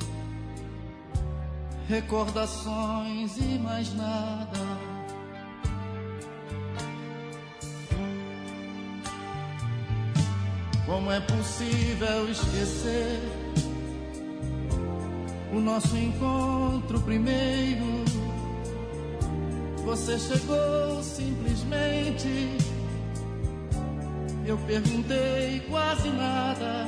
recordações 1.92 3.36
e 3.38 3.60
mais 3.60 3.94
nada. 3.96 4.60
Como 10.86 11.12
é 11.12 11.20
possível 11.20 12.30
esquecer 12.32 13.20
o 15.54 15.60
nosso 15.60 15.98
encontro 15.98 17.02
primeiro? 17.02 18.06
Você 19.84 20.18
chegou 20.18 21.04
simplesmente. 21.04 22.58
Eu 24.46 24.58
perguntei 24.60 25.60
quase 25.70 26.08
nada. 26.08 26.88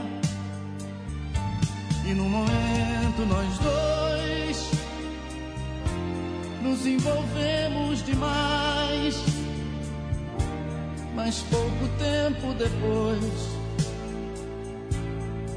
E 2.05 2.13
no 2.13 2.23
momento 2.23 3.25
nós 3.27 3.57
dois 3.59 4.82
nos 6.63 6.85
envolvemos 6.85 8.03
demais. 8.03 9.15
Mas 11.13 11.41
pouco 11.43 11.87
tempo 11.99 12.53
depois 12.53 13.53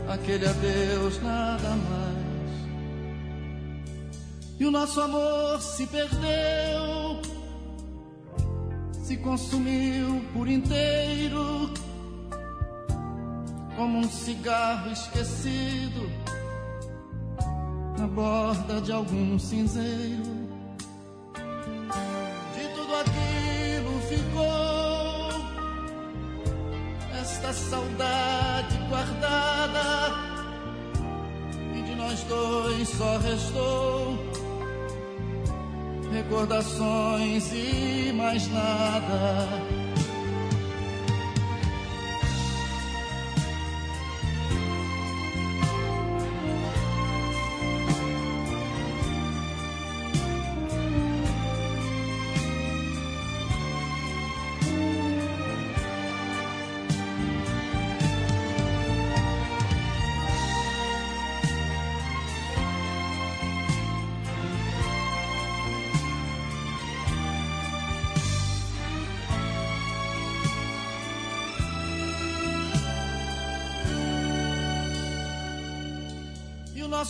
aquele 0.08 0.46
adeus 0.46 1.22
nada 1.22 1.70
mais. 1.70 2.26
E 4.58 4.64
o 4.64 4.70
nosso 4.70 5.00
amor 5.00 5.60
se 5.60 5.86
perdeu, 5.86 7.20
se 9.02 9.16
consumiu 9.18 10.24
por 10.32 10.48
inteiro, 10.48 11.72
como 13.76 13.98
um 13.98 14.08
cigarro 14.08 14.90
esquecido 14.90 16.10
na 17.98 18.06
borda 18.06 18.80
de 18.80 18.92
algum 18.92 19.38
cinzeiro. 19.38 20.35
Saudade 27.70 28.76
guardada 28.88 30.14
e 31.74 31.82
de 31.82 31.94
nós 31.96 32.22
dois 32.24 32.88
só 32.88 33.18
restou 33.18 34.18
recordações 36.12 37.52
e 37.52 38.12
mais 38.14 38.48
nada. 38.50 39.85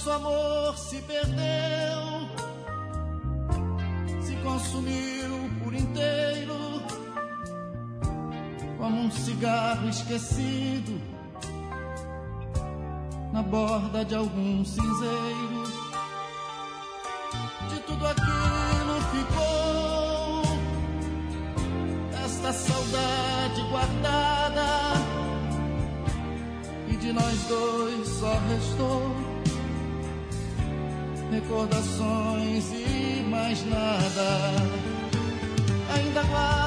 Nosso 0.06 0.10
amor 0.10 0.78
se 0.78 1.02
perdeu, 1.02 2.28
se 4.20 4.36
consumiu 4.36 5.50
por 5.64 5.74
inteiro, 5.74 6.80
como 8.78 9.00
um 9.00 9.10
cigarro 9.10 9.88
esquecido 9.88 11.00
na 13.32 13.42
borda 13.42 14.04
de 14.04 14.14
algum 14.14 14.64
cinzeiro. 14.64 15.64
De 17.68 17.80
tudo 17.80 18.06
aquilo 18.06 19.00
ficou 19.10 20.42
esta 22.24 22.52
saudade 22.52 23.62
guardada 23.70 24.66
e 26.88 26.96
de 26.96 27.12
nós 27.12 27.42
dois 27.48 28.08
só 28.08 28.38
restou 28.48 29.15
recordações 31.46 32.72
e 32.72 33.22
mais 33.30 33.64
nada. 33.66 34.56
Ainda 35.94 36.22
guardo 36.24 36.65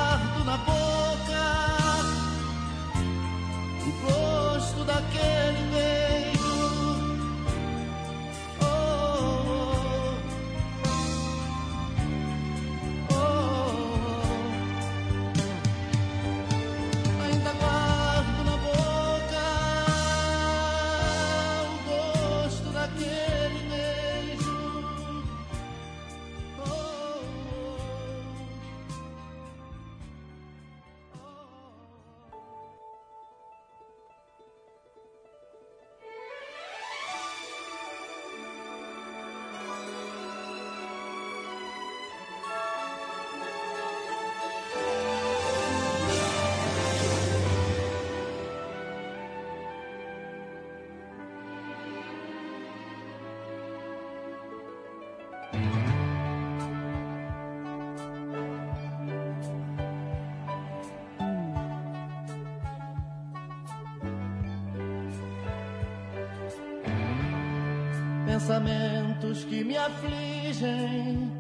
Pensamentos 68.50 69.44
que 69.44 69.64
me 69.64 69.78
afligem, 69.78 71.32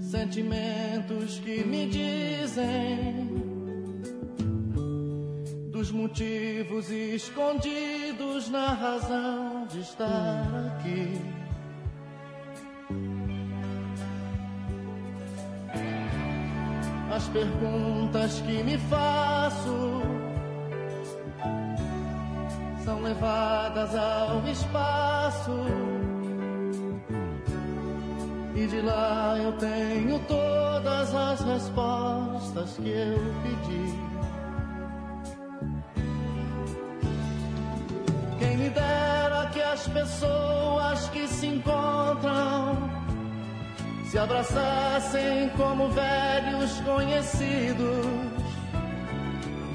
sentimentos 0.00 1.38
que 1.38 1.62
me 1.62 1.86
dizem 1.86 3.28
dos 5.70 5.92
motivos 5.92 6.90
escondidos 6.90 8.50
na 8.50 8.72
razão 8.72 9.68
de 9.68 9.82
estar 9.82 10.74
aqui. 10.74 11.20
As 17.14 17.28
perguntas 17.28 18.40
que 18.40 18.64
me 18.64 18.76
faço 18.78 20.02
são 22.84 23.00
levadas 23.00 23.55
ao 23.74 24.46
espaço. 24.46 25.50
E 28.54 28.66
de 28.66 28.80
lá 28.80 29.36
eu 29.38 29.52
tenho 29.52 30.18
todas 30.20 31.14
as 31.14 31.40
respostas 31.42 32.76
que 32.76 32.88
eu 32.88 33.18
pedi. 33.42 34.06
Quem 38.38 38.56
me 38.56 38.70
dera 38.70 39.50
que 39.52 39.60
as 39.60 39.88
pessoas 39.88 41.08
que 41.08 41.26
se 41.26 41.46
encontram 41.46 42.76
se 44.04 44.18
abraçassem 44.18 45.50
como 45.56 45.88
velhos 45.88 46.80
conhecidos, 46.80 48.35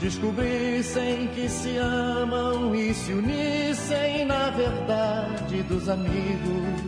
descobrissem 0.02 1.28
que 1.28 1.47
se 1.47 1.78
amam 1.78 2.74
e 2.74 2.91
se 2.91 3.14
unissem 3.14 4.26
na 4.26 4.49
verdade 4.49 5.62
dos 5.64 5.88
amigos. 5.88 6.82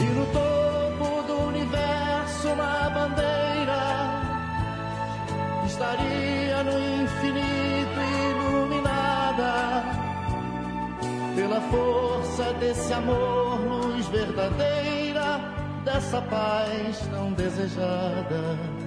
E 0.00 0.04
no 0.04 0.26
topo 0.26 1.22
do 1.28 1.48
universo 1.48 2.48
uma 2.48 2.90
bandeira 2.90 3.82
estaria 5.64 6.64
no 6.64 7.02
infinito 7.02 8.00
iluminada 8.28 9.84
pela 11.36 11.60
força 11.60 12.52
desse 12.54 12.92
amor, 12.92 13.60
luz 13.60 14.04
verdadeira, 14.08 15.57
dessa 15.92 16.20
paz 16.20 16.98
tão 17.10 17.32
desejada. 17.32 18.77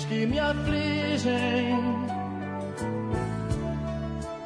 Pensamentos 0.00 0.04
que 0.06 0.26
me 0.26 0.38
afligem, 0.38 1.78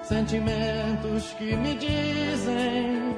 sentimentos 0.03 1.35
que 1.39 1.57
me 1.57 1.75
dizem 1.77 3.15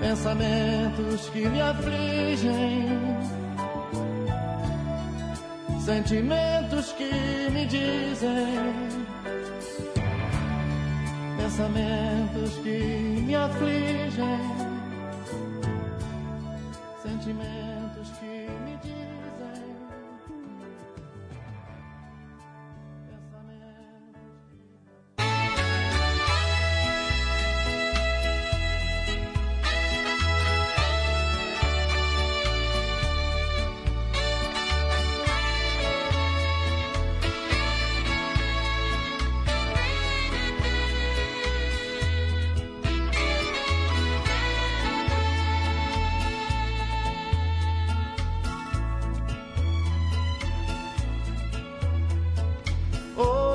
pensamentos 0.00 1.28
que 1.30 1.48
me 1.48 1.60
afligem, 1.60 2.88
sentimentos 5.84 6.92
que 6.92 7.50
me 7.52 7.66
dizem, 7.66 8.74
pensamentos 11.36 12.56
que 12.62 13.22
me 13.26 13.34
afligem, 13.34 14.47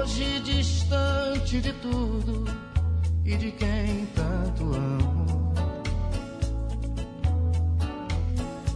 Hoje 0.04 0.42
distante 0.42 1.62
de 1.62 1.72
tudo 1.72 2.44
e 3.24 3.38
de 3.38 3.52
quem 3.54 4.06
tanto 4.08 4.76
amo. 4.76 5.54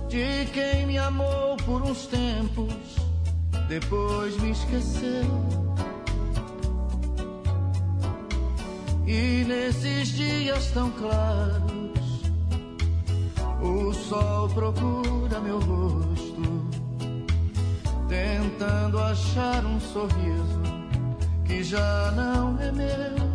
De 0.08 0.45
quem 0.54 0.88
me 0.88 0.98
amou 0.98 1.58
por 1.66 1.82
uns 1.82 2.08
tempos, 2.08 2.95
depois 3.68 4.38
me 4.38 4.52
esqueceu. 4.52 5.26
E 9.06 9.44
nesses 9.45 10.08
dias 10.08 10.72
tão 10.72 10.90
claros, 10.91 12.22
o 13.62 13.94
sol 13.94 14.48
procura 14.48 15.41
meu 15.41 15.60
rosto, 15.60 16.70
tentando 18.08 18.98
achar 18.98 19.66
um 19.66 19.78
sorriso 19.78 20.57
que 21.48 21.64
já 21.64 22.11
não 22.11 22.60
é 22.60 22.72
meu. 22.72 23.28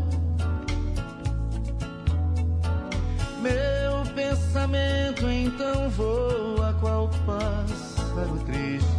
Meu 3.40 4.14
pensamento 4.14 5.28
então 5.28 5.88
voa 5.90 6.76
qual 6.80 7.08
pássaro 7.26 8.38
triste. 8.46 8.92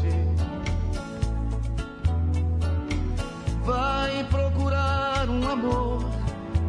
Vai 3.63 4.25
procurar 4.25 5.29
um 5.29 5.47
amor 5.47 6.03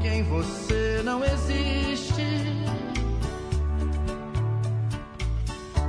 que 0.00 0.08
em 0.08 0.22
você 0.22 1.02
não 1.04 1.24
existe. 1.24 2.22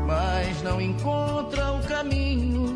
Mas 0.08 0.64
não 0.64 0.80
encontra 0.80 1.74
o 1.74 1.84
caminho. 1.84 2.75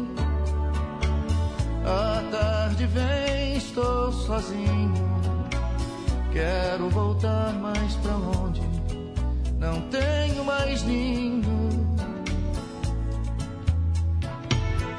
A 1.85 2.21
tarde 2.31 2.85
vem, 2.87 3.57
estou 3.57 4.11
sozinho. 4.11 5.09
Quero 6.31 6.89
voltar 6.89 7.53
mais 7.53 7.95
pra 7.95 8.13
onde 8.15 8.61
não 9.59 9.81
tenho 9.89 10.43
mais 10.45 10.83
ninho. 10.83 11.43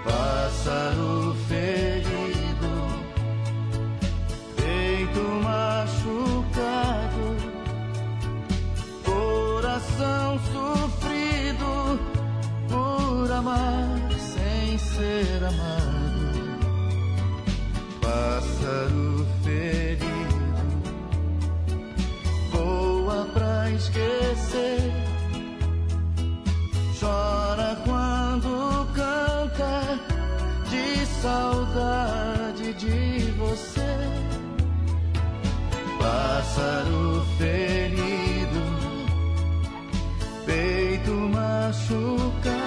Pássaro 0.04 1.34
ferido, 1.48 2.72
peito 4.56 5.20
machucado, 5.42 7.36
coração 9.04 10.38
sofrido 10.52 12.00
por 12.68 13.32
amar 13.32 13.98
sem 14.18 14.78
ser 14.78 15.44
amado 15.44 16.09
pássaro 18.10 19.24
ferido 19.44 20.04
voa 22.50 23.24
pra 23.32 23.70
esquecer, 23.70 24.92
chora 26.98 27.76
quando 27.84 28.88
canta 28.94 30.00
de 30.68 31.06
saudade 31.22 32.74
de 32.74 33.30
você. 33.38 33.80
Pássaro 36.00 37.24
ferido, 37.38 38.60
peito 40.44 41.12
machucado. 41.12 42.59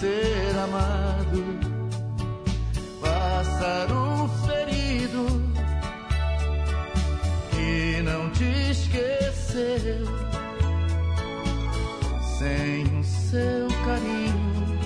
ser 0.00 0.56
amado. 0.56 1.44
Pássaro 3.00 4.28
ferido 4.46 5.26
que 7.50 8.02
não 8.02 8.30
te 8.30 8.70
esqueceu. 8.70 10.06
Sem 12.38 12.84
o 13.00 13.02
seu 13.02 13.66
carinho, 13.84 14.78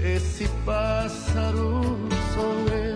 esse 0.00 0.48
pássaro 0.64 1.82
sou 2.34 2.74
eu. 2.74 2.91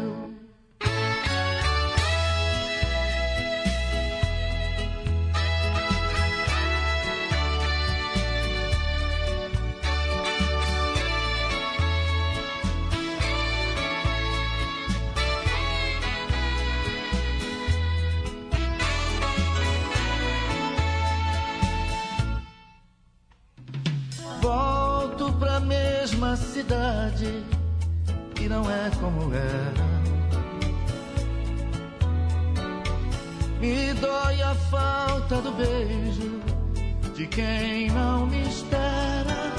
Quem 37.37 37.91
não 37.91 38.27
me 38.27 38.49
espera. 38.49 39.53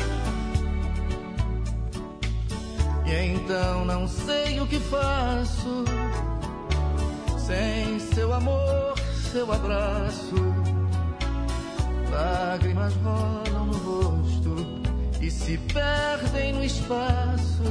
E 3.05 3.35
então 3.35 3.85
não 3.85 4.07
sei 4.07 4.59
o 4.59 4.65
que 4.65 4.79
faço 4.79 5.85
sem 7.37 7.99
seu 7.99 8.33
amor, 8.33 8.95
seu 9.31 9.51
abraço. 9.51 10.35
Lágrimas 12.11 12.95
rolam 12.95 13.67
no 13.67 13.77
rosto 13.77 14.55
e 15.21 15.29
se 15.29 15.59
perdem 15.71 16.53
no 16.53 16.63
espaço. 16.63 17.63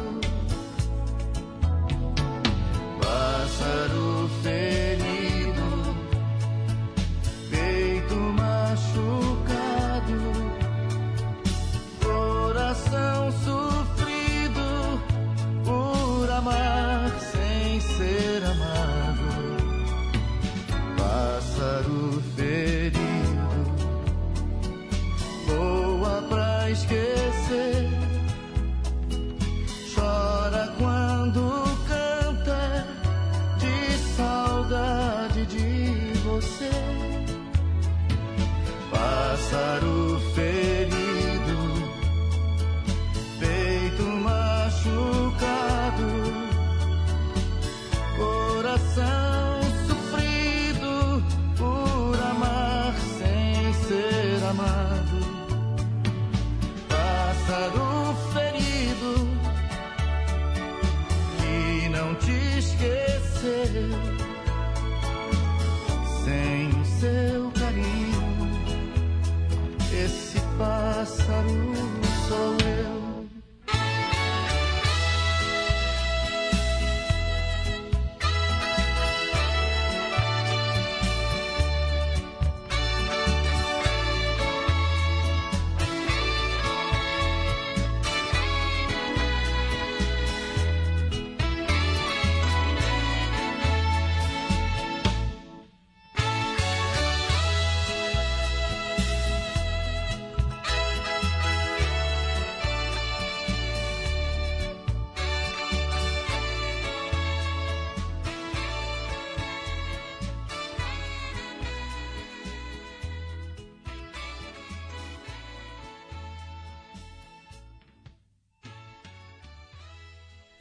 Pássaro 3.02 4.30
ferido, 4.44 4.95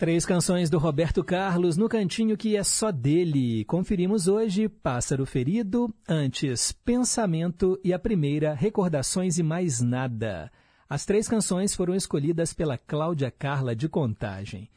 Três 0.06 0.23
canções 0.23 0.69
do 0.69 0.77
Roberto 0.77 1.23
Carlos 1.23 1.77
no 1.77 1.90
cantinho 1.90 2.38
que 2.38 2.56
é 2.56 2.64
só 2.64 2.91
dele. 2.91 3.65
Conferimos 3.65 4.27
hoje 4.27 4.69
Pássaro 4.69 5.26
Ferido, 5.26 5.91
antes 6.07 6.72
Pensamento 6.72 7.80
e 7.84 7.91
a 7.91 7.98
primeira 7.98 8.53
Recordações 8.53 9.40
e 9.40 9.41
Mais 9.41 9.82
Nada. 9.82 10.52
As 10.88 11.07
três 11.07 11.27
canções 11.27 11.73
foram 11.73 11.95
escolhidas 11.95 12.53
pela 12.53 12.77
Cláudia 12.77 13.32
Carla 13.32 13.76
de 13.76 13.90
Contagem. 13.90 14.69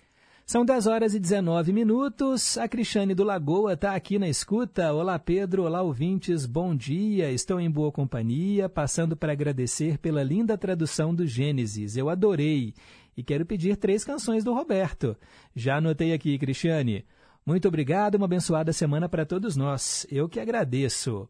São 0.46 0.64
10 0.64 0.86
horas 0.86 1.14
e 1.14 1.18
19 1.18 1.74
minutos. 1.74 2.56
A 2.56 2.66
Cristiane 2.66 3.14
do 3.14 3.22
Lagoa 3.22 3.74
está 3.74 3.94
aqui 3.94 4.18
na 4.18 4.30
escuta. 4.30 4.94
Olá, 4.94 5.18
Pedro. 5.18 5.64
Olá, 5.64 5.82
ouvintes. 5.82 6.46
Bom 6.46 6.74
dia. 6.74 7.30
Estou 7.30 7.60
em 7.60 7.70
boa 7.70 7.92
companhia, 7.92 8.66
passando 8.66 9.14
para 9.14 9.32
agradecer 9.32 9.98
pela 9.98 10.22
linda 10.22 10.56
tradução 10.56 11.14
do 11.14 11.26
Gênesis. 11.26 11.98
Eu 11.98 12.08
adorei. 12.08 12.72
E 13.18 13.22
quero 13.24 13.44
pedir 13.44 13.76
três 13.76 14.04
canções 14.04 14.44
do 14.44 14.54
Roberto. 14.54 15.16
Já 15.52 15.78
anotei 15.78 16.12
aqui, 16.12 16.38
Cristiane. 16.38 17.04
Muito 17.44 17.66
obrigado, 17.66 18.14
uma 18.14 18.26
abençoada 18.26 18.72
semana 18.72 19.08
para 19.08 19.26
todos 19.26 19.56
nós. 19.56 20.06
Eu 20.08 20.28
que 20.28 20.38
agradeço. 20.38 21.28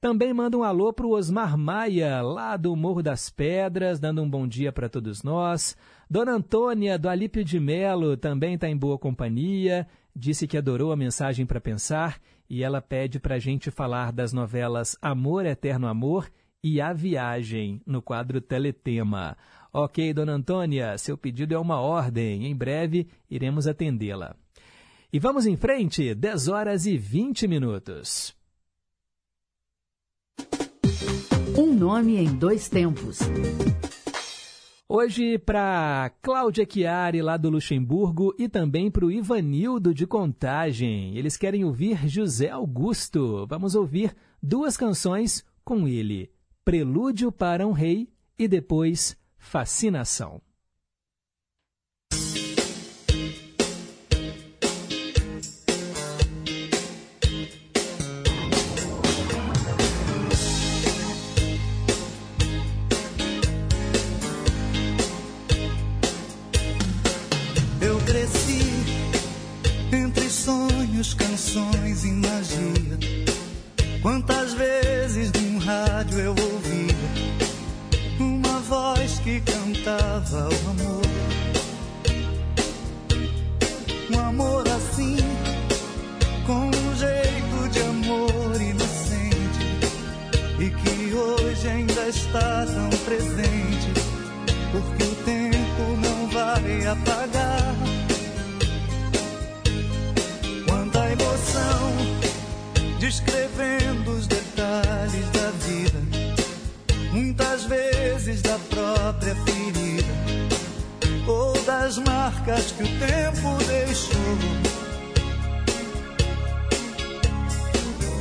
Também 0.00 0.34
manda 0.34 0.58
um 0.58 0.64
alô 0.64 0.92
para 0.92 1.06
o 1.06 1.12
Osmar 1.12 1.56
Maia, 1.56 2.20
lá 2.22 2.56
do 2.56 2.74
Morro 2.74 3.04
das 3.04 3.30
Pedras, 3.30 4.00
dando 4.00 4.20
um 4.20 4.28
bom 4.28 4.48
dia 4.48 4.72
para 4.72 4.88
todos 4.88 5.22
nós. 5.22 5.76
Dona 6.10 6.32
Antônia, 6.32 6.98
do 6.98 7.08
Alípio 7.08 7.44
de 7.44 7.60
Melo, 7.60 8.16
também 8.16 8.54
está 8.54 8.68
em 8.68 8.76
boa 8.76 8.98
companhia. 8.98 9.86
Disse 10.16 10.44
que 10.48 10.58
adorou 10.58 10.90
a 10.90 10.96
mensagem 10.96 11.46
para 11.46 11.60
pensar 11.60 12.20
e 12.50 12.64
ela 12.64 12.82
pede 12.82 13.20
para 13.20 13.36
a 13.36 13.38
gente 13.38 13.70
falar 13.70 14.10
das 14.10 14.32
novelas 14.32 14.98
Amor, 15.00 15.46
Eterno 15.46 15.86
Amor 15.86 16.28
e 16.64 16.80
A 16.80 16.92
Viagem, 16.92 17.80
no 17.86 18.02
quadro 18.02 18.40
Teletema. 18.40 19.36
Ok, 19.80 20.12
Dona 20.12 20.32
Antônia, 20.32 20.98
seu 20.98 21.16
pedido 21.16 21.54
é 21.54 21.58
uma 21.58 21.80
ordem. 21.80 22.46
Em 22.46 22.56
breve 22.56 23.06
iremos 23.30 23.68
atendê-la. 23.68 24.34
E 25.12 25.20
vamos 25.20 25.46
em 25.46 25.56
frente, 25.56 26.16
10 26.16 26.48
horas 26.48 26.84
e 26.84 26.98
20 26.98 27.46
minutos. 27.46 28.34
Um 31.56 31.72
nome 31.72 32.16
em 32.16 32.26
dois 32.36 32.68
tempos. 32.68 33.20
Hoje 34.88 35.38
para 35.38 36.10
Cláudia 36.22 36.66
Chiari, 36.68 37.22
lá 37.22 37.36
do 37.36 37.48
Luxemburgo, 37.48 38.34
e 38.36 38.48
também 38.48 38.90
para 38.90 39.06
o 39.06 39.12
Ivanildo 39.12 39.94
de 39.94 40.08
Contagem. 40.08 41.16
Eles 41.16 41.36
querem 41.36 41.64
ouvir 41.64 42.08
José 42.08 42.48
Augusto. 42.48 43.46
Vamos 43.46 43.76
ouvir 43.76 44.12
duas 44.42 44.76
canções 44.76 45.44
com 45.64 45.86
ele: 45.86 46.32
Prelúdio 46.64 47.30
para 47.30 47.64
um 47.64 47.70
Rei 47.70 48.08
e 48.36 48.48
depois 48.48 49.16
Fascinação. 49.50 50.42
Eu 67.80 67.98
cresci 68.04 68.60
entre 69.90 70.28
sonhos, 70.28 71.14
canções 71.14 72.04
e 72.04 72.12
magia. 72.12 72.98
Quantas 74.02 74.52
vezes 74.52 75.32
num 75.32 75.56
rádio 75.56 76.18
eu 76.18 76.34
voz 76.34 76.57
que 79.28 79.40
cantava 79.42 80.48
o 80.48 80.70
amor. 80.70 81.02
Um 84.10 84.18
amor 84.20 84.64
assim, 84.68 85.16
com 86.46 86.70
um 86.70 86.96
jeito 86.96 87.68
de 87.70 87.80
amor 87.80 88.58
inocente, 88.58 89.66
e 90.58 90.70
que 90.70 91.14
hoje 91.14 91.68
ainda 91.68 92.08
está 92.08 92.64
tão 92.64 92.88
presente, 93.04 93.92
porque 94.72 95.04
o 95.04 95.14
tempo 95.26 95.82
não 96.04 96.26
vai 96.30 96.86
apagar. 96.86 97.74
Quanta 100.66 101.10
emoção, 101.10 101.92
descrevendo 102.98 103.77
das 111.88 111.98
marcas 112.00 112.72
que 112.72 112.82
o 112.82 112.86
tempo 112.98 113.64
deixou. 113.66 114.38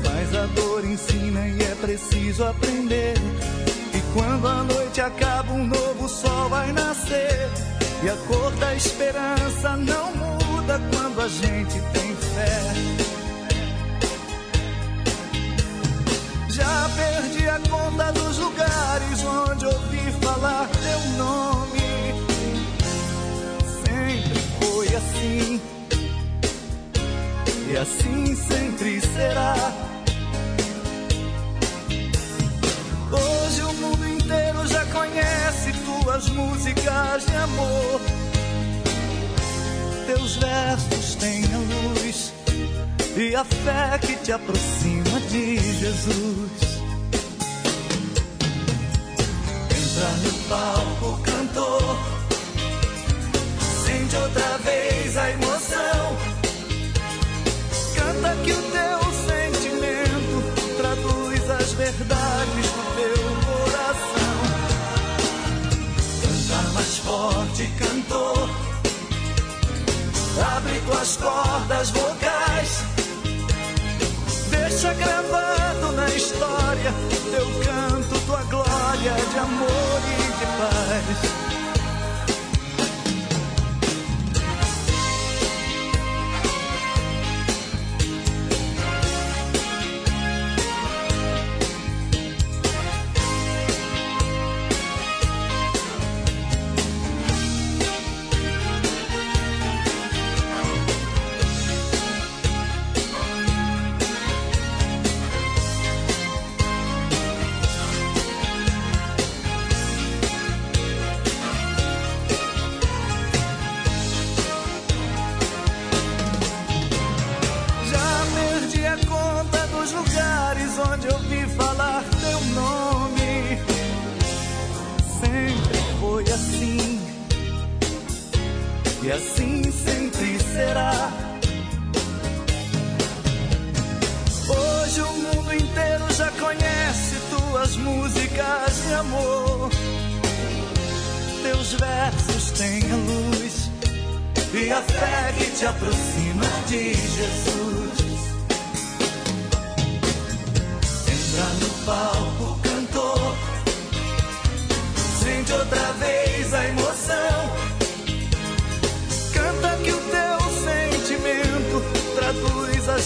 Mas 0.06 0.36
a 0.36 0.46
dor 0.56 0.86
ensina 0.86 1.46
e 1.50 1.62
é 1.62 1.76
preciso 1.76 2.46
aprender. 2.46 3.16
E 3.94 4.14
quando 4.14 4.48
a 4.48 4.64
noite 4.64 5.02
acaba, 5.02 5.52
um 5.52 5.68
novo 5.68 6.08
sol 6.08 6.48
vai 6.48 6.72
nascer. 6.72 7.50
E 8.04 8.10
a 8.10 8.16
cor 8.28 8.52
da 8.52 8.74
esperança 8.74 9.76
não 9.76 10.16
muda 10.16 10.80
quando 10.94 11.20
a 11.20 11.28
gente 11.28 11.82
tem 11.92 12.16
fé. 12.16 12.62
Já 16.52 16.90
perdi 16.96 17.50
a 17.50 17.60
conta 17.70 18.14
dos 18.14 18.38
lugares 18.38 19.26
onde 19.26 19.66
ouvi 19.66 20.12
falar 20.22 20.70
teu 20.70 21.18
nome. 21.18 21.57
Assim, 24.98 25.62
e 27.70 27.78
assim 27.78 28.36
sempre 28.36 29.00
será. 29.02 29.56
Hoje 33.12 33.62
o 33.62 33.74
mundo 33.74 34.08
inteiro 34.08 34.68
já 34.68 34.86
conhece 34.88 35.74
tuas 35.86 36.30
músicas 36.30 37.26
de 37.26 37.36
amor. 37.36 38.02
Teus 40.08 40.36
versos 40.38 41.16
têm 41.16 41.44
a 41.46 41.58
luz 41.58 42.34
e 43.16 43.36
a 43.36 43.44
fé 43.44 44.00
que 44.00 44.16
te 44.18 44.32
aproxima 44.32 45.20
de 45.30 45.58
Jesus. 45.58 46.68
Entra 49.70 50.10
no 50.24 50.34
palco, 50.50 51.22
cantor, 51.24 52.17
sente 54.08 54.16
outra 54.16 54.58
vez 54.60 55.18
a 55.18 55.30
emoção. 55.32 56.18
Canta 57.96 58.36
que 58.44 58.52
o 58.52 58.62
teu 58.62 59.00
sentimento 59.28 60.78
traduz 60.78 61.50
as 61.50 61.74
verdades 61.74 62.66
do 62.72 62.96
teu 62.96 63.18
coração. 63.46 64.38
Canta 66.22 66.70
mais 66.74 66.98
forte, 67.00 67.68
cantor. 67.78 68.50
Abre 70.56 70.80
tuas 70.86 71.18
cordas 71.18 71.90
vocais. 71.90 72.84
Deixa 74.50 74.94
gravado 74.94 75.92
na 75.94 76.08
história 76.10 76.94
teu 77.32 77.46
canto, 77.66 78.26
tua 78.26 78.44
glória 78.44 79.14
de 79.32 79.40
amor 79.40 80.02
e 80.06 80.22
de 80.40 80.46
paz. 80.58 81.47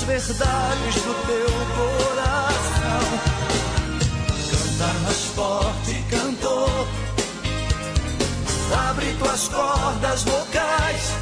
As 0.01 0.03
verdades 0.03 0.95
do 0.95 1.13
teu 1.27 1.51
coração. 1.75 3.03
Canta 4.49 4.89
mais 5.03 5.23
forte, 5.35 6.03
cantor. 6.09 6.87
Abre 8.89 9.13
tuas 9.19 9.47
cordas 9.49 10.23
vocais. 10.23 11.13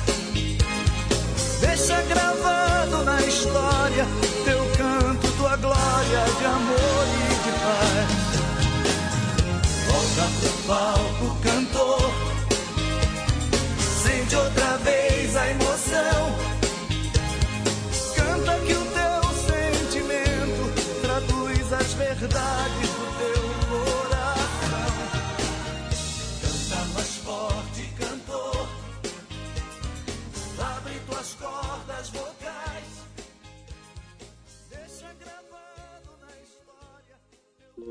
Deixa 1.60 2.02
gravado 2.04 3.04
na 3.04 3.22
história 3.22 4.08
teu 4.46 4.66
canto, 4.78 5.28
tua 5.38 5.58
glória 5.58 6.26
de 6.40 6.46
amor 6.46 7.08
e 7.16 7.28
de 7.44 7.52
paz. 7.60 8.10
Volta 9.88 10.26
pro 10.40 10.52
palco, 10.68 11.09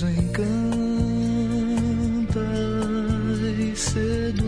sorriso 0.00 0.08
encanta 0.08 1.60
e 3.58 3.76
seduz. 3.76 4.40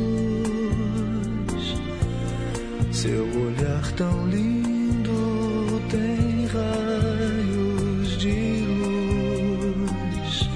Seu 2.91 3.25
olhar 3.25 3.93
tão 3.93 4.27
lindo 4.29 5.83
tem 5.91 6.47
raios 6.47 8.19
de 8.19 8.65
luz. 8.67 10.49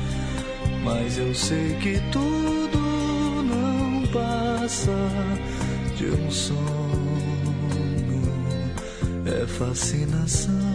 Mas 0.85 1.19
eu 1.19 1.35
sei 1.35 1.75
que 1.77 2.01
tudo 2.11 2.79
não 3.43 4.07
passa 4.13 4.97
de 5.97 6.07
um 6.07 6.31
sonho. 6.31 6.57
É 9.27 9.47
fascinação 9.47 10.66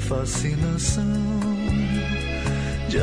Fascinação 0.00 1.04
de 2.88 2.98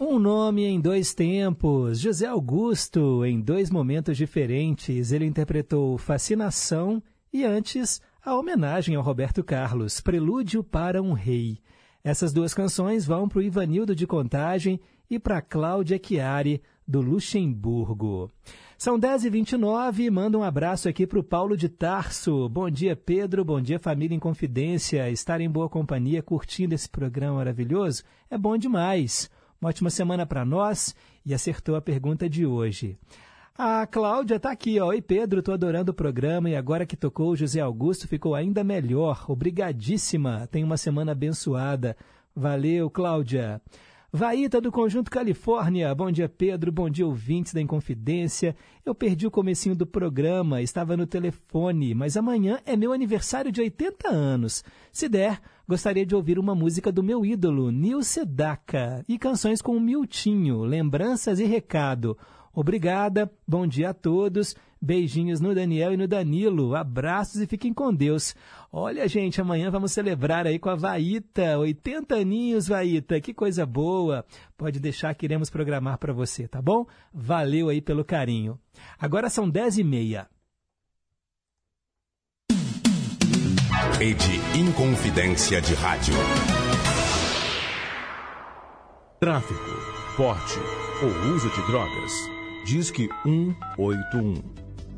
Um 0.00 0.18
nome 0.18 0.64
em 0.64 0.80
dois 0.80 1.14
tempos. 1.14 2.00
José 2.00 2.26
Augusto, 2.26 3.24
em 3.24 3.40
dois 3.40 3.70
momentos 3.70 4.16
diferentes. 4.16 5.12
Ele 5.12 5.24
interpretou 5.24 5.96
Fascinação 5.96 7.02
e 7.32 7.44
antes 7.44 8.00
a 8.24 8.36
homenagem 8.36 8.94
ao 8.94 9.02
Roberto 9.02 9.42
Carlos, 9.42 10.00
Prelúdio 10.00 10.62
para 10.62 11.02
um 11.02 11.12
Rei. 11.12 11.58
Essas 12.04 12.32
duas 12.32 12.54
canções 12.54 13.04
vão 13.04 13.28
para 13.28 13.40
o 13.40 13.42
Ivanildo 13.42 13.96
de 13.96 14.06
Contagem 14.06 14.80
e 15.10 15.18
para 15.18 15.42
Cláudia 15.42 16.00
Chiari, 16.00 16.62
do 16.86 17.00
Luxemburgo. 17.00 18.30
São 18.78 18.98
10h29, 18.98 20.08
manda 20.10 20.38
um 20.38 20.42
abraço 20.42 20.88
aqui 20.88 21.04
para 21.04 21.18
o 21.18 21.24
Paulo 21.24 21.56
de 21.56 21.68
Tarso. 21.68 22.48
Bom 22.48 22.70
dia, 22.70 22.94
Pedro. 22.94 23.44
Bom 23.44 23.60
dia, 23.60 23.78
família 23.78 24.14
em 24.14 24.20
confidência. 24.20 25.10
Estar 25.10 25.40
em 25.40 25.50
boa 25.50 25.68
companhia, 25.68 26.22
curtindo 26.22 26.74
esse 26.74 26.88
programa 26.88 27.36
maravilhoso, 27.36 28.04
é 28.30 28.38
bom 28.38 28.56
demais. 28.56 29.28
Uma 29.60 29.70
ótima 29.70 29.90
semana 29.90 30.24
para 30.24 30.44
nós 30.44 30.94
e 31.26 31.34
acertou 31.34 31.74
a 31.74 31.80
pergunta 31.80 32.28
de 32.28 32.46
hoje. 32.46 32.96
A 33.54 33.86
Cláudia 33.86 34.36
está 34.36 34.50
aqui, 34.50 34.80
ó. 34.80 34.86
Oi, 34.86 35.02
Pedro, 35.02 35.40
estou 35.40 35.52
adorando 35.52 35.92
o 35.92 35.94
programa 35.94 36.48
e 36.48 36.56
agora 36.56 36.86
que 36.86 36.96
tocou 36.96 37.30
o 37.30 37.36
José 37.36 37.60
Augusto 37.60 38.08
ficou 38.08 38.34
ainda 38.34 38.64
melhor. 38.64 39.26
Obrigadíssima. 39.28 40.48
Tenha 40.50 40.64
uma 40.64 40.78
semana 40.78 41.12
abençoada. 41.12 41.94
Valeu, 42.34 42.88
Cláudia. 42.88 43.60
Vaíta 44.10 44.58
do 44.58 44.72
Conjunto 44.72 45.10
Califórnia. 45.10 45.94
Bom 45.94 46.10
dia, 46.10 46.30
Pedro. 46.30 46.72
Bom 46.72 46.88
dia, 46.88 47.06
ouvintes 47.06 47.52
da 47.52 47.60
Inconfidência. 47.60 48.56
Eu 48.86 48.94
perdi 48.94 49.26
o 49.26 49.30
comecinho 49.30 49.76
do 49.76 49.86
programa, 49.86 50.62
estava 50.62 50.96
no 50.96 51.06
telefone, 51.06 51.94
mas 51.94 52.16
amanhã 52.16 52.58
é 52.64 52.74
meu 52.74 52.92
aniversário 52.92 53.52
de 53.52 53.60
80 53.60 54.08
anos. 54.08 54.64
Se 54.90 55.10
der, 55.10 55.40
gostaria 55.68 56.06
de 56.06 56.14
ouvir 56.14 56.38
uma 56.38 56.54
música 56.54 56.90
do 56.90 57.02
meu 57.02 57.24
ídolo, 57.24 57.70
Nil 57.70 58.02
Sedaka, 58.02 59.04
e 59.06 59.18
canções 59.18 59.60
com 59.60 59.76
o 59.76 59.80
Miltinho, 59.80 60.62
Lembranças 60.62 61.38
e 61.38 61.44
Recado. 61.44 62.16
Obrigada, 62.54 63.32
bom 63.48 63.66
dia 63.66 63.90
a 63.90 63.94
todos, 63.94 64.54
beijinhos 64.80 65.40
no 65.40 65.54
Daniel 65.54 65.94
e 65.94 65.96
no 65.96 66.06
Danilo, 66.06 66.74
abraços 66.74 67.40
e 67.40 67.46
fiquem 67.46 67.72
com 67.72 67.94
Deus. 67.94 68.34
Olha, 68.70 69.08
gente, 69.08 69.40
amanhã 69.40 69.70
vamos 69.70 69.92
celebrar 69.92 70.46
aí 70.46 70.58
com 70.58 70.68
a 70.68 70.74
Vaíta, 70.74 71.58
80 71.58 72.14
aninhos, 72.14 72.68
Vaíta, 72.68 73.18
que 73.22 73.32
coisa 73.32 73.64
boa. 73.64 74.24
Pode 74.56 74.80
deixar 74.80 75.14
que 75.14 75.24
iremos 75.24 75.48
programar 75.48 75.96
para 75.96 76.12
você, 76.12 76.46
tá 76.46 76.60
bom? 76.60 76.86
Valeu 77.12 77.70
aí 77.70 77.80
pelo 77.80 78.04
carinho. 78.04 78.58
Agora 78.98 79.30
são 79.30 79.48
10 79.48 79.78
e 79.78 79.84
meia. 79.84 80.28
Rede 83.98 84.58
Inconfidência 84.58 85.60
de 85.60 85.74
Rádio. 85.74 86.14
Tráfico, 89.18 89.70
porte 90.16 90.58
ou 91.02 91.34
uso 91.34 91.48
de 91.48 91.66
drogas. 91.66 92.41
Disque 92.64 93.08
181. 93.24 94.34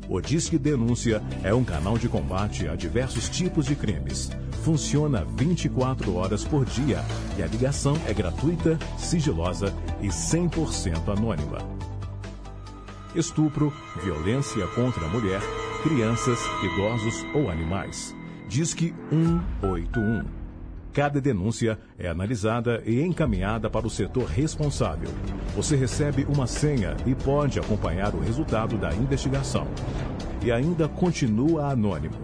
O 0.07 0.21
Disque 0.21 0.55
Denúncia 0.55 1.21
é 1.43 1.51
um 1.51 1.63
canal 1.63 1.97
de 1.97 2.07
combate 2.07 2.67
a 2.67 2.75
diversos 2.75 3.27
tipos 3.27 3.65
de 3.65 3.75
crimes. 3.75 4.29
Funciona 4.63 5.25
24 5.35 6.15
horas 6.15 6.43
por 6.43 6.63
dia 6.63 6.99
e 7.37 7.41
a 7.41 7.47
ligação 7.47 7.95
é 8.07 8.13
gratuita, 8.13 8.77
sigilosa 8.99 9.73
e 9.99 10.07
100% 10.07 11.17
anônima. 11.17 11.57
Estupro, 13.15 13.73
violência 14.03 14.67
contra 14.67 15.03
a 15.03 15.09
mulher, 15.09 15.41
crianças, 15.81 16.39
idosos 16.63 17.25
ou 17.33 17.49
animais. 17.49 18.15
Disque 18.47 18.93
181. 19.09 20.44
Cada 20.95 21.19
denúncia 21.19 21.77
é 21.99 22.07
analisada 22.07 22.81
e 22.85 23.01
encaminhada 23.01 23.69
para 23.69 23.85
o 23.85 23.89
setor 23.89 24.29
responsável. 24.29 25.09
Você 25.53 25.75
recebe 25.75 26.23
uma 26.23 26.47
senha 26.47 26.95
e 27.05 27.13
pode 27.13 27.59
acompanhar 27.59 28.15
o 28.15 28.21
resultado 28.21 28.77
da 28.77 28.95
investigação. 28.95 29.67
E 30.41 30.53
ainda 30.53 30.87
continua 30.87 31.69
anônimo. 31.69 32.15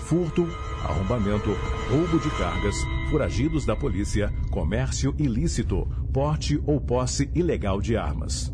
Furto, 0.00 0.46
arrombamento, 0.84 1.56
roubo 1.88 2.18
de 2.18 2.28
cargas, 2.36 2.76
foragidos 3.10 3.64
da 3.64 3.74
polícia, 3.74 4.30
comércio 4.50 5.14
ilícito, 5.16 5.88
porte 6.12 6.62
ou 6.66 6.78
posse 6.82 7.30
ilegal 7.34 7.80
de 7.80 7.96
armas. 7.96 8.52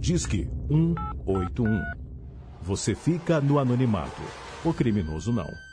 Disque 0.00 0.48
181. 0.70 1.78
Você 2.62 2.94
fica 2.94 3.38
no 3.38 3.58
anonimato. 3.58 4.22
O 4.64 4.72
criminoso 4.72 5.30
não. 5.30 5.67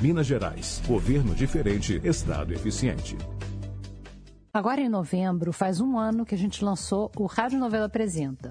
Minas 0.00 0.26
Gerais. 0.26 0.82
Governo 0.86 1.34
diferente, 1.34 2.00
Estado 2.04 2.52
eficiente. 2.52 3.16
Agora 4.52 4.80
em 4.80 4.88
novembro, 4.88 5.52
faz 5.52 5.80
um 5.80 5.98
ano 5.98 6.24
que 6.24 6.34
a 6.34 6.38
gente 6.38 6.64
lançou 6.64 7.10
o 7.16 7.26
Rádio 7.26 7.58
Novela 7.58 7.86
Apresenta. 7.86 8.50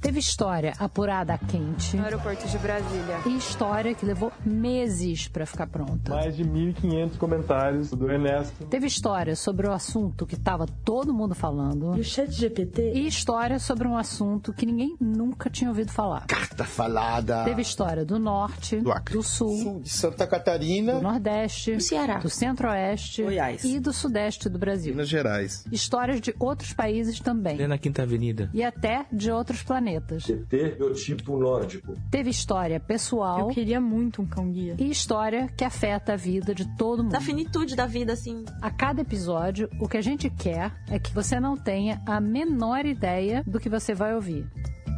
Teve 0.00 0.18
história 0.20 0.72
apurada 0.78 1.34
a 1.34 1.38
quente. 1.38 1.96
No 1.96 2.04
aeroporto 2.04 2.46
de 2.46 2.58
Brasília. 2.58 3.18
E 3.26 3.36
história 3.36 3.94
que 3.94 4.04
levou 4.06 4.32
meses 4.44 5.26
para 5.26 5.44
ficar 5.46 5.66
pronta. 5.66 6.14
Mais 6.14 6.36
de 6.36 6.44
1.500 6.44 7.16
comentários 7.16 7.90
do 7.90 8.10
Ernesto. 8.10 8.66
Teve 8.66 8.86
história 8.86 9.34
sobre 9.34 9.66
o 9.66 9.72
assunto 9.72 10.26
que 10.26 10.36
tava 10.38 10.66
todo 10.84 11.12
mundo 11.12 11.34
falando. 11.34 11.96
E 11.96 12.00
o 12.00 12.04
chat 12.04 12.30
GPT? 12.30 12.92
E 12.94 13.06
história 13.06 13.58
sobre 13.58 13.88
um 13.88 13.96
assunto 13.96 14.52
que 14.52 14.64
ninguém 14.66 14.96
nunca 15.00 15.50
tinha 15.50 15.70
ouvido 15.70 15.90
falar. 15.90 16.26
Carta 16.26 16.64
falada. 16.64 17.44
Teve 17.44 17.62
história 17.62 18.04
do 18.04 18.18
norte, 18.18 18.76
do, 18.80 18.92
Acre. 18.92 19.14
do 19.14 19.22
sul, 19.22 19.56
sul, 19.58 19.80
de 19.80 19.88
Santa 19.90 20.26
Catarina, 20.26 20.94
do 20.94 21.02
nordeste, 21.02 21.74
do 21.74 21.82
Ceará, 21.82 22.18
do 22.18 22.30
centro-oeste 22.30 23.22
Goiás. 23.22 23.64
e 23.64 23.80
do 23.80 23.92
sudeste 23.92 24.48
do 24.48 24.58
Brasil. 24.58 24.92
Minas 24.92 25.08
Gerais. 25.08 25.64
Histórias 25.72 26.20
de 26.20 26.34
outros 26.38 26.72
países 26.72 27.18
também. 27.18 27.60
É 27.60 27.66
na 27.66 27.78
Quinta 27.78 28.02
Avenida. 28.02 28.50
E 28.52 28.62
até 28.62 29.06
de 29.12 29.30
outros 29.30 29.62
planetas. 29.62 29.95
TT, 30.00 30.76
biotipo 30.76 31.36
nórdico. 31.38 31.94
Teve 32.10 32.30
história 32.30 32.78
pessoal. 32.80 33.40
Eu 33.40 33.48
queria 33.48 33.80
muito 33.80 34.22
um 34.22 34.26
cão 34.26 34.50
guia. 34.50 34.76
E 34.78 34.90
história 34.90 35.48
que 35.56 35.64
afeta 35.64 36.14
a 36.14 36.16
vida 36.16 36.54
de 36.54 36.66
todo 36.76 37.02
mundo. 37.02 37.12
Da 37.12 37.20
finitude 37.20 37.76
da 37.76 37.86
vida, 37.86 38.12
assim. 38.12 38.44
A 38.60 38.70
cada 38.70 39.02
episódio, 39.02 39.68
o 39.80 39.88
que 39.88 39.96
a 39.96 40.02
gente 40.02 40.30
quer 40.30 40.72
é 40.88 40.98
que 40.98 41.12
você 41.12 41.38
não 41.40 41.56
tenha 41.56 42.00
a 42.06 42.20
menor 42.20 42.86
ideia 42.86 43.42
do 43.46 43.60
que 43.60 43.68
você 43.68 43.94
vai 43.94 44.14
ouvir. 44.14 44.46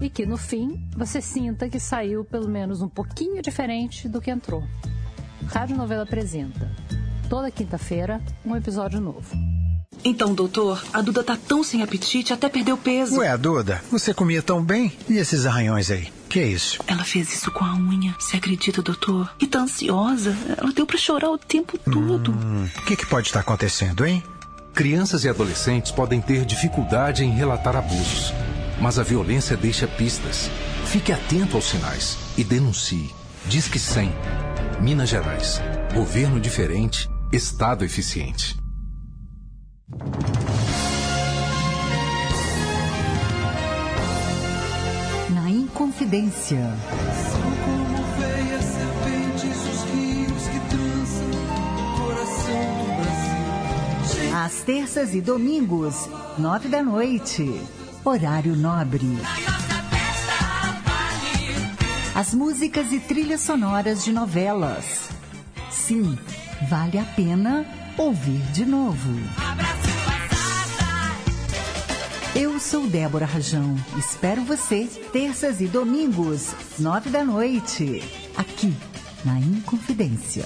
E 0.00 0.08
que 0.08 0.24
no 0.24 0.36
fim 0.36 0.88
você 0.96 1.20
sinta 1.20 1.68
que 1.68 1.80
saiu 1.80 2.24
pelo 2.24 2.48
menos 2.48 2.80
um 2.80 2.88
pouquinho 2.88 3.42
diferente 3.42 4.08
do 4.08 4.20
que 4.20 4.30
entrou. 4.30 4.62
Rádio 5.46 5.76
Novela 5.76 6.04
apresenta. 6.04 6.70
Toda 7.28 7.50
quinta-feira, 7.50 8.22
um 8.44 8.54
episódio 8.56 9.00
novo. 9.00 9.57
Então, 10.04 10.34
doutor, 10.34 10.82
a 10.92 11.00
Duda 11.00 11.22
tá 11.22 11.36
tão 11.36 11.62
sem 11.62 11.82
apetite, 11.82 12.32
até 12.32 12.48
perdeu 12.48 12.76
peso. 12.76 13.18
Ué, 13.18 13.36
Duda, 13.36 13.82
você 13.90 14.14
comia 14.14 14.42
tão 14.42 14.62
bem? 14.62 14.92
E 15.08 15.16
esses 15.16 15.46
arranhões 15.46 15.90
aí? 15.90 16.12
Que 16.28 16.40
é 16.40 16.46
isso? 16.46 16.78
Ela 16.86 17.04
fez 17.04 17.32
isso 17.32 17.50
com 17.50 17.64
a 17.64 17.74
unha. 17.74 18.14
Você 18.18 18.36
acredita, 18.36 18.82
doutor? 18.82 19.34
E 19.40 19.46
tá 19.46 19.60
ansiosa. 19.60 20.36
Ela 20.56 20.72
deu 20.72 20.86
para 20.86 20.98
chorar 20.98 21.30
o 21.30 21.38
tempo 21.38 21.78
todo. 21.78 22.32
O 22.32 22.34
hum, 22.34 22.68
que, 22.86 22.96
que 22.96 23.06
pode 23.06 23.28
estar 23.28 23.40
acontecendo, 23.40 24.04
hein? 24.06 24.22
Crianças 24.74 25.24
e 25.24 25.28
adolescentes 25.28 25.90
podem 25.90 26.20
ter 26.20 26.44
dificuldade 26.44 27.24
em 27.24 27.32
relatar 27.32 27.74
abusos, 27.74 28.32
mas 28.80 28.98
a 28.98 29.02
violência 29.02 29.56
deixa 29.56 29.88
pistas. 29.88 30.50
Fique 30.84 31.10
atento 31.12 31.56
aos 31.56 31.64
sinais 31.64 32.16
e 32.36 32.44
denuncie. 32.44 33.10
Disque 33.46 33.78
100. 33.78 34.12
Minas 34.80 35.08
Gerais. 35.08 35.60
Governo 35.92 36.38
diferente, 36.38 37.10
Estado 37.32 37.84
eficiente. 37.84 38.56
Na 45.30 45.48
Inconfidência. 45.48 46.58
São 47.30 47.40
como 47.64 47.96
veias 48.18 48.64
serpentes 48.66 49.56
os 49.56 49.82
rios 49.90 50.42
que 50.48 50.60
trançam 50.68 51.30
o 51.30 51.96
coração 52.04 52.66
do 52.76 52.84
Brasil. 53.00 54.36
Às 54.36 54.60
terças 54.62 55.14
e 55.14 55.22
domingos, 55.22 56.06
nove 56.36 56.68
da 56.68 56.82
noite. 56.82 57.58
Horário 58.04 58.54
nobre. 58.54 59.18
As 62.14 62.34
músicas 62.34 62.92
e 62.92 63.00
trilhas 63.00 63.40
sonoras 63.40 64.04
de 64.04 64.12
novelas. 64.12 65.08
Sim, 65.70 66.18
vale 66.68 66.98
a 66.98 67.04
pena 67.04 67.64
ouvir 67.96 68.42
de 68.52 68.66
novo. 68.66 69.08
Eu 72.40 72.60
sou 72.60 72.86
Débora 72.86 73.26
Rajão. 73.26 73.74
Espero 73.98 74.44
você 74.44 74.86
terças 75.12 75.60
e 75.60 75.66
domingos, 75.66 76.54
nove 76.78 77.10
da 77.10 77.24
noite, 77.24 78.00
aqui 78.36 78.72
na 79.24 79.40
Inconfidência. 79.40 80.44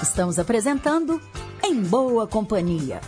Estamos 0.00 0.38
apresentando 0.38 1.20
Em 1.64 1.82
Boa 1.82 2.28
Companhia. 2.28 3.00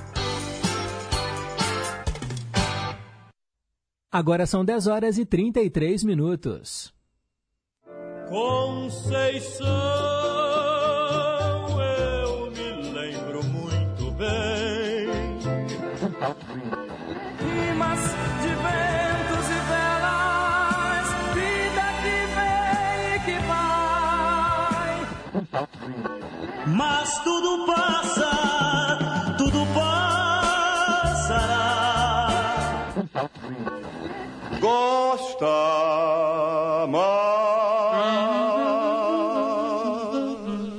Agora 4.10 4.44
são 4.44 4.64
10 4.64 4.88
horas 4.88 5.18
e 5.18 5.24
33 5.24 6.02
minutos. 6.02 6.92
Conceição, 8.28 9.66
Mas 26.66 27.18
tudo 27.22 27.66
passa, 27.66 29.34
tudo 29.36 29.66
passará. 29.74 31.22
Gosta 34.60 35.46
mais. 36.88 37.22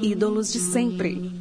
Ídolos 0.02 0.52
de 0.52 0.60
sempre. 0.60 1.32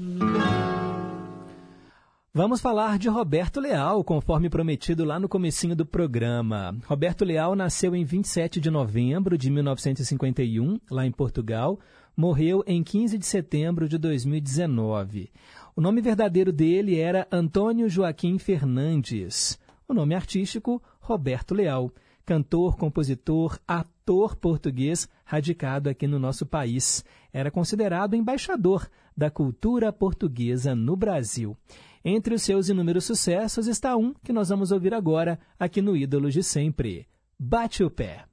Vamos 2.35 2.63
falar 2.63 2.99
de 2.99 3.11
Roberto 3.11 3.61
Leal, 3.61 4.03
conforme 4.03 4.49
prometido 4.49 5.05
lá 5.05 5.21
no 5.21 5.29
comecinho 5.29 5.77
do 5.77 5.85
programa. 5.85 6.75
Roberto 6.87 7.27
Leal 7.27 7.55
nasceu 7.55 7.95
em 7.95 8.07
27 8.07 8.59
de 8.59 8.71
novembro 8.71 9.37
de 9.37 9.51
1951, 9.51 10.81
lá 10.91 11.05
em 11.05 11.13
Portugal. 11.13 11.79
Morreu 12.15 12.63
em 12.67 12.83
15 12.83 13.17
de 13.17 13.25
setembro 13.25 13.89
de 13.89 13.97
2019. 13.97 15.31
O 15.75 15.81
nome 15.81 16.03
verdadeiro 16.03 16.53
dele 16.53 16.99
era 16.99 17.27
Antônio 17.33 17.89
Joaquim 17.89 18.39
Fernandes. 18.39 19.59
O 19.89 19.95
nome 19.95 20.15
artístico, 20.15 20.83
Roberto 21.01 21.55
Leal. 21.55 21.91
Cantor, 22.27 22.77
compositor, 22.77 23.59
ator 23.67 24.37
português 24.37 25.09
radicado 25.25 25.89
aqui 25.89 26.07
no 26.07 26.19
nosso 26.19 26.45
país. 26.45 27.03
Era 27.33 27.51
considerado 27.51 28.15
embaixador 28.15 28.89
da 29.17 29.31
cultura 29.31 29.91
portuguesa 29.91 30.75
no 30.75 30.95
Brasil. 30.95 31.57
Entre 32.05 32.35
os 32.35 32.43
seus 32.43 32.69
inúmeros 32.69 33.05
sucessos 33.05 33.67
está 33.67 33.97
um 33.97 34.13
que 34.23 34.35
nós 34.35 34.51
vamos 34.51 34.71
ouvir 34.71 34.93
agora 34.93 35.41
aqui 35.59 35.81
no 35.81 35.97
Ídolos 35.97 36.35
de 36.35 36.43
Sempre. 36.43 37.07
Bate 37.39 37.83
o 37.83 37.91
pé. 37.91 38.27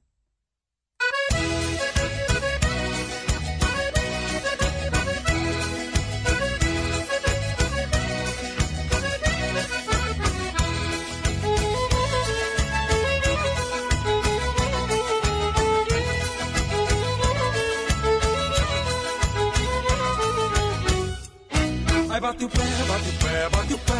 Bate 22.30 22.44
o 22.44 22.48
pé, 22.48 22.62
bate 22.86 23.08
o 23.08 23.12
pé, 23.12 23.48
bate 23.50 23.74
o 23.74 23.78
pé. 23.78 23.94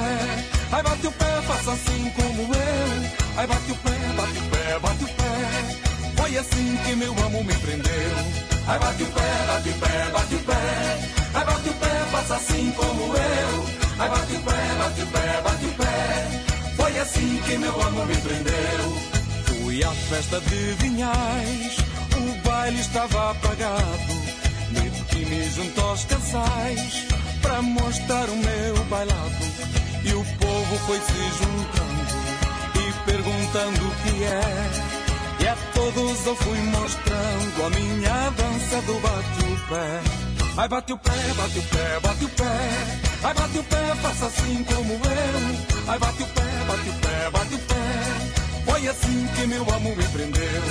Ai 0.72 0.82
bate 0.82 1.06
o 1.06 1.12
pé, 1.12 1.42
faça 1.48 1.72
assim 1.72 2.12
como 2.14 2.42
eu. 2.42 3.10
Ai 3.36 3.46
bate 3.46 3.72
o 3.72 3.74
pé, 3.74 3.90
bate 4.16 4.38
o 4.38 4.42
pé, 4.50 4.78
bate 4.78 5.04
o 5.04 5.08
pé. 5.08 6.16
Foi 6.16 6.36
assim 6.38 6.78
que 6.84 6.96
meu 6.96 7.12
amo 7.26 7.42
me 7.42 7.54
prendeu. 7.54 8.12
Ai 8.68 8.78
bate 8.78 9.02
o 9.02 9.06
pé, 9.06 9.30
bate 9.48 9.68
o 9.68 9.72
pé, 9.72 10.10
bate 10.12 10.34
o 10.34 10.38
pé. 10.38 10.54
Ai 11.34 11.44
bate 11.44 11.68
o 11.68 11.74
pé, 11.74 11.90
faça 12.12 12.36
assim 12.36 12.72
como 12.76 13.02
eu. 13.16 13.66
Ai 13.98 14.08
bate 14.08 14.32
o 14.32 14.40
pé, 14.40 14.74
bate 14.78 15.02
o 15.02 15.06
pé, 15.06 15.40
bate 15.42 15.64
o 15.64 15.72
pé. 15.72 16.74
Foi 16.76 16.98
assim 16.98 17.40
que 17.44 17.58
meu 17.58 17.82
amor 17.82 18.06
me 18.06 18.16
prendeu. 18.16 19.62
Fui 19.64 19.82
à 19.82 19.90
festa 19.90 20.40
de 20.40 20.74
Vinhais, 20.78 21.76
o 22.16 22.48
baile 22.48 22.80
estava 22.80 23.32
apagado. 23.32 24.20
Meti-me 24.70 25.50
junto 25.50 25.80
aos 25.80 26.04
casais 26.04 27.09
para 27.42 27.62
mostrar 27.62 28.28
o 28.28 28.36
meu 28.36 28.84
bailado. 28.84 29.44
E 30.04 30.12
o 30.14 30.24
povo 30.24 30.78
foi 30.86 30.98
se 31.00 31.22
juntando 31.38 31.90
e 32.76 33.10
perguntando 33.10 33.86
o 33.86 33.94
que 34.02 34.24
é. 34.24 34.90
E 35.42 35.48
a 35.48 35.56
todos 35.74 36.26
eu 36.26 36.36
fui 36.36 36.58
mostrando 36.58 37.66
a 37.66 37.70
minha 37.70 38.30
dança 38.30 38.82
do 38.82 38.94
bate-o-pé. 39.00 40.00
Ai 40.56 40.68
bate 40.68 40.92
o 40.92 40.98
pé, 40.98 41.10
bate 41.36 41.58
o 41.58 41.62
pé, 41.62 42.00
bate 42.02 42.24
o 42.24 42.28
pé. 42.28 43.00
Ai 43.22 43.34
bate 43.34 43.58
o 43.58 43.64
pé, 43.64 43.94
faça 44.02 44.26
assim 44.26 44.64
como 44.64 44.92
eu. 44.92 45.88
Ai 45.88 45.98
bate 45.98 46.22
o 46.22 46.26
pé, 46.26 46.42
bate 46.66 46.88
o 46.88 46.92
pé, 46.94 47.30
bate 47.30 47.54
o 47.54 47.58
pé. 47.58 48.40
Foi 48.64 48.88
assim 48.88 49.28
que 49.34 49.46
meu 49.46 49.62
amor 49.62 49.96
me 49.96 50.04
prendeu. 50.04 50.62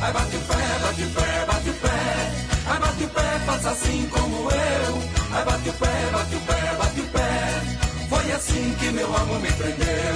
Ai 0.00 0.12
bate 0.12 0.36
o 0.36 0.40
pé, 0.40 0.78
bate 0.82 1.02
o 1.02 1.10
pé, 1.10 1.46
bate 1.46 1.70
o 1.70 1.74
pé. 1.74 2.44
Ai 2.66 2.78
bate 2.78 3.04
o 3.04 3.08
pé, 3.08 3.38
faça 3.46 3.70
assim 3.70 4.08
como 4.10 4.50
eu. 4.50 5.23
Ai 5.34 5.44
bate 5.44 5.68
o 5.68 5.72
pé, 5.72 6.10
bate 6.12 6.34
o 6.34 6.40
pé, 6.40 6.76
bate 6.78 7.00
o 7.00 7.04
pé. 7.04 7.62
Foi 8.08 8.32
assim 8.32 8.76
que 8.78 8.90
meu 8.90 9.16
amor 9.16 9.40
me 9.40 9.52
prendeu. 9.52 10.14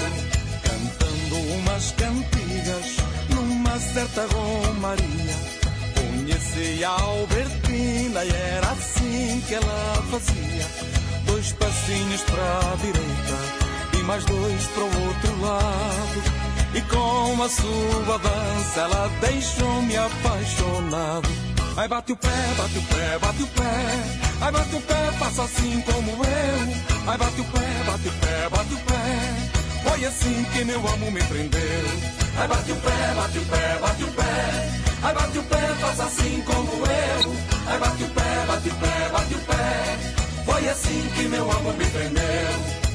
Cantando 0.62 1.36
umas 1.54 1.92
cantigas 1.92 2.98
certa 3.78 4.26
Romaria 4.26 5.36
conheci 5.94 6.84
a 6.84 6.90
Albertina 6.90 8.24
e 8.24 8.30
era 8.30 8.70
assim 8.70 9.42
que 9.46 9.54
ela 9.54 10.02
fazia. 10.10 10.66
Dois 11.26 11.52
passinhos 11.52 12.20
para 12.22 12.72
a 12.72 12.76
direita 12.76 13.98
e 13.98 14.02
mais 14.02 14.24
dois 14.24 14.66
para 14.68 14.82
o 14.82 15.06
outro 15.06 15.40
lado. 15.40 16.22
E 16.74 16.80
com 16.82 17.42
a 17.42 17.48
sua 17.48 18.18
dança 18.18 18.80
ela 18.80 19.10
deixou-me 19.20 19.96
apaixonado. 19.96 21.57
Ai 21.78 21.86
bate 21.86 22.12
o 22.12 22.16
pé, 22.16 22.28
bate 22.56 22.76
o 22.76 22.82
pé, 22.82 23.18
bate 23.20 23.42
o 23.44 23.46
pé. 23.46 23.62
Ai 24.40 24.50
bate 24.50 24.74
o 24.74 24.80
pé, 24.80 25.12
faça 25.16 25.44
assim 25.44 25.80
como 25.82 26.10
eu. 26.10 26.58
Ai 27.06 27.16
bate 27.16 27.40
o 27.40 27.44
pé, 27.44 27.66
bate 27.86 28.08
o 28.08 28.12
pé, 28.14 28.48
bate 28.50 28.74
o 28.74 28.78
pé. 28.78 29.88
Foi 29.88 30.04
assim 30.04 30.44
que 30.52 30.64
meu 30.64 30.78
amor 30.80 31.12
me 31.12 31.22
prendeu. 31.22 31.86
Ai 32.36 32.48
bate 32.48 32.72
o 32.72 32.76
pé, 32.76 33.14
bate 33.14 33.38
o 33.38 33.44
pé, 33.44 33.78
bate 33.80 34.02
o 34.02 34.06
pé. 34.08 34.68
Ai 35.04 35.14
bate 35.14 35.38
o 35.38 35.42
pé, 35.44 35.74
faça 35.80 36.02
assim 36.02 36.42
como 36.44 36.72
eu. 36.84 37.36
Ai 37.68 37.78
bate 37.78 38.02
o 38.02 38.08
pé, 38.08 38.44
bate 38.48 38.68
o 38.68 38.74
pé, 38.74 39.08
bate 39.12 39.34
o 39.34 39.38
pé. 39.38 39.98
Foi 40.46 40.68
assim 40.68 41.10
que 41.14 41.28
meu 41.28 41.48
amor 41.48 41.76
me 41.76 41.86
prendeu. 41.86 42.87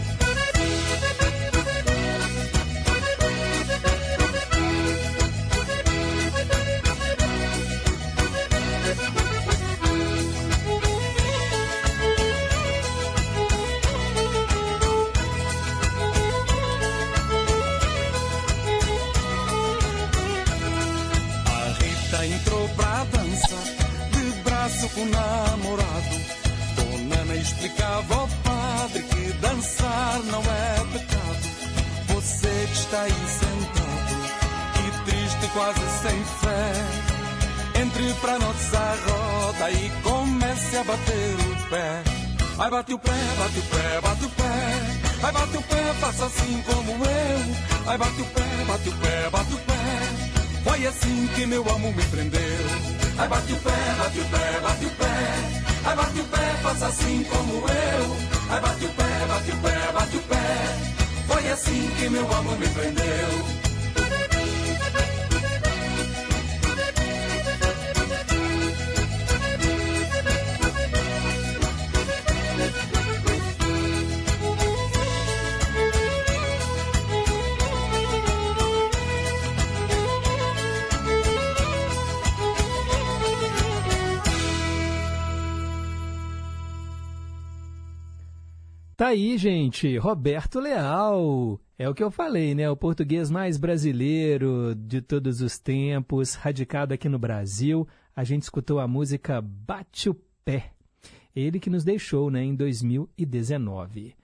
O 24.97 25.05
namorado. 25.05 26.15
Dona 26.75 27.21
Ana 27.21 27.35
explicava 27.35 28.15
ao 28.15 28.27
padre 28.43 29.03
que 29.03 29.33
dançar 29.33 30.19
não 30.23 30.41
é 30.41 30.75
pecado. 30.93 31.53
Você 32.07 32.67
que 32.67 32.73
está 32.73 33.01
aí 33.01 33.11
sentado, 33.11 34.15
que 34.73 35.11
triste, 35.11 35.47
quase 35.53 35.79
sem 36.01 36.23
fé. 36.41 37.81
Entre 37.81 38.13
pra 38.21 38.39
nossa 38.39 38.95
roda 39.07 39.71
e 39.71 39.91
comece 40.03 40.77
a 40.77 40.83
bater 40.83 41.35
o 41.35 41.69
pé. 41.69 42.03
Ai, 42.59 42.69
bate 42.69 42.93
o 42.93 42.99
pé, 42.99 43.11
bate 43.39 43.59
o 43.59 43.63
pé, 43.63 44.01
bate 44.01 44.25
o 44.25 44.29
pé. 44.29 45.23
Ai, 45.23 45.31
bate 45.31 45.57
o 45.57 45.61
pé, 45.63 45.93
faça 45.99 46.25
assim 46.25 46.63
como 46.67 46.91
eu. 46.91 47.55
Ai, 47.87 47.97
bate 47.97 48.21
o 48.21 48.25
pé, 48.25 48.43
bate 48.67 48.89
o 48.89 48.91
pé, 48.93 49.29
bate 49.31 49.53
o 49.53 49.57
pé. 49.57 49.73
Foi 50.63 50.87
assim 50.87 51.29
que 51.35 51.45
meu 51.47 51.61
amor 51.69 51.95
me 51.95 52.03
prendeu. 52.03 53.02
Ai 53.17 53.27
bate 53.27 53.53
o 53.53 53.57
pé, 53.57 53.71
bate 53.97 54.19
o 54.19 54.25
pé, 54.25 54.59
bate 54.61 54.85
o 54.85 54.89
pé. 54.89 55.13
Ai 55.85 55.95
bate 55.95 56.19
o 56.19 56.23
pé, 56.25 56.57
faça 56.63 56.87
assim 56.87 57.23
como 57.23 57.53
eu. 57.53 58.17
Ai 58.49 58.61
bate 58.61 58.85
o 58.85 58.89
pé, 58.89 59.25
bate 59.27 59.51
o 59.51 59.57
pé, 59.57 59.91
bate 59.93 60.17
o 60.17 60.21
pé. 60.21 60.45
Foi 61.27 61.49
assim 61.51 61.89
que 61.97 62.09
meu 62.09 62.33
amor 62.33 62.57
me 62.57 62.67
prendeu. 62.69 63.62
Tá 89.03 89.09
aí, 89.09 89.37
gente, 89.37 89.97
Roberto 89.97 90.61
Leal. 90.61 91.59
É 91.77 91.89
o 91.89 91.93
que 91.93 92.01
eu 92.01 92.09
falei, 92.09 92.55
né? 92.55 92.69
O 92.69 92.77
português 92.77 93.29
mais 93.29 93.57
brasileiro 93.57 94.73
de 94.73 95.01
todos 95.01 95.41
os 95.41 95.59
tempos, 95.59 96.35
radicado 96.35 96.93
aqui 96.93 97.09
no 97.09 97.19
Brasil. 97.19 97.85
A 98.15 98.23
gente 98.23 98.43
escutou 98.43 98.79
a 98.79 98.87
música 98.87 99.41
Bate 99.41 100.09
o 100.09 100.15
Pé. 100.45 100.71
Ele 101.35 101.59
que 101.59 101.69
nos 101.69 101.83
deixou, 101.83 102.31
né, 102.31 102.45
em 102.45 102.55
2019. 102.55 104.15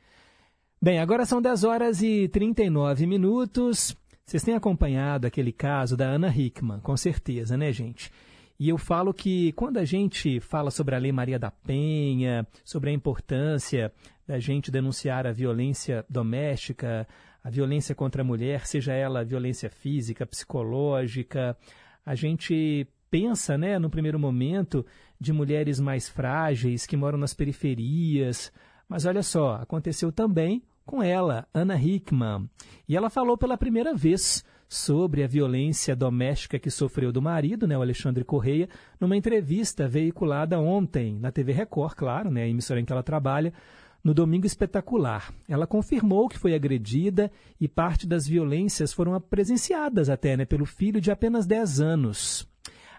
Bem, 0.81 1.01
agora 1.01 1.25
são 1.25 1.41
10 1.41 1.65
horas 1.65 2.01
e 2.01 2.29
39 2.29 3.05
minutos. 3.05 3.93
Vocês 4.25 4.43
têm 4.43 4.55
acompanhado 4.55 5.27
aquele 5.27 5.51
caso 5.51 5.97
da 5.97 6.05
Ana 6.05 6.33
Hickman, 6.33 6.79
com 6.79 6.95
certeza, 6.95 7.57
né, 7.57 7.73
gente? 7.73 8.09
E 8.59 8.67
eu 8.67 8.77
falo 8.77 9.13
que 9.13 9.53
quando 9.53 9.77
a 9.77 9.85
gente 9.85 10.41
fala 10.41 10.69
sobre 10.69 10.93
a 10.93 10.97
Lei 10.97 11.13
Maria 11.13 11.39
da 11.39 11.49
Penha, 11.49 12.45
sobre 12.65 12.89
a 12.89 12.93
importância 12.93 13.91
da 14.27 14.37
gente 14.37 14.69
denunciar 14.69 15.25
a 15.25 15.31
violência 15.31 16.05
doméstica, 16.09 17.07
a 17.41 17.49
violência 17.49 17.95
contra 17.95 18.21
a 18.21 18.25
mulher, 18.25 18.65
seja 18.65 18.93
ela 18.93 19.23
violência 19.23 19.69
física, 19.69 20.25
psicológica. 20.25 21.55
A 22.05 22.15
gente 22.15 22.85
pensa, 23.09 23.57
né, 23.57 23.79
no 23.79 23.89
primeiro 23.89 24.19
momento, 24.19 24.85
de 25.19 25.31
mulheres 25.31 25.79
mais 25.79 26.09
frágeis 26.09 26.85
que 26.85 26.97
moram 26.97 27.17
nas 27.17 27.33
periferias. 27.33 28.51
Mas 28.89 29.05
olha 29.05 29.23
só, 29.23 29.55
aconteceu 29.55 30.11
também 30.11 30.61
com 30.85 31.01
ela, 31.01 31.47
Ana 31.53 31.81
Hickman. 31.81 32.49
E 32.87 32.97
ela 32.97 33.09
falou 33.09 33.37
pela 33.37 33.57
primeira 33.57 33.93
vez 33.93 34.43
sobre 34.69 35.23
a 35.23 35.27
violência 35.27 35.95
doméstica 35.95 36.59
que 36.59 36.69
sofreu 36.69 37.11
do 37.11 37.21
marido, 37.21 37.67
né, 37.67 37.75
o 37.75 37.81
Alexandre 37.81 38.23
Correia, 38.23 38.69
numa 38.99 39.17
entrevista 39.17 39.87
veiculada 39.87 40.59
ontem 40.59 41.17
na 41.19 41.31
TV 41.31 41.51
Record, 41.51 41.95
claro, 41.95 42.29
né, 42.29 42.43
a 42.43 42.47
emissora 42.47 42.79
em 42.79 42.85
que 42.85 42.93
ela 42.93 43.01
trabalha, 43.01 43.51
no 44.03 44.13
Domingo 44.13 44.45
Espetacular. 44.45 45.33
Ela 45.47 45.65
confirmou 45.65 46.29
que 46.29 46.37
foi 46.37 46.53
agredida 46.53 47.31
e 47.59 47.67
parte 47.67 48.05
das 48.05 48.27
violências 48.27 48.93
foram 48.93 49.19
presenciadas 49.19 50.07
até 50.07 50.37
né, 50.37 50.45
pelo 50.45 50.65
filho 50.65 51.01
de 51.01 51.11
apenas 51.11 51.47
10 51.47 51.81
anos. 51.81 52.47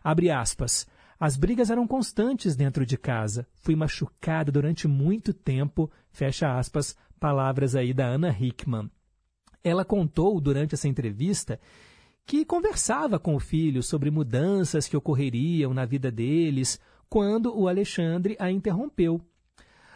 Abre 0.03 0.29
aspas. 0.29 0.87
As 1.19 1.37
brigas 1.37 1.71
eram 1.71 1.87
constantes 1.87 2.57
dentro 2.57 2.85
de 2.85 2.97
casa. 2.97 3.47
Fui 3.55 3.77
machucada 3.77 4.51
durante 4.51 4.89
muito 4.89 5.33
tempo. 5.33 5.91
Fecha 6.11 6.59
aspas. 6.59 6.97
Palavras 7.19 7.77
aí 7.77 7.93
da 7.93 8.07
Ana 8.07 8.31
Hickman. 8.31 8.91
Ela 9.63 9.85
contou 9.85 10.41
durante 10.41 10.75
essa 10.75 10.89
entrevista 10.89 11.61
que 12.27 12.45
conversava 12.45 13.19
com 13.19 13.35
o 13.35 13.41
filho 13.41 13.83
sobre 13.83 14.11
mudanças 14.11 14.87
que 14.87 14.97
ocorreriam 14.97 15.75
na 15.75 15.85
vida 15.85 16.11
deles 16.11 16.81
quando 17.09 17.57
o 17.59 17.69
Alexandre 17.69 18.37
a 18.39 18.51
interrompeu 18.51 19.21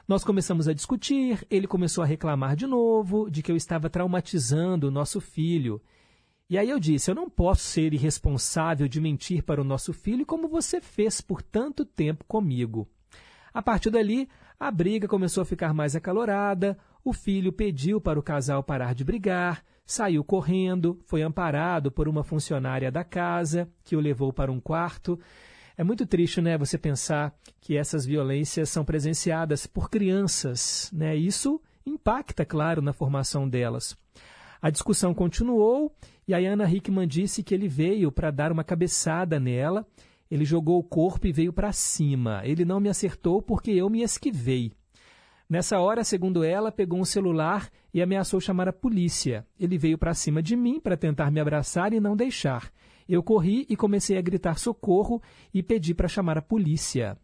nós 0.06 0.22
começamos 0.22 0.68
a 0.68 0.74
discutir, 0.74 1.46
ele 1.50 1.66
começou 1.66 2.04
a 2.04 2.06
reclamar 2.06 2.56
de 2.56 2.66
novo 2.66 3.30
de 3.30 3.42
que 3.42 3.50
eu 3.50 3.56
estava 3.56 3.88
traumatizando 3.88 4.88
o 4.88 4.90
nosso 4.90 5.18
filho. 5.18 5.80
E 6.48 6.58
aí 6.58 6.68
eu 6.68 6.78
disse: 6.78 7.10
eu 7.10 7.14
não 7.14 7.30
posso 7.30 7.62
ser 7.62 7.94
irresponsável 7.94 8.86
de 8.86 9.00
mentir 9.00 9.42
para 9.42 9.60
o 9.60 9.64
nosso 9.64 9.94
filho 9.94 10.26
como 10.26 10.46
você 10.46 10.78
fez 10.78 11.22
por 11.22 11.40
tanto 11.40 11.86
tempo 11.86 12.22
comigo. 12.26 12.86
A 13.52 13.62
partir 13.62 13.88
dali, 13.88 14.28
a 14.60 14.70
briga 14.70 15.08
começou 15.08 15.40
a 15.40 15.46
ficar 15.46 15.72
mais 15.72 15.96
acalorada, 15.96 16.76
o 17.04 17.12
filho 17.12 17.52
pediu 17.52 18.00
para 18.00 18.18
o 18.18 18.22
casal 18.22 18.62
parar 18.62 18.94
de 18.94 19.04
brigar, 19.04 19.62
saiu 19.84 20.24
correndo, 20.24 20.98
foi 21.04 21.22
amparado 21.22 21.92
por 21.92 22.08
uma 22.08 22.24
funcionária 22.24 22.90
da 22.90 23.04
casa, 23.04 23.68
que 23.84 23.94
o 23.94 24.00
levou 24.00 24.32
para 24.32 24.50
um 24.50 24.58
quarto. 24.58 25.20
É 25.76 25.84
muito 25.84 26.06
triste, 26.06 26.40
né, 26.40 26.56
você 26.56 26.78
pensar 26.78 27.36
que 27.60 27.76
essas 27.76 28.06
violências 28.06 28.70
são 28.70 28.84
presenciadas 28.84 29.66
por 29.66 29.90
crianças, 29.90 30.90
né? 30.92 31.14
Isso 31.14 31.60
impacta, 31.84 32.44
claro, 32.44 32.80
na 32.80 32.92
formação 32.92 33.46
delas. 33.46 33.96
A 34.62 34.70
discussão 34.70 35.12
continuou 35.12 35.94
e 36.26 36.32
a 36.32 36.38
Ana 36.38 36.66
Hickman 36.70 37.06
disse 37.06 37.42
que 37.42 37.54
ele 37.54 37.68
veio 37.68 38.10
para 38.10 38.30
dar 38.30 38.50
uma 38.50 38.64
cabeçada 38.64 39.38
nela. 39.38 39.86
Ele 40.30 40.44
jogou 40.46 40.78
o 40.78 40.84
corpo 40.84 41.26
e 41.26 41.32
veio 41.32 41.52
para 41.52 41.70
cima. 41.70 42.40
Ele 42.44 42.64
não 42.64 42.80
me 42.80 42.88
acertou 42.88 43.42
porque 43.42 43.70
eu 43.70 43.90
me 43.90 44.02
esquivei. 44.02 44.72
Nessa 45.54 45.78
hora, 45.78 46.02
segundo 46.02 46.42
ela, 46.42 46.72
pegou 46.72 46.98
um 46.98 47.04
celular 47.04 47.70
e 47.92 48.02
ameaçou 48.02 48.40
chamar 48.40 48.68
a 48.68 48.72
polícia. 48.72 49.46
Ele 49.56 49.78
veio 49.78 49.96
para 49.96 50.12
cima 50.12 50.42
de 50.42 50.56
mim 50.56 50.80
para 50.80 50.96
tentar 50.96 51.30
me 51.30 51.38
abraçar 51.38 51.92
e 51.92 52.00
não 52.00 52.16
deixar. 52.16 52.72
Eu 53.08 53.22
corri 53.22 53.64
e 53.70 53.76
comecei 53.76 54.18
a 54.18 54.20
gritar 54.20 54.58
socorro 54.58 55.22
e 55.54 55.62
pedi 55.62 55.94
para 55.94 56.08
chamar 56.08 56.36
a 56.36 56.42
polícia. 56.42 57.16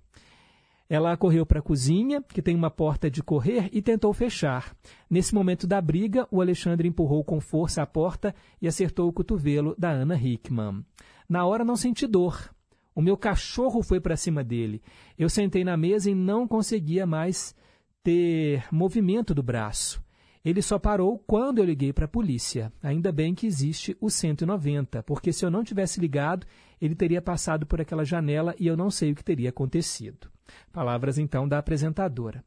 Ela 0.88 1.16
correu 1.16 1.44
para 1.44 1.58
a 1.58 1.62
cozinha, 1.62 2.22
que 2.22 2.40
tem 2.40 2.54
uma 2.54 2.70
porta 2.70 3.10
de 3.10 3.20
correr, 3.20 3.68
e 3.72 3.82
tentou 3.82 4.12
fechar. 4.12 4.76
Nesse 5.10 5.34
momento 5.34 5.66
da 5.66 5.80
briga, 5.80 6.24
o 6.30 6.40
Alexandre 6.40 6.86
empurrou 6.86 7.24
com 7.24 7.40
força 7.40 7.82
a 7.82 7.86
porta 7.86 8.32
e 8.62 8.68
acertou 8.68 9.08
o 9.08 9.12
cotovelo 9.12 9.74
da 9.76 9.90
Ana 9.90 10.16
Hickman. 10.16 10.84
Na 11.28 11.44
hora 11.46 11.64
não 11.64 11.74
senti 11.74 12.06
dor. 12.06 12.54
O 12.94 13.02
meu 13.02 13.16
cachorro 13.16 13.82
foi 13.82 13.98
para 13.98 14.16
cima 14.16 14.44
dele. 14.44 14.80
Eu 15.18 15.28
sentei 15.28 15.64
na 15.64 15.76
mesa 15.76 16.08
e 16.08 16.14
não 16.14 16.46
conseguia 16.46 17.04
mais 17.04 17.58
ter 18.02 18.64
movimento 18.72 19.34
do 19.34 19.42
braço. 19.42 20.02
Ele 20.42 20.62
só 20.62 20.78
parou 20.78 21.18
quando 21.18 21.58
eu 21.58 21.64
liguei 21.64 21.92
para 21.92 22.06
a 22.06 22.08
polícia. 22.08 22.72
Ainda 22.82 23.12
bem 23.12 23.34
que 23.34 23.46
existe 23.46 23.94
o 24.00 24.08
190, 24.08 25.02
porque 25.02 25.32
se 25.32 25.44
eu 25.44 25.50
não 25.50 25.62
tivesse 25.62 26.00
ligado, 26.00 26.46
ele 26.80 26.94
teria 26.94 27.20
passado 27.20 27.66
por 27.66 27.80
aquela 27.80 28.04
janela 28.04 28.54
e 28.58 28.66
eu 28.66 28.76
não 28.76 28.90
sei 28.90 29.12
o 29.12 29.14
que 29.14 29.22
teria 29.22 29.50
acontecido. 29.50 30.30
Palavras 30.72 31.18
então 31.18 31.46
da 31.46 31.58
apresentadora. 31.58 32.42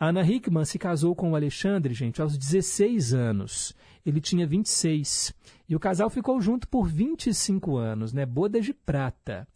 Ana 0.00 0.22
Hickman 0.22 0.64
se 0.64 0.78
casou 0.78 1.14
com 1.14 1.32
o 1.32 1.36
Alexandre, 1.36 1.92
gente, 1.92 2.22
aos 2.22 2.38
16 2.38 3.12
anos. 3.12 3.74
Ele 4.06 4.20
tinha 4.20 4.46
26. 4.46 5.34
E 5.68 5.76
o 5.76 5.80
casal 5.80 6.08
ficou 6.08 6.40
junto 6.40 6.68
por 6.68 6.88
25 6.88 7.76
anos, 7.76 8.12
né? 8.12 8.24
Boda 8.24 8.60
de 8.60 8.72
prata. 8.72 9.46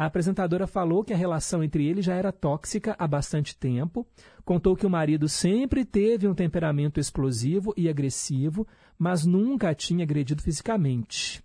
A 0.00 0.06
apresentadora 0.06 0.66
falou 0.66 1.04
que 1.04 1.12
a 1.12 1.16
relação 1.16 1.62
entre 1.62 1.86
eles 1.86 2.06
já 2.06 2.14
era 2.14 2.32
tóxica 2.32 2.96
há 2.98 3.06
bastante 3.06 3.54
tempo, 3.54 4.06
contou 4.46 4.74
que 4.74 4.86
o 4.86 4.88
marido 4.88 5.28
sempre 5.28 5.84
teve 5.84 6.26
um 6.26 6.32
temperamento 6.32 6.98
explosivo 6.98 7.74
e 7.76 7.86
agressivo, 7.86 8.66
mas 8.98 9.26
nunca 9.26 9.68
a 9.68 9.74
tinha 9.74 10.02
agredido 10.02 10.42
fisicamente. 10.42 11.44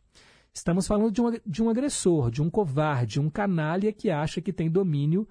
Estamos 0.53 0.88
falando 0.88 1.11
de 1.11 1.22
um, 1.22 1.38
de 1.45 1.61
um 1.61 1.69
agressor, 1.69 2.32
de 2.32 2.41
um 2.41 2.49
covarde, 2.49 3.19
um 3.19 3.30
canalha 3.30 3.91
que 3.91 4.10
acha 4.10 4.40
que 4.40 4.53
tem 4.53 4.72
domínio 4.72 5.27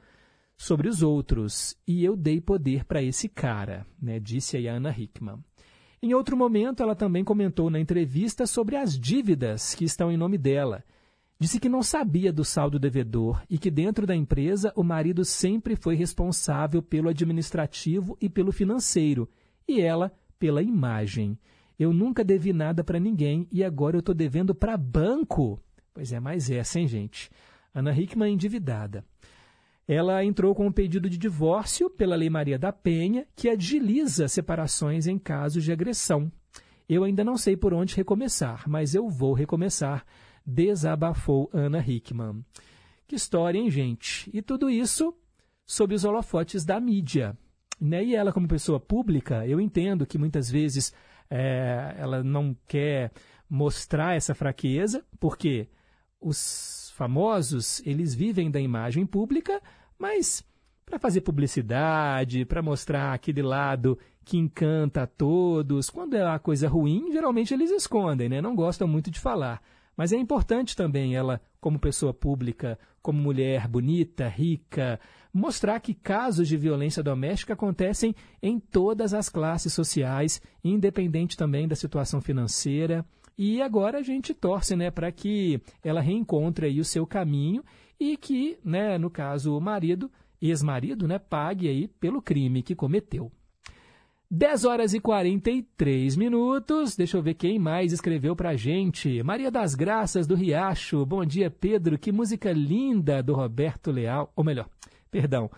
sobre 0.55 0.87
os 0.87 1.03
outros. 1.03 1.75
E 1.89 2.05
eu 2.05 2.15
dei 2.15 2.43
poder 2.43 2.85
para 2.85 3.03
esse 3.03 3.27
cara, 3.27 3.87
né, 4.03 4.21
disse 4.21 4.69
a 4.69 4.75
Ana 4.75 4.95
Hickman. 4.95 5.43
Em 6.03 6.13
outro 6.13 6.37
momento, 6.37 6.83
ela 6.83 6.95
também 6.95 7.25
comentou 7.25 7.71
na 7.71 7.81
entrevista 7.81 8.47
sobre 8.47 8.77
as 8.77 8.99
dívidas 8.99 9.75
que 9.75 9.87
estão 9.87 10.13
em 10.13 10.19
nome 10.19 10.37
dela 10.37 10.85
Disse 11.45 11.61
que 11.61 11.69
não 11.69 11.83
sabia 11.83 12.33
do 12.33 12.43
saldo 12.43 12.79
devedor 12.79 13.43
e 13.51 13.59
que 13.59 13.71
dentro 13.71 14.07
da 14.07 14.17
empresa 14.17 14.73
o 14.75 14.83
marido 14.83 15.27
sempre 15.27 15.77
foi 15.77 15.95
responsável 15.95 16.81
pelo 16.81 17.11
administrativo 17.11 18.17
e 18.19 18.31
pelo 18.31 18.51
financeiro, 18.51 19.29
e 19.69 19.79
ela 19.79 20.11
pela 20.39 20.63
imagem. 20.63 21.39
Eu 21.79 21.93
nunca 21.93 22.25
devi 22.25 22.55
nada 22.55 22.83
para 22.83 22.99
ninguém 22.99 23.47
e 23.53 23.63
agora 23.63 23.95
eu 23.95 23.99
estou 23.99 24.15
devendo 24.15 24.55
para 24.55 24.75
banco. 24.75 25.61
Pois 25.93 26.15
é, 26.15 26.19
mais 26.19 26.51
essa, 26.51 26.81
hein, 26.81 26.89
gente? 26.89 27.31
Ana 27.75 27.93
Hickman 27.93 28.33
endividada. 28.33 29.05
Ela 29.87 30.25
entrou 30.25 30.55
com 30.55 30.67
um 30.67 30.73
pedido 30.73 31.11
de 31.11 31.19
divórcio 31.19 31.91
pela 31.91 32.17
Lei 32.17 32.31
Maria 32.31 32.59
da 32.59 32.73
Penha, 32.73 33.27
que 33.37 33.51
agiliza 33.51 34.29
separações 34.29 35.07
em 35.07 35.19
casos 35.19 35.63
de 35.63 35.71
agressão. 35.71 36.33
Eu 36.89 37.05
ainda 37.05 37.23
não 37.23 37.37
sei 37.37 37.55
por 37.55 37.75
onde 37.75 37.95
recomeçar, 37.95 38.65
mas 38.67 38.95
eu 38.95 39.11
vou 39.11 39.35
recomeçar 39.35 40.07
desabafou 40.45 41.49
Ana 41.53 41.79
Hickman. 41.79 42.45
Que 43.07 43.17
história, 43.17 43.59
hein, 43.59 43.71
gente? 43.71 44.31
E 44.33 44.43
tudo 44.43 44.69
isso 44.69 45.15
sob 45.67 45.95
os 45.95 46.05
holofotes 46.05 46.65
da 46.65 46.79
mídia. 46.81 47.37
Né? 47.81 48.05
E 48.05 48.15
ela, 48.15 48.33
como 48.33 48.49
pessoa 48.49 48.79
pública, 48.79 49.47
eu 49.47 49.61
entendo 49.61 50.07
que 50.07 50.19
muitas 50.19 50.51
vezes 50.51 50.93
é, 51.31 51.95
ela 51.99 52.23
não 52.23 52.57
quer 52.67 53.13
mostrar 53.49 54.17
essa 54.17 54.35
fraqueza, 54.35 55.05
porque 55.19 55.69
os 56.21 56.93
famosos, 56.95 57.83
eles 57.85 58.15
vivem 58.15 58.51
da 58.51 58.61
imagem 58.61 59.05
pública, 59.05 59.61
mas 59.99 60.45
para 60.87 60.99
fazer 60.99 61.23
publicidade, 61.23 62.45
para 62.45 62.63
mostrar 62.63 63.13
aquele 63.13 63.43
lado 63.43 63.99
que 64.25 64.39
encanta 64.39 65.03
a 65.03 65.07
todos, 65.07 65.91
quando 65.91 66.15
é 66.15 66.25
uma 66.25 66.39
coisa 66.39 66.69
ruim, 66.69 67.11
geralmente 67.13 67.53
eles 67.53 67.71
escondem, 67.71 68.29
né? 68.29 68.41
não 68.41 68.55
gostam 68.55 68.89
muito 68.89 69.11
de 69.11 69.21
falar. 69.21 69.63
Mas 69.97 70.13
é 70.13 70.17
importante 70.17 70.77
também 70.77 71.15
ela, 71.15 71.41
como 71.61 71.79
pessoa 71.79 72.13
pública, 72.13 72.79
como 73.01 73.23
mulher 73.23 73.69
bonita, 73.69 74.27
rica, 74.29 74.99
mostrar 75.33 75.79
que 75.81 75.95
casos 75.95 76.49
de 76.49 76.57
violência 76.57 77.03
doméstica 77.03 77.53
acontecem 77.53 78.15
em 78.43 78.59
todas 78.59 79.13
as 79.13 79.29
classes 79.29 79.73
sociais, 79.73 80.41
independente 80.63 81.37
também 81.37 81.69
da 81.69 81.77
situação 81.77 82.21
financeira. 82.21 83.05
E 83.37 83.61
agora 83.61 83.99
a 83.99 84.03
gente 84.03 84.33
torce 84.33 84.77
né, 84.77 84.91
para 84.91 85.11
que 85.13 85.61
ela 85.83 86.01
reencontre 86.01 86.67
aí 86.67 86.81
o 86.81 86.85
seu 86.85 87.07
caminho 87.07 87.65
e 87.99 88.17
que, 88.17 88.59
né, 88.65 88.97
no 88.97 89.11
caso, 89.11 89.57
o 89.57 89.61
marido, 89.61 90.11
ex-marido, 90.41 91.07
né, 91.09 91.19
pague 91.19 91.69
aí 91.69 91.89
pelo 91.89 92.23
crime 92.23 92.63
que 92.63 92.75
cometeu. 92.75 93.31
10 94.37 94.65
horas 94.65 94.93
e 94.93 94.99
43 94.99 96.17
minutos. 96.17 96.97
Deixa 96.97 97.17
eu 97.17 97.23
ver 97.23 97.35
quem 97.35 97.57
mais 97.57 97.93
escreveu 97.93 98.35
pra 98.35 98.57
gente. 98.57 99.23
Maria 99.23 99.49
das 99.49 99.77
Graças 99.77 100.27
do 100.27 100.35
Riacho. 100.35 101.07
Bom 101.07 101.25
dia, 101.25 101.49
Pedro. 101.49 101.97
Que 101.97 102.11
música 102.11 102.51
linda 102.51 103.23
do 103.23 103.33
Roberto 103.33 103.93
Leal. 103.93 104.33
Ou 104.35 104.43
melhor, 104.43 104.69
perdão. 105.09 105.49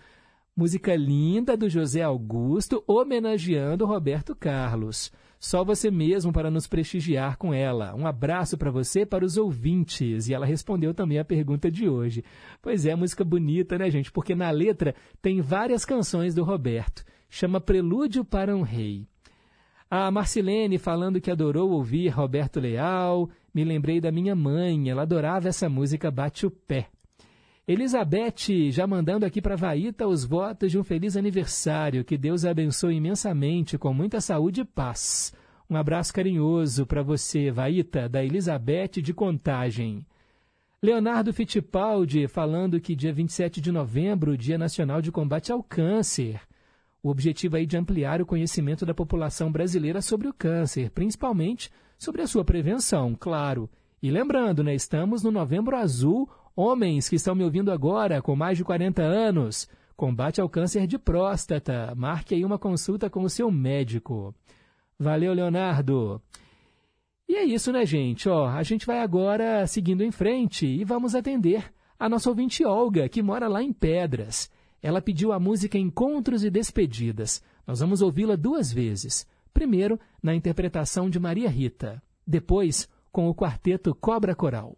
Música 0.55 0.95
linda 0.95 1.57
do 1.57 1.67
José 1.67 2.03
Augusto 2.03 2.83
homenageando 2.85 3.83
Roberto 3.83 4.35
Carlos. 4.35 5.11
Só 5.39 5.63
você 5.63 5.89
mesmo 5.89 6.31
para 6.31 6.51
nos 6.51 6.67
prestigiar 6.67 7.35
com 7.35 7.51
ela. 7.51 7.95
Um 7.95 8.05
abraço 8.05 8.59
para 8.59 8.69
você 8.69 9.07
para 9.07 9.25
os 9.25 9.37
ouvintes. 9.37 10.29
E 10.29 10.35
ela 10.35 10.45
respondeu 10.45 10.93
também 10.93 11.17
a 11.17 11.25
pergunta 11.25 11.71
de 11.71 11.89
hoje. 11.89 12.23
Pois 12.61 12.85
é, 12.85 12.93
música 12.93 13.23
bonita, 13.23 13.75
né, 13.75 13.89
gente? 13.89 14.11
Porque 14.11 14.35
na 14.35 14.51
letra 14.51 14.93
tem 15.19 15.41
várias 15.41 15.83
canções 15.83 16.35
do 16.35 16.43
Roberto 16.43 17.03
chama 17.29 17.59
Prelúdio 17.59 18.23
para 18.23 18.55
um 18.55 18.61
Rei. 18.61 19.07
A 19.89 20.11
Marcilene 20.11 20.77
falando 20.77 21.21
que 21.21 21.31
adorou 21.31 21.71
ouvir 21.71 22.09
Roberto 22.09 22.59
Leal, 22.59 23.29
me 23.53 23.63
lembrei 23.63 24.01
da 24.01 24.11
minha 24.11 24.35
mãe, 24.35 24.89
ela 24.89 25.03
adorava 25.03 25.47
essa 25.47 25.69
música 25.69 26.11
Bate 26.11 26.45
o 26.45 26.51
Pé. 26.51 26.89
Elizabeth 27.67 28.71
já 28.71 28.87
mandando 28.87 29.25
aqui 29.25 29.41
para 29.41 29.55
Vaíta 29.57 30.07
os 30.07 30.23
votos 30.23 30.71
de 30.71 30.79
um 30.79 30.83
feliz 30.83 31.17
aniversário, 31.17 32.03
que 32.05 32.17
Deus 32.17 32.45
abençoe 32.45 32.95
imensamente, 32.95 33.77
com 33.77 33.93
muita 33.93 34.21
saúde 34.21 34.61
e 34.61 34.65
paz. 34.65 35.33
Um 35.69 35.75
abraço 35.75 36.13
carinhoso 36.13 36.85
para 36.85 37.03
você, 37.03 37.51
Vaíta, 37.51 38.07
da 38.07 38.23
Elizabeth 38.23 39.01
de 39.01 39.13
Contagem. 39.13 40.05
Leonardo 40.81 41.33
Fittipaldi 41.33 42.27
falando 42.27 42.79
que 42.79 42.95
dia 42.95 43.11
27 43.11 43.59
de 43.59 43.71
novembro, 43.71 44.37
Dia 44.37 44.57
Nacional 44.57 45.01
de 45.01 45.11
Combate 45.11 45.51
ao 45.51 45.61
Câncer. 45.61 46.39
O 47.01 47.09
objetivo 47.09 47.57
é 47.57 47.65
de 47.65 47.77
ampliar 47.77 48.21
o 48.21 48.25
conhecimento 48.25 48.85
da 48.85 48.93
população 48.93 49.51
brasileira 49.51 50.01
sobre 50.01 50.27
o 50.27 50.33
câncer, 50.33 50.89
principalmente 50.89 51.71
sobre 51.97 52.21
a 52.21 52.27
sua 52.27 52.43
prevenção, 52.43 53.15
claro. 53.17 53.69
E 54.01 54.09
lembrando, 54.11 54.63
né, 54.63 54.73
estamos 54.73 55.23
no 55.23 55.31
Novembro 55.31 55.75
Azul, 55.75 56.29
homens 56.55 57.07
que 57.07 57.15
estão 57.15 57.35
me 57.35 57.43
ouvindo 57.43 57.71
agora, 57.71 58.21
com 58.21 58.35
mais 58.35 58.57
de 58.57 58.63
40 58.63 59.01
anos, 59.01 59.69
combate 59.95 60.41
ao 60.41 60.49
câncer 60.49 60.87
de 60.87 60.97
próstata. 60.97 61.93
Marque 61.95 62.35
aí 62.35 62.43
uma 62.43 62.59
consulta 62.59 63.09
com 63.09 63.23
o 63.23 63.29
seu 63.29 63.49
médico. 63.51 64.33
Valeu, 64.99 65.33
Leonardo. 65.33 66.21
E 67.29 67.35
é 67.35 67.43
isso, 67.43 67.71
né, 67.71 67.85
gente? 67.85 68.27
Ó, 68.27 68.47
a 68.47 68.63
gente 68.63 68.85
vai 68.85 68.99
agora 68.99 69.65
seguindo 69.67 70.03
em 70.03 70.11
frente 70.11 70.65
e 70.65 70.83
vamos 70.83 71.13
atender 71.13 71.71
a 71.99 72.07
nossa 72.07 72.29
ouvinte 72.29 72.63
Olga, 72.65 73.09
que 73.09 73.21
mora 73.21 73.47
lá 73.47 73.61
em 73.61 73.73
Pedras 73.73 74.49
ela 74.81 75.01
pediu 75.01 75.31
a 75.31 75.39
música 75.39 75.77
Encontros 75.77 76.43
e 76.43 76.49
Despedidas. 76.49 77.41
Nós 77.65 77.79
vamos 77.79 78.01
ouvi-la 78.01 78.35
duas 78.35 78.71
vezes. 78.71 79.27
Primeiro, 79.53 79.99
na 80.21 80.35
interpretação 80.35 81.09
de 81.09 81.19
Maria 81.19 81.49
Rita. 81.49 82.01
Depois, 82.25 82.87
com 83.11 83.27
o 83.27 83.35
quarteto 83.35 83.95
Cobra 83.95 84.35
Coral. 84.35 84.77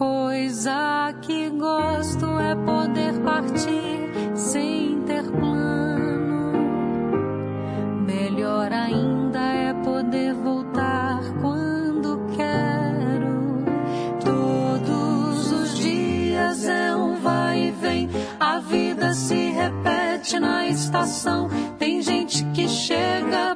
coisa 0.00 1.12
que 1.20 1.50
gosto 1.50 2.24
é 2.40 2.54
poder 2.54 3.20
partir 3.22 4.10
sem 4.34 5.02
ter 5.02 5.24
plano. 5.30 6.52
Melhor 8.06 8.72
ainda 8.72 9.40
é 9.40 9.74
poder 9.84 10.32
voltar 10.32 11.20
quando 11.42 12.26
quero. 12.34 13.62
Todos 14.24 15.52
os 15.52 15.76
dias 15.76 16.64
é 16.64 16.96
um 16.96 17.16
vai 17.16 17.68
e 17.68 17.70
vem, 17.70 18.08
a 18.40 18.58
vida 18.58 19.12
se 19.12 19.50
repete 19.50 20.40
na 20.40 20.66
estação. 20.66 21.50
Tem 21.78 22.00
gente 22.00 22.42
que 22.54 22.66
chega 22.66 23.54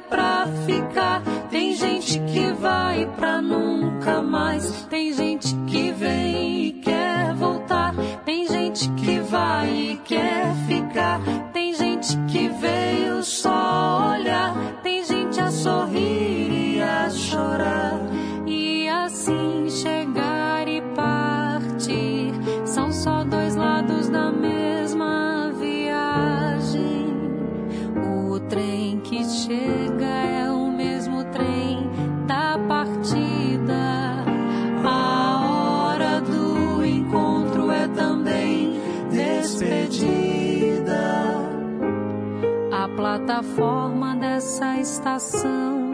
plataforma 43.24 44.14
dessa 44.16 44.78
estação. 44.78 45.92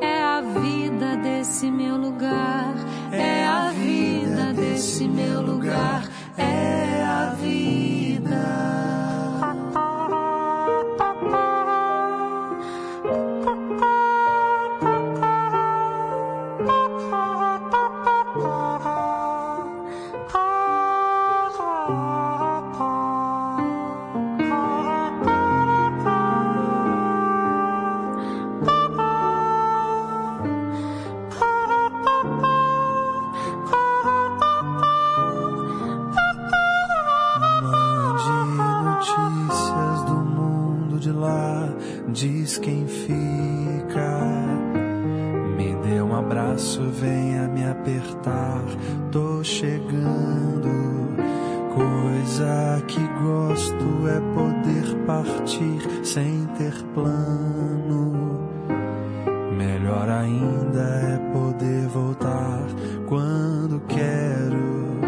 É 0.00 0.22
a 0.22 0.42
vida 0.42 1.16
desse 1.16 1.70
meu 1.70 1.96
lugar. 1.96 2.74
É 3.10 3.46
a 3.46 3.70
vida 3.70 4.52
desse 4.52 5.08
meu 5.08 5.40
lugar. 5.40 6.06
É 6.36 7.02
a 7.02 7.34
vida. 7.40 8.95
Partir 55.06 55.80
sem 56.04 56.46
ter 56.58 56.74
plano. 56.92 58.46
Melhor 59.56 60.08
ainda 60.08 60.80
é 60.80 61.32
poder 61.32 61.86
voltar 61.88 62.66
quando 63.06 63.80
quero. 63.86 65.00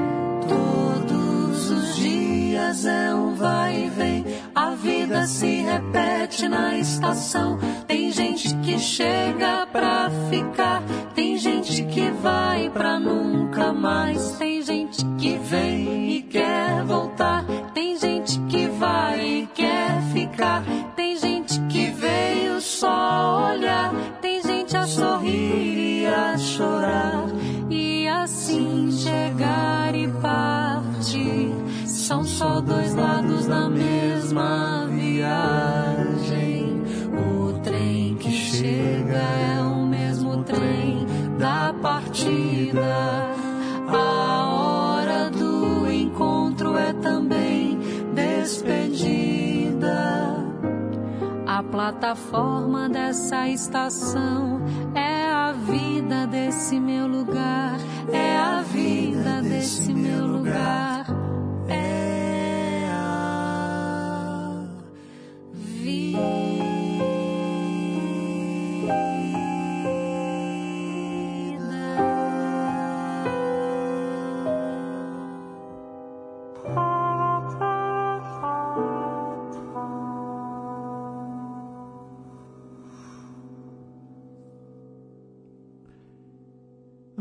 Todos 0.48 1.70
os 1.70 1.96
dias 1.96 2.86
é 2.86 3.14
um 3.14 3.34
vai 3.34 3.86
e 3.86 3.90
vem, 3.90 4.24
a 4.54 4.70
vida 4.70 5.26
se 5.26 5.62
repete 5.62 6.48
na 6.48 6.78
estação. 6.78 7.58
Tem 7.86 8.12
gente 8.12 8.54
que 8.58 8.78
chega 8.78 9.66
pra 9.66 10.08
ficar, 10.30 10.82
tem 11.14 11.36
gente 11.36 11.84
que 11.84 12.10
vai 12.22 12.70
pra 12.70 12.98
nunca 12.98 13.72
mais. 13.72 14.32
Tem 14.32 14.62
gente 14.62 15.04
que 15.18 15.36
vem 15.38 16.12
e 16.12 16.22
quer 16.22 16.84
voltar, 16.84 17.44
partida. 42.28 43.34
A 43.88 44.46
hora 44.46 45.30
do 45.30 45.90
encontro 45.90 46.76
é 46.76 46.92
também 46.94 47.78
despedida. 48.14 49.96
A 51.46 51.62
plataforma 51.62 52.88
dessa 52.88 53.48
estação 53.48 54.60
é 54.94 55.30
a 55.30 55.52
vida 55.52 56.26
desse 56.26 56.78
meu 56.78 57.06
lugar, 57.06 57.78
é 58.12 58.36
a 58.36 58.60
vida 58.62 59.40
desse 59.42 59.94
meu 59.94 60.26
lugar. 60.26 61.06
É 61.68 62.27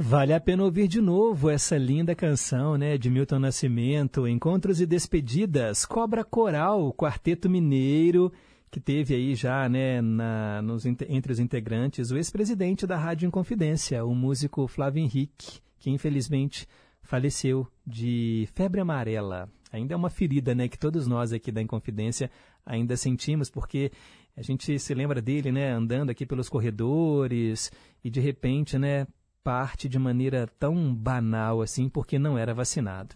Vale 0.10 0.34
a 0.34 0.40
pena 0.40 0.64
ouvir 0.64 0.88
de 0.88 1.02
novo 1.02 1.50
essa 1.50 1.78
linda 1.78 2.16
canção, 2.16 2.78
né, 2.78 2.98
de 2.98 3.10
Milton 3.10 3.40
Nascimento, 3.40 4.26
Encontros 4.26 4.80
e 4.80 4.86
Despedidas, 4.86 5.86
Cobra 5.86 6.24
Coral, 6.24 6.94
Quarteto 6.94 7.50
Mineiro, 7.50 8.32
que 8.72 8.80
teve 8.80 9.14
aí 9.14 9.36
já, 9.36 9.68
né, 9.68 10.00
na, 10.00 10.62
nos, 10.62 10.86
entre 10.86 11.34
os 11.34 11.40
integrantes, 11.40 12.10
o 12.10 12.16
ex-presidente 12.16 12.88
da 12.88 12.96
Rádio 12.96 13.28
Inconfidência, 13.28 14.06
o 14.06 14.16
músico 14.16 14.66
Flávio 14.66 15.04
Henrique, 15.04 15.60
que 15.78 15.90
infelizmente 15.90 16.66
faleceu 17.02 17.68
de 17.86 18.48
febre 18.54 18.80
amarela. 18.80 19.50
Ainda 19.74 19.94
é 19.94 19.98
uma 19.98 20.10
ferida, 20.10 20.56
né, 20.56 20.70
que 20.70 20.80
todos 20.80 21.06
nós 21.06 21.34
aqui 21.34 21.52
da 21.52 21.62
Inconfidência 21.62 22.32
ainda 22.66 22.96
sentimos, 22.96 23.50
porque 23.50 23.92
a 24.38 24.42
gente 24.42 24.80
se 24.80 24.94
lembra 24.94 25.22
dele, 25.22 25.52
né, 25.52 25.70
andando 25.70 26.12
aqui 26.12 26.26
pelos 26.26 26.48
corredores 26.48 27.70
e 28.02 28.10
de 28.10 28.22
repente, 28.22 28.80
né, 28.80 29.06
parte 29.48 29.88
de 29.88 29.98
maneira 29.98 30.46
tão 30.60 30.94
banal 30.94 31.62
assim 31.62 31.88
porque 31.88 32.20
não 32.20 32.38
era 32.38 32.54
vacinado. 32.54 33.16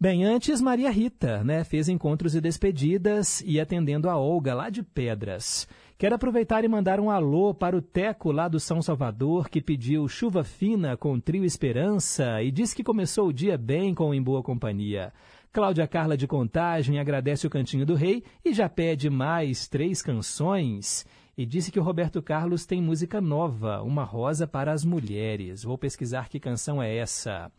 Bem, 0.00 0.24
antes 0.24 0.60
Maria 0.60 0.90
Rita, 0.90 1.44
né, 1.44 1.62
fez 1.62 1.88
encontros 1.88 2.34
e 2.34 2.40
despedidas 2.40 3.40
e 3.46 3.60
atendendo 3.60 4.10
a 4.10 4.18
Olga 4.18 4.52
lá 4.54 4.68
de 4.70 4.82
Pedras. 4.82 5.68
Quero 5.96 6.16
aproveitar 6.16 6.64
e 6.64 6.68
mandar 6.68 6.98
um 6.98 7.10
alô 7.10 7.54
para 7.54 7.76
o 7.76 7.80
Teco 7.80 8.32
lá 8.32 8.48
do 8.48 8.58
São 8.58 8.82
Salvador, 8.82 9.48
que 9.48 9.62
pediu 9.62 10.08
chuva 10.08 10.42
fina 10.42 10.96
com 10.96 11.20
trio 11.20 11.44
Esperança 11.44 12.42
e 12.42 12.50
disse 12.50 12.74
que 12.74 12.82
começou 12.82 13.28
o 13.28 13.32
dia 13.32 13.56
bem 13.56 13.94
com 13.94 14.12
Em 14.12 14.20
Boa 14.20 14.42
Companhia. 14.42 15.12
Cláudia 15.52 15.86
Carla 15.86 16.16
de 16.16 16.26
Contagem 16.26 16.98
agradece 16.98 17.46
o 17.46 17.50
Cantinho 17.50 17.86
do 17.86 17.94
Rei 17.94 18.24
e 18.44 18.52
já 18.52 18.68
pede 18.68 19.08
mais 19.08 19.68
três 19.68 20.02
canções 20.02 21.06
e 21.36 21.44
disse 21.44 21.72
que 21.72 21.78
o 21.78 21.82
Roberto 21.82 22.22
Carlos 22.22 22.64
tem 22.64 22.80
música 22.80 23.20
nova, 23.20 23.82
Uma 23.82 24.04
Rosa 24.04 24.46
para 24.46 24.72
as 24.72 24.84
Mulheres. 24.84 25.62
Vou 25.62 25.76
pesquisar 25.76 26.28
que 26.28 26.38
canção 26.38 26.82
é 26.82 26.96
essa. 26.96 27.50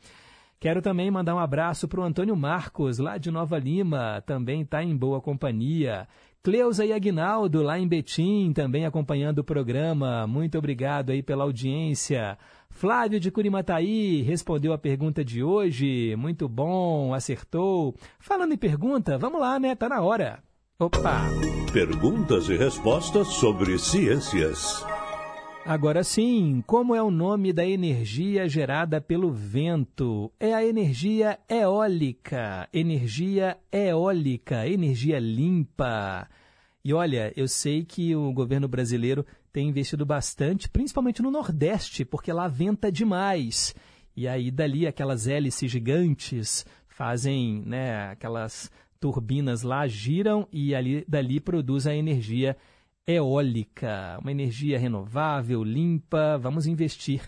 Quero 0.59 0.81
também 0.81 1.11
mandar 1.11 1.35
um 1.35 1.39
abraço 1.39 1.87
para 1.87 1.99
o 1.99 2.03
Antônio 2.03 2.35
Marcos, 2.35 2.97
lá 2.97 3.17
de 3.17 3.29
Nova 3.29 3.59
Lima, 3.59 4.23
também 4.25 4.61
está 4.61 4.83
em 4.83 4.95
boa 4.95 5.21
companhia. 5.21 6.07
Cleusa 6.41 6.85
e 6.85 6.93
Aguinaldo, 6.93 7.63
lá 7.63 7.77
em 7.77 7.87
Betim, 7.87 8.53
também 8.53 8.85
acompanhando 8.85 9.39
o 9.39 9.43
programa. 9.43 10.27
Muito 10.27 10.57
obrigado 10.57 11.09
aí 11.09 11.23
pela 11.23 11.43
audiência. 11.43 12.37
Flávio 12.69 13.19
de 13.19 13.31
Curimataí 13.31 14.21
respondeu 14.21 14.71
a 14.71 14.77
pergunta 14.77 15.25
de 15.25 15.43
hoje. 15.43 16.15
Muito 16.15 16.47
bom, 16.47 17.13
acertou. 17.13 17.95
Falando 18.19 18.53
em 18.53 18.57
pergunta, 18.57 19.17
vamos 19.17 19.41
lá, 19.41 19.59
né? 19.59 19.75
Tá 19.75 19.89
na 19.89 20.01
hora. 20.01 20.43
Opa! 20.77 21.29
Perguntas 21.71 22.49
e 22.49 22.57
respostas 22.57 23.29
sobre 23.29 23.79
ciências. 23.79 24.85
Agora 25.65 26.03
sim, 26.03 26.61
como 26.67 26.93
é 26.93 27.01
o 27.01 27.09
nome 27.09 27.53
da 27.53 27.65
energia 27.65 28.45
gerada 28.49 28.99
pelo 28.99 29.31
vento? 29.31 30.29
É 30.37 30.53
a 30.53 30.65
energia 30.65 31.39
eólica. 31.47 32.67
Energia 32.73 33.57
eólica, 33.71 34.67
energia 34.67 35.17
limpa. 35.17 36.27
E 36.83 36.93
olha, 36.93 37.31
eu 37.37 37.47
sei 37.47 37.85
que 37.85 38.13
o 38.13 38.33
governo 38.33 38.67
brasileiro 38.67 39.25
tem 39.53 39.69
investido 39.69 40.05
bastante, 40.05 40.69
principalmente 40.69 41.21
no 41.21 41.31
Nordeste, 41.31 42.03
porque 42.03 42.33
lá 42.33 42.49
venta 42.49 42.91
demais. 42.91 43.73
E 44.13 44.27
aí, 44.27 44.51
dali, 44.51 44.85
aquelas 44.85 45.25
hélices 45.25 45.71
gigantes 45.71 46.65
fazem 46.85 47.63
né, 47.65 48.09
aquelas 48.09 48.69
turbinas 49.05 49.61
lá, 49.61 49.85
giram 49.85 50.47
e 50.51 50.73
ali, 50.73 51.05
dali 51.07 51.39
produz 51.39 51.85
a 51.85 51.95
energia 51.95 52.57
eólica, 53.05 54.17
uma 54.19 54.31
energia 54.31 54.79
renovável, 54.79 55.63
limpa. 55.63 56.39
Vamos 56.39 56.65
investir 56.65 57.21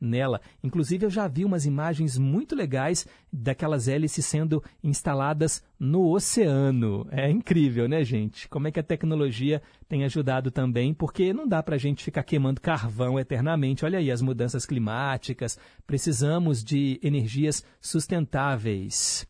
nela. 0.00 0.40
Inclusive, 0.62 1.06
eu 1.06 1.10
já 1.10 1.26
vi 1.26 1.44
umas 1.44 1.66
imagens 1.66 2.16
muito 2.16 2.54
legais 2.54 3.04
daquelas 3.32 3.88
hélices 3.88 4.24
sendo 4.24 4.62
instaladas 4.80 5.60
no 5.76 6.08
oceano. 6.12 7.04
É 7.10 7.28
incrível, 7.28 7.88
né, 7.88 8.04
gente? 8.04 8.48
Como 8.48 8.68
é 8.68 8.70
que 8.70 8.78
a 8.78 8.84
tecnologia 8.84 9.60
tem 9.88 10.04
ajudado 10.04 10.52
também, 10.52 10.94
porque 10.94 11.32
não 11.32 11.48
dá 11.48 11.64
para 11.64 11.74
a 11.74 11.78
gente 11.78 12.04
ficar 12.04 12.22
queimando 12.22 12.60
carvão 12.60 13.18
eternamente. 13.18 13.84
Olha 13.84 13.98
aí 13.98 14.08
as 14.08 14.22
mudanças 14.22 14.64
climáticas. 14.64 15.58
Precisamos 15.84 16.62
de 16.62 17.00
energias 17.02 17.64
sustentáveis. 17.80 19.26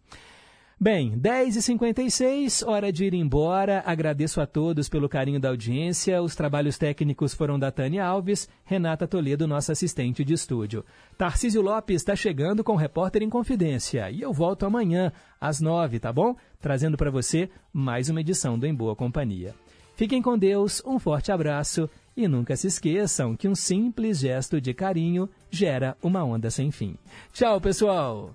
Bem, 0.79 1.17
10h56, 1.17 2.67
hora 2.67 2.93
de 2.93 3.05
ir 3.05 3.15
embora. 3.15 3.83
Agradeço 3.87 4.41
a 4.41 4.47
todos 4.47 4.89
pelo 4.89 5.09
carinho 5.09 5.39
da 5.39 5.49
audiência. 5.49 6.21
Os 6.21 6.35
trabalhos 6.35 6.77
técnicos 6.77 7.33
foram 7.33 7.59
da 7.59 7.71
Tânia 7.71 8.05
Alves, 8.05 8.49
Renata 8.65 9.07
Toledo, 9.07 9.47
nossa 9.47 9.71
assistente 9.71 10.25
de 10.25 10.35
estúdio. 10.35 10.85
Tarcísio 11.17 11.63
Lopes 11.63 11.97
está 11.97 12.17
chegando 12.17 12.65
com 12.65 12.73
o 12.73 12.77
Repórter 12.77 13.23
em 13.23 13.31
Confidência. 13.31 14.11
E 14.11 14.21
eu 14.21 14.33
volto 14.33 14.67
amanhã, 14.67 15.13
às 15.41 15.61
9 15.61 16.01
tá 16.01 16.13
bom? 16.13 16.35
Trazendo 16.61 16.97
para 16.97 17.11
você 17.11 17.49
mais 17.73 18.09
uma 18.09 18.21
edição 18.21 18.59
do 18.59 18.67
Em 18.67 18.75
Boa 18.75 18.97
Companhia. 18.97 19.55
Fiquem 19.95 20.21
com 20.21 20.37
Deus, 20.37 20.83
um 20.85 20.99
forte 20.99 21.31
abraço 21.31 21.89
e 22.17 22.27
nunca 22.27 22.57
se 22.57 22.67
esqueçam 22.67 23.37
que 23.37 23.47
um 23.47 23.55
simples 23.55 24.19
gesto 24.19 24.61
de 24.61 24.75
carinho 24.75 25.29
gera 25.49 25.97
uma 26.03 26.25
onda 26.25 26.51
sem 26.51 26.73
fim. 26.73 26.97
Tchau, 27.33 27.61
pessoal! 27.61 28.35